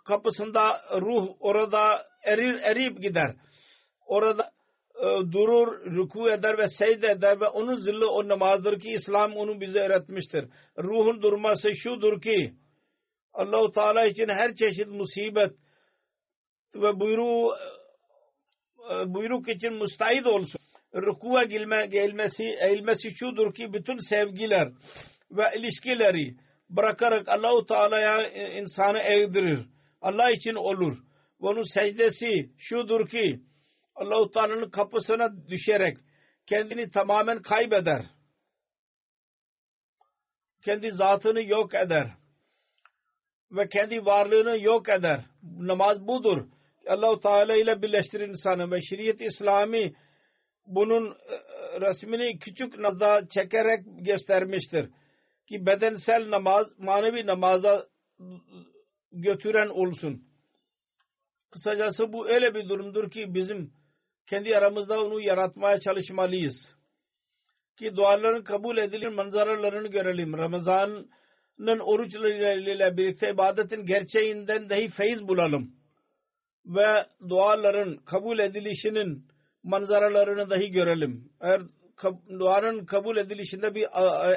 kapısında 0.07 0.81
ruh 1.01 1.29
orada 1.41 2.05
erir 2.25 2.61
erip 2.63 3.03
gider. 3.03 3.37
Orada 4.07 4.51
durur, 5.33 5.97
ruku 5.97 6.31
eder 6.31 6.59
ve 6.59 6.69
secde 6.69 7.09
eder 7.09 7.41
ve 7.41 7.47
onun 7.47 7.75
zilli 7.75 8.05
o 8.05 8.29
namazdır 8.29 8.81
ki 8.81 8.91
İslam 8.91 9.37
onu 9.37 9.61
bize 9.61 9.81
öğretmiştir. 9.81 10.45
Ruhun 10.79 11.23
durması 11.23 11.75
şudur 11.75 12.21
ki 12.21 12.55
Allahu 13.33 13.71
Teala 13.71 14.07
için 14.07 14.29
her 14.29 14.55
çeşit 14.55 14.89
musibet 14.89 15.53
ve 16.75 17.01
buyruğu 17.01 17.55
e, 18.91 19.15
buyruk 19.15 19.49
için 19.49 19.73
müstahit 19.73 20.27
olsun. 20.27 20.61
Rukuğa 20.95 21.45
gelme, 21.45 21.87
gelmesi, 21.87 22.45
eğilmesi 22.45 23.11
şudur 23.11 23.55
ki 23.55 23.73
bütün 23.73 23.97
sevgiler 23.97 24.69
ve 25.31 25.43
ilişkileri 25.57 26.35
bırakarak 26.71 27.29
Allahu 27.29 27.67
Teala'ya 27.67 28.29
insanı 28.51 28.99
eğdirir. 28.99 29.61
Allah 30.01 30.31
için 30.31 30.55
olur. 30.55 30.99
Onun 31.41 31.75
secdesi 31.75 32.51
şudur 32.59 33.09
ki 33.09 33.41
Allahu 33.99 34.31
Teala'nın 34.31 34.71
kapısına 34.71 35.49
düşerek 35.49 35.97
kendini 36.47 36.91
tamamen 36.91 37.43
kaybeder. 37.43 38.03
Kendi 40.65 40.91
zatını 40.91 41.43
yok 41.43 41.75
eder. 41.75 42.11
Ve 43.51 43.69
kendi 43.69 44.05
varlığını 44.05 44.59
yok 44.61 44.89
eder. 44.89 45.21
Namaz 45.43 46.07
budur 46.07 46.49
Allah-u 46.89 47.21
Teala 47.21 47.57
ile 47.57 47.83
birleştirir 47.83 48.29
insanı 48.29 48.71
ve 48.71 48.81
şeriat 48.81 49.21
İslami 49.21 49.95
bunun 50.67 51.11
e, 51.11 51.81
resmini 51.81 52.39
küçük 52.39 52.79
nazda 52.79 53.29
çekerek 53.29 53.85
göstermiştir. 53.87 54.91
Ki 55.49 55.67
bedensel 55.67 56.31
namaz 56.31 56.67
manevi 56.79 57.27
namaza 57.27 57.87
götüren 59.13 59.69
olsun. 59.69 60.29
Kısacası 61.51 62.13
bu 62.13 62.29
öyle 62.29 62.55
bir 62.55 62.69
durumdur 62.69 63.11
ki 63.11 63.35
bizim 63.35 63.73
kendi 64.31 64.57
aramızda 64.57 65.05
onu 65.05 65.21
yaratmaya 65.21 65.81
çalışmalıyız. 65.81 66.55
Ki 67.79 67.97
duaların 67.97 68.45
kabul 68.45 68.77
edilir 68.77 69.09
manzaralarını 69.09 69.89
görelim. 69.89 70.39
Ramazan'ın 70.39 71.79
oruçlarıyla 71.79 72.97
birlikte 72.97 73.31
ibadetin 73.31 73.85
gerçeğinden 73.85 74.71
dahi 74.71 74.89
feyiz 74.89 75.29
bulalım 75.29 75.73
ve 76.67 77.07
duaların 77.29 77.97
kabul 77.97 78.39
edilişinin 78.39 79.27
manzaralarını 79.63 80.51
dahi 80.51 80.71
görelim. 80.71 81.31
Eğer 81.41 81.63
duanın 82.39 82.87
kabul 82.87 83.17
edilişinde 83.17 83.75
bir 83.75 83.87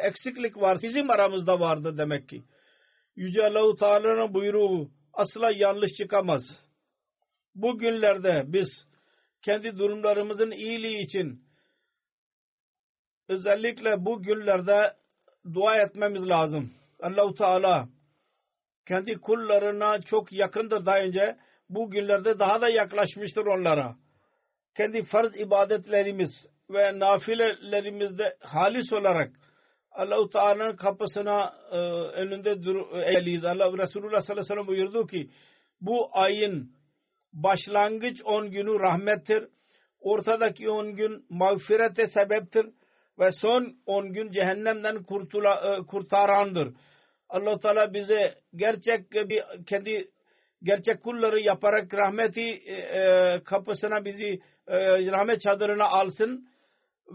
eksiklik 0.08 0.58
var 0.58 0.78
bizim 0.84 1.10
aramızda 1.10 1.60
vardı 1.60 1.98
demek 1.98 2.30
ki. 2.30 2.44
Yüce 3.16 3.46
Allah-u 3.46 3.76
Teala'nın 3.76 4.34
buyruğu 4.34 4.92
asla 5.14 5.52
yanlış 5.52 5.92
çıkamaz. 5.92 6.42
Bu 7.56 7.78
günlerde 7.80 8.44
biz 8.48 8.91
kendi 9.42 9.78
durumlarımızın 9.78 10.52
iyiliği 10.52 11.04
için 11.04 11.44
özellikle 13.28 14.06
bu 14.06 14.24
günlerde 14.24 14.94
dua 15.54 15.78
etmemiz 15.78 16.28
lazım. 16.28 16.72
Allahu 17.00 17.34
Teala 17.34 17.90
kendi 18.88 19.18
kullarına 19.18 20.02
çok 20.02 20.34
yakındır 20.34 20.86
daha 20.86 21.00
önce. 21.00 21.38
Bu 21.70 21.90
günlerde 21.90 22.40
daha 22.40 22.62
da 22.62 22.70
yaklaşmıştır 22.70 23.46
onlara. 23.46 23.96
Kendi 24.78 25.04
farz 25.04 25.40
ibadetlerimiz 25.40 26.48
ve 26.70 27.00
nafilelerimizde 27.00 28.38
halis 28.40 28.94
olarak 28.94 29.32
Allah-u 29.92 30.30
Teala'nın 30.30 30.76
kapısına 30.76 31.54
e, 31.72 31.78
önünde 32.22 32.64
dur 32.64 32.98
eğiliyiz. 32.98 33.46
Allah 33.46 33.78
Resulullah 33.78 34.22
sallallahu 34.22 34.32
aleyhi 34.32 34.40
ve 34.40 34.44
sellem 34.44 34.68
buyurdu 34.68 35.08
ki 35.08 35.30
bu 35.82 36.10
ayın 36.14 36.72
başlangıç 37.34 38.22
10 38.26 38.52
günü 38.52 38.80
rahmettir. 38.80 39.48
Ortadaki 40.00 40.70
10 40.70 40.96
gün 40.96 41.26
mağfirete 41.30 42.08
sebeptir 42.08 42.66
ve 43.20 43.32
son 43.32 43.76
10 43.86 44.14
gün 44.14 44.32
cehennemden 44.32 45.04
kurtula, 45.04 45.56
e, 45.56 45.86
kurtarandır. 45.86 46.74
Allah 47.30 47.60
Teala 47.60 47.94
bize 47.94 48.36
gerçek 48.56 49.12
bir 49.12 49.44
kendi 49.66 50.12
gerçek 50.64 51.02
kulları 51.04 51.40
yaparak 51.40 51.94
rahmeti 51.94 52.42
e, 52.42 52.74
e, 52.74 53.40
kapısına 53.44 54.06
bizi 54.06 54.40
rahmet 55.12 55.42
çadırına 55.42 55.86
alsın 55.86 56.48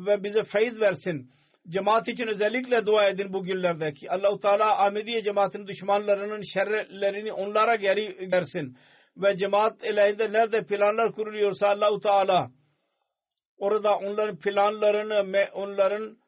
ve 0.07 0.23
bize 0.23 0.43
feyiz 0.43 0.81
versin. 0.81 1.31
Cemaat 1.69 2.09
için 2.09 2.27
özellikle 2.27 2.87
dua 2.87 3.09
edin 3.09 3.33
bu 3.33 3.45
günlerde 3.45 3.93
ki 3.93 4.11
Allah-u 4.11 4.39
Teala 4.39 4.85
Ahmediye 4.87 5.23
cemaatinin 5.23 5.67
düşmanlarının 5.67 6.43
şerlerini 6.43 7.33
onlara 7.33 7.75
geri 7.75 8.33
versin. 8.33 8.77
Ve 9.17 9.37
cemaat 9.37 9.85
elinde 9.85 10.33
nerede 10.33 10.67
planlar 10.67 11.13
kuruluyorsa 11.13 11.69
Allah-u 11.69 12.01
Teala 12.01 12.51
orada 13.59 13.99
onların 13.99 14.39
planlarını, 14.39 15.49
onların 15.53 16.19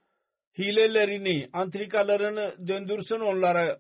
hilelerini, 0.59 1.49
antrikalarını 1.53 2.69
döndürsün 2.69 3.21
onlara. 3.21 3.79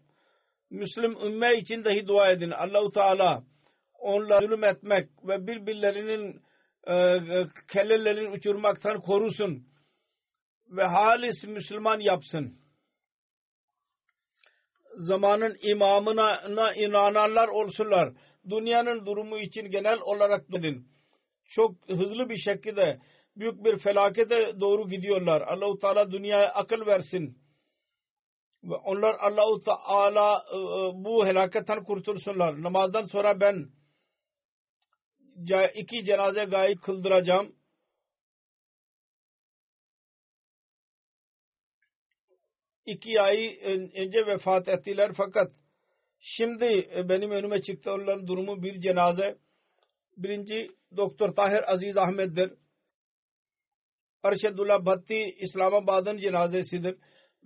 Müslüm 0.70 1.16
ümme 1.26 1.56
için 1.56 1.84
dahi 1.84 2.06
dua 2.06 2.30
edin. 2.30 2.50
Allahu 2.50 2.90
Teala 2.90 3.42
onları 3.98 4.46
zulüm 4.46 4.64
etmek 4.64 5.08
ve 5.24 5.46
birbirlerinin 5.46 6.42
e, 6.86 7.18
kellelerini 7.72 8.28
uçurmaktan 8.28 9.00
korusun 9.00 9.66
ve 10.70 10.84
halis 10.84 11.44
Müslüman 11.44 12.00
yapsın. 12.00 12.58
Zamanın 14.96 15.56
imamına 15.62 16.72
inananlar 16.74 17.48
olsunlar. 17.48 18.12
Dünyanın 18.50 19.06
durumu 19.06 19.38
için 19.38 19.70
genel 19.70 19.98
olarak 20.00 20.52
dedin. 20.52 20.88
Çok 21.44 21.88
hızlı 21.88 22.28
bir 22.28 22.36
şekilde 22.36 22.98
büyük 23.36 23.64
bir 23.64 23.78
felakete 23.78 24.60
doğru 24.60 24.88
gidiyorlar. 24.88 25.40
Allahu 25.40 25.78
Teala 25.78 26.10
dünyaya 26.10 26.48
akıl 26.48 26.86
versin. 26.86 27.38
Ve 28.64 28.74
onlar 28.74 29.14
Allahu 29.20 29.60
Teala 29.60 30.42
e, 30.52 30.56
bu 31.04 31.26
helaketten 31.26 31.84
kurtulsunlar. 31.84 32.62
Namazdan 32.62 33.06
sonra 33.06 33.40
ben 33.40 33.70
iki 35.74 36.04
cenaze 36.04 36.44
gayet 36.44 36.80
kıldıracağım. 36.80 37.58
iki 42.88 43.20
ay 43.20 43.58
önce 43.94 44.26
vefat 44.26 44.68
ettiler 44.68 45.12
fakat 45.16 45.52
şimdi 46.20 46.88
e, 46.96 47.08
benim 47.08 47.30
önüme 47.30 47.62
çıktı 47.62 47.92
onların 47.92 48.26
durumu 48.26 48.62
bir 48.62 48.80
cenaze. 48.80 49.38
Birinci 50.16 50.70
Doktor 50.96 51.34
Tahir 51.34 51.72
Aziz 51.72 51.96
Ahmet'dir. 51.96 52.52
Arşedullah 54.22 54.84
Bhatti 54.86 55.34
İslamabad'ın 55.38 56.18
cenazesidir. 56.18 56.96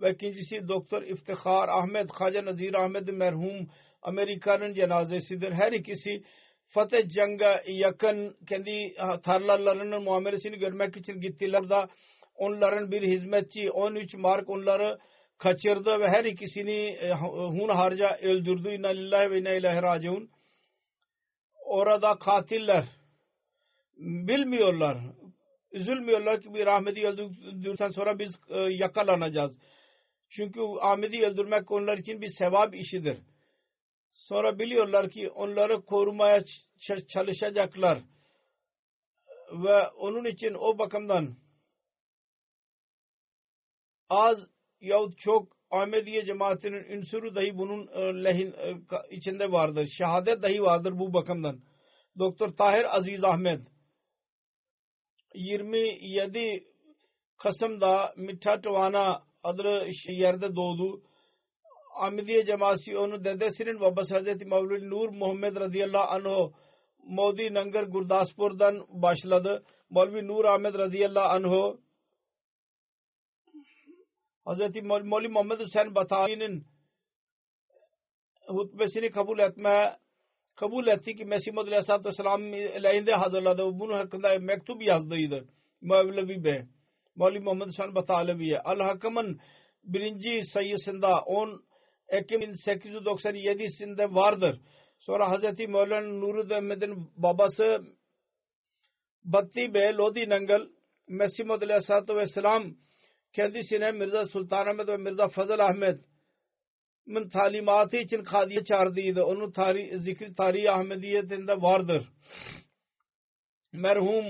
Ve 0.01 0.11
ikincisi 0.11 0.67
Doktor 0.67 1.01
İftihar 1.01 1.69
Ahmet 1.69 2.11
Khaca 2.11 2.45
Nazir 2.45 2.73
Ahmet 2.73 3.07
merhum 3.07 3.67
Amerika'nın 4.01 4.73
cenazesidir. 4.73 5.51
Her 5.51 5.71
ikisi 5.71 6.23
Fatih 6.67 7.09
Cang'a 7.09 7.61
yakın 7.67 8.37
kendi 8.49 8.95
tarlalarının 9.23 10.03
muamelesini 10.03 10.57
görmek 10.57 10.97
için 10.97 11.19
gittiler 11.19 11.69
da 11.69 11.89
onların 12.35 12.91
bir 12.91 13.01
hizmetçi 13.01 13.71
13 13.71 14.15
mark 14.15 14.49
onları 14.49 14.99
kaçırdı 15.43 15.99
ve 15.99 16.07
her 16.07 16.25
ikisini 16.25 16.71
e, 16.71 17.11
hun 17.57 17.69
harca 17.69 18.17
öldürdü. 18.21 18.69
İnna 18.69 18.87
lillahi 18.87 19.31
ve 19.31 19.39
inna 19.39 19.53
ilahi 19.53 19.83
raciun. 19.83 20.29
Orada 21.65 22.19
katiller 22.19 22.85
bilmiyorlar. 23.97 24.97
Üzülmüyorlar 25.71 26.41
ki 26.41 26.53
bir 26.53 26.67
Ahmet'i 26.67 27.07
öldürdükten 27.07 27.89
sonra 27.89 28.19
biz 28.19 28.39
e, 28.49 28.59
yakalanacağız. 28.59 29.57
Çünkü 30.29 30.61
Ahmet'i 30.81 31.25
öldürmek 31.25 31.71
onlar 31.71 31.97
için 31.97 32.21
bir 32.21 32.29
sevap 32.37 32.75
işidir. 32.75 33.17
Sonra 34.11 34.59
biliyorlar 34.59 35.09
ki 35.09 35.29
onları 35.29 35.81
korumaya 35.81 36.43
çalışacaklar. 37.07 37.99
Ve 39.51 39.87
onun 39.87 40.25
için 40.25 40.53
o 40.53 40.77
bakımdan 40.77 41.35
az 44.09 44.47
yahut 44.83 45.17
çok 45.17 45.47
Ahmediye 45.71 46.25
cemaatinin 46.25 46.83
ünsürü 46.83 47.35
dahi 47.35 47.57
bunun 47.57 47.87
e, 47.87 48.23
lehin 48.23 48.51
e, 48.51 48.75
içinde 49.11 49.51
vardır. 49.51 49.85
Şehadet 49.97 50.43
dahi 50.43 50.61
vardır 50.61 50.99
bu 50.99 51.13
bakımdan. 51.13 51.59
Doktor 52.19 52.49
Tahir 52.49 52.97
Aziz 52.97 53.23
Ahmet 53.23 53.59
27 55.35 56.63
Kasım'da 57.37 58.13
Mithatavana 58.17 59.23
adlı 59.43 59.87
yerde 60.07 60.55
doğdu. 60.55 61.01
Ahmediye 61.95 62.45
cemaati 62.45 62.97
onu 62.97 63.23
dedesinin 63.23 63.79
babası 63.79 64.13
Hazreti 64.13 64.45
Mevlid 64.45 64.91
Nur 64.91 65.09
Muhammed 65.09 65.55
radıyallahu 65.55 66.07
anh 66.09 66.51
Modi 67.03 67.53
Nangar 67.53 67.83
Gurdaspur'dan 67.83 68.85
başladı. 68.89 69.63
Mevlvi 69.89 70.27
Nur 70.27 70.45
Ahmet 70.45 70.73
radıyallahu 70.75 71.27
anh 71.27 71.77
Hazreti 74.45 74.81
Mevli 74.81 75.27
Muhammed 75.27 75.59
Hüseyin 75.59 75.95
Batani'nin 75.95 76.65
hutbesini 78.47 79.09
kabul 79.11 79.39
etme 79.39 79.97
kabul 80.55 80.87
etti 80.87 81.15
ki 81.15 81.25
Mesih 81.25 81.53
Muhammed 81.53 81.71
Aleyhisselatü 81.71 82.09
Vesselam 82.09 82.41
aleyhinde 82.53 83.13
hazırladı. 83.13 83.79
Bunun 83.79 83.93
hakkında 83.93 84.39
mektup 84.39 84.81
yazdıydı. 84.81 85.47
Mevlevi 85.81 86.43
Bey. 86.43 86.61
Mevli 87.15 87.39
Muhammed 87.39 87.67
Hüseyin 87.67 87.95
Batalevi'ye. 87.95 88.59
Al-Hakam'ın 88.59 89.39
birinci 89.83 90.41
sayısında 90.43 91.21
10 91.21 91.63
Ekim 92.07 92.41
1897'sinde 92.41 94.15
vardır. 94.15 94.61
Sonra 94.99 95.29
Hazreti 95.29 95.67
Mevlana 95.67 96.07
Nurud 96.07 96.51
Ahmet'in 96.51 97.11
babası 97.17 97.83
Batti 99.23 99.73
Bey 99.73 99.93
Lodi 99.97 100.29
Nangal 100.29 100.67
Mesih 101.07 101.45
Muhammed 101.45 101.61
Aleyhisselatü 101.61 102.15
Vesselam 102.15 102.75
kendisine 103.33 103.91
Mirza 103.91 104.25
Sultan 104.25 104.67
Ahmet 104.67 104.87
ve 104.87 104.97
Mirza 104.97 105.27
Fazıl 105.29 105.59
Ahmet 105.59 105.99
min 107.05 107.29
talimatı 107.29 107.97
için 107.97 108.23
Kadiye 108.23 108.63
çağırdıydı. 108.63 109.23
Onun 109.23 109.51
tarih, 109.51 109.97
zikri 109.97 110.35
tarihi 110.35 110.71
Ahmediyetinde 110.71 111.61
vardır. 111.61 112.09
Merhum 113.71 114.25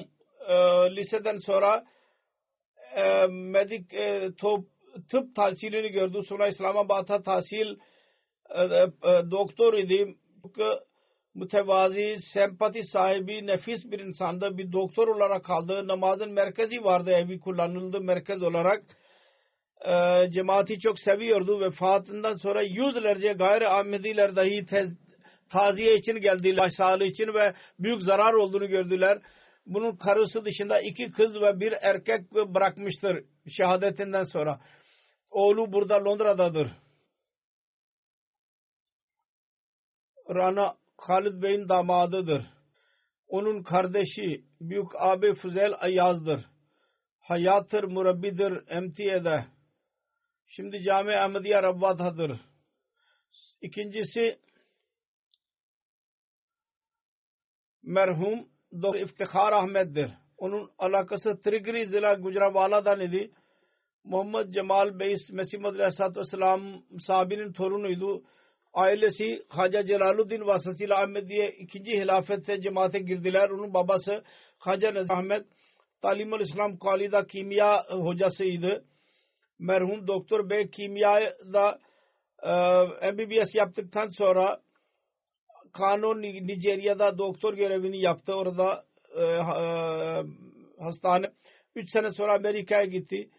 e, 0.47 0.55
liseden 0.95 1.37
sonra 1.37 1.85
e, 2.95 3.27
medik 3.27 3.93
e, 3.93 4.29
top, 4.37 4.67
tıp 5.11 5.35
tahsilini 5.35 5.89
gördü. 5.89 6.21
Sonra 6.27 6.47
İslamabad'a 6.47 7.21
tahsil 7.21 7.77
e, 8.49 8.63
e, 8.63 9.31
doktor 9.31 9.73
idi. 9.73 10.17
Mütevazi, 11.35 12.15
sempati 12.33 12.83
sahibi, 12.83 13.47
nefis 13.47 13.91
bir 13.91 13.99
insandı. 13.99 14.57
Bir 14.57 14.71
doktor 14.71 15.07
olarak 15.07 15.45
kaldı. 15.45 15.87
Namazın 15.87 16.31
merkezi 16.31 16.83
vardı. 16.83 17.11
Evi 17.11 17.39
kullanıldı 17.39 18.01
merkez 18.01 18.43
olarak. 18.43 18.83
E, 19.85 20.25
cemaati 20.31 20.79
çok 20.79 20.99
seviyordu. 20.99 21.61
Vefatından 21.61 22.35
sonra 22.35 22.61
yüzlerce 22.61 23.33
gayri 23.33 23.67
Ahmediler 23.67 24.35
dahi 24.35 24.65
tez, 24.65 24.89
taziye 25.49 25.95
için 25.95 26.13
geldiler. 26.13 26.69
Sağlığı 26.69 27.05
için 27.05 27.33
ve 27.33 27.53
büyük 27.79 28.01
zarar 28.01 28.33
olduğunu 28.33 28.67
gördüler. 28.67 29.21
Bunun 29.65 29.95
karısı 29.95 30.45
dışında 30.45 30.81
iki 30.81 31.11
kız 31.11 31.41
ve 31.41 31.59
bir 31.59 31.73
erkek 31.81 32.31
bırakmıştır 32.31 33.23
şehadetinden 33.49 34.23
sonra. 34.23 34.59
Oğlu 35.31 35.73
burada 35.73 36.05
Londra'dadır. 36.05 36.71
Rana 40.29 40.82
Halid 40.97 41.41
Bey'in 41.41 41.69
damadıdır. 41.69 42.45
Onun 43.27 43.63
kardeşi 43.63 44.45
büyük 44.61 44.87
abi 44.95 45.35
Fuzel 45.35 45.73
Ayaz'dır. 45.79 46.45
Hayatır 47.19 47.83
murabbidir 47.83 48.63
emtiyede. 48.67 49.45
Şimdi 50.45 50.83
Cami 50.83 51.15
Ahmediye 51.15 51.63
Rabbad'adır. 51.63 52.39
İkincisi 53.61 54.39
merhum 57.83 58.47
Doktor 58.81 58.99
İftihar 58.99 59.53
Ahmet'dir. 59.53 60.11
Onun 60.37 60.71
alakası 60.77 61.39
Trigri 61.39 61.85
Zila 61.85 62.13
Gucravala'dan 62.13 62.99
idi. 62.99 63.31
Muhammed 64.03 64.53
Cemal 64.53 64.99
Bey 64.99 65.15
Mesih 65.31 65.59
Madri 65.59 65.79
Aleyhisselatü 65.79 66.19
Vesselam 66.19 66.83
sahabinin 66.99 67.53
torunuydu. 67.53 68.23
Ailesi 68.73 69.43
Haca 69.49 69.85
Celaluddin 69.85 70.45
vasıtasıyla 70.45 71.01
Ahmediye 71.03 71.51
ikinci 71.51 71.91
hilafette 71.91 72.61
cemaate 72.61 72.99
girdiler. 72.99 73.49
Onun 73.49 73.73
babası 73.73 74.23
Haca 74.57 74.93
Nazır 74.93 75.13
Ahmet 75.13 75.45
Talimul 76.01 76.39
İslam 76.39 76.77
Kali'da 76.77 77.27
kimya 77.27 77.83
hocasıydı. 77.89 78.85
Merhum 79.59 80.07
Doktor 80.07 80.49
Bey 80.49 80.69
kimyada 80.69 81.79
e, 82.43 83.11
MBBS 83.11 83.55
yaptıktan 83.55 84.07
sonra 84.07 84.61
Kanun 85.73 86.21
Nijerya'da 86.21 87.17
doktor 87.17 87.53
görevini 87.53 88.01
yaptı. 88.01 88.33
Orada 88.33 88.85
e, 89.15 89.23
e, 89.23 89.33
hastane. 90.79 91.31
3 91.75 91.91
sene 91.91 92.09
sonra 92.09 92.35
Amerika'ya 92.35 92.85
gitti. 92.85 93.29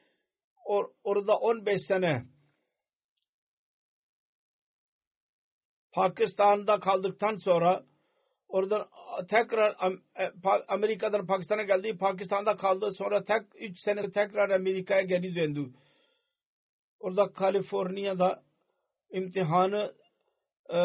Or, 0.65 0.91
orada 1.05 1.37
15 1.37 1.83
sene 1.89 2.25
Pakistan'da 5.95 6.81
kaldıktan 6.81 7.37
sonra 7.37 7.85
oradan 8.49 8.87
tekrar 9.31 9.77
Amerika'dan 10.69 11.27
Pakistan'a 11.27 11.63
geldi. 11.63 11.97
Pakistan'da 11.99 12.57
kaldı. 12.57 12.91
Sonra 12.99 13.25
tek 13.25 13.43
3 13.61 13.81
sene 13.81 14.11
tekrar 14.11 14.51
Amerika'ya 14.51 15.03
geri 15.03 15.37
döndü. 15.37 15.71
Orada 17.01 17.33
Kaliforniya'da 17.33 18.43
imtihanı 19.11 19.95
e, 20.75 20.79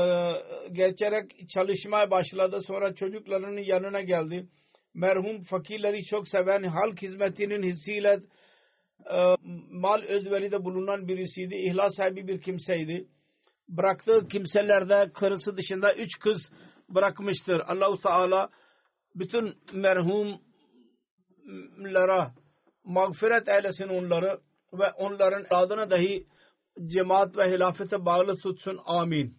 geçerek 0.71 1.49
çalışmaya 1.49 2.11
başladı. 2.11 2.61
Sonra 2.67 2.95
çocuklarının 2.95 3.61
yanına 3.61 4.01
geldi. 4.01 4.47
Merhum 4.93 5.43
fakirleri 5.43 6.03
çok 6.03 6.27
seven, 6.27 6.63
halk 6.63 7.01
hizmetinin 7.01 7.63
hissiyle 7.63 8.19
e, 9.11 9.35
mal 9.71 10.01
özveride 10.01 10.63
bulunan 10.63 11.07
birisiydi. 11.07 11.55
İhlas 11.55 11.95
sahibi 11.95 12.27
bir 12.27 12.41
kimseydi. 12.41 13.07
Bıraktığı 13.69 14.27
kimselerde 14.27 15.11
karısı 15.13 15.57
dışında 15.57 15.95
üç 15.95 16.19
kız 16.19 16.51
bırakmıştır. 16.89 17.59
Allahu 17.59 17.99
Teala 17.99 18.49
bütün 19.15 19.57
merhumlara 19.73 20.41
mağfiret 22.83 23.47
eylesin 23.47 23.87
onları 23.87 24.39
ve 24.73 24.91
onların 24.91 25.45
adına 25.49 25.89
dahi 25.89 26.27
cemaat 26.85 27.37
ve 27.37 27.51
hilafete 27.51 28.05
bağlı 28.05 28.37
tutsun. 28.37 28.79
Amin. 28.85 29.38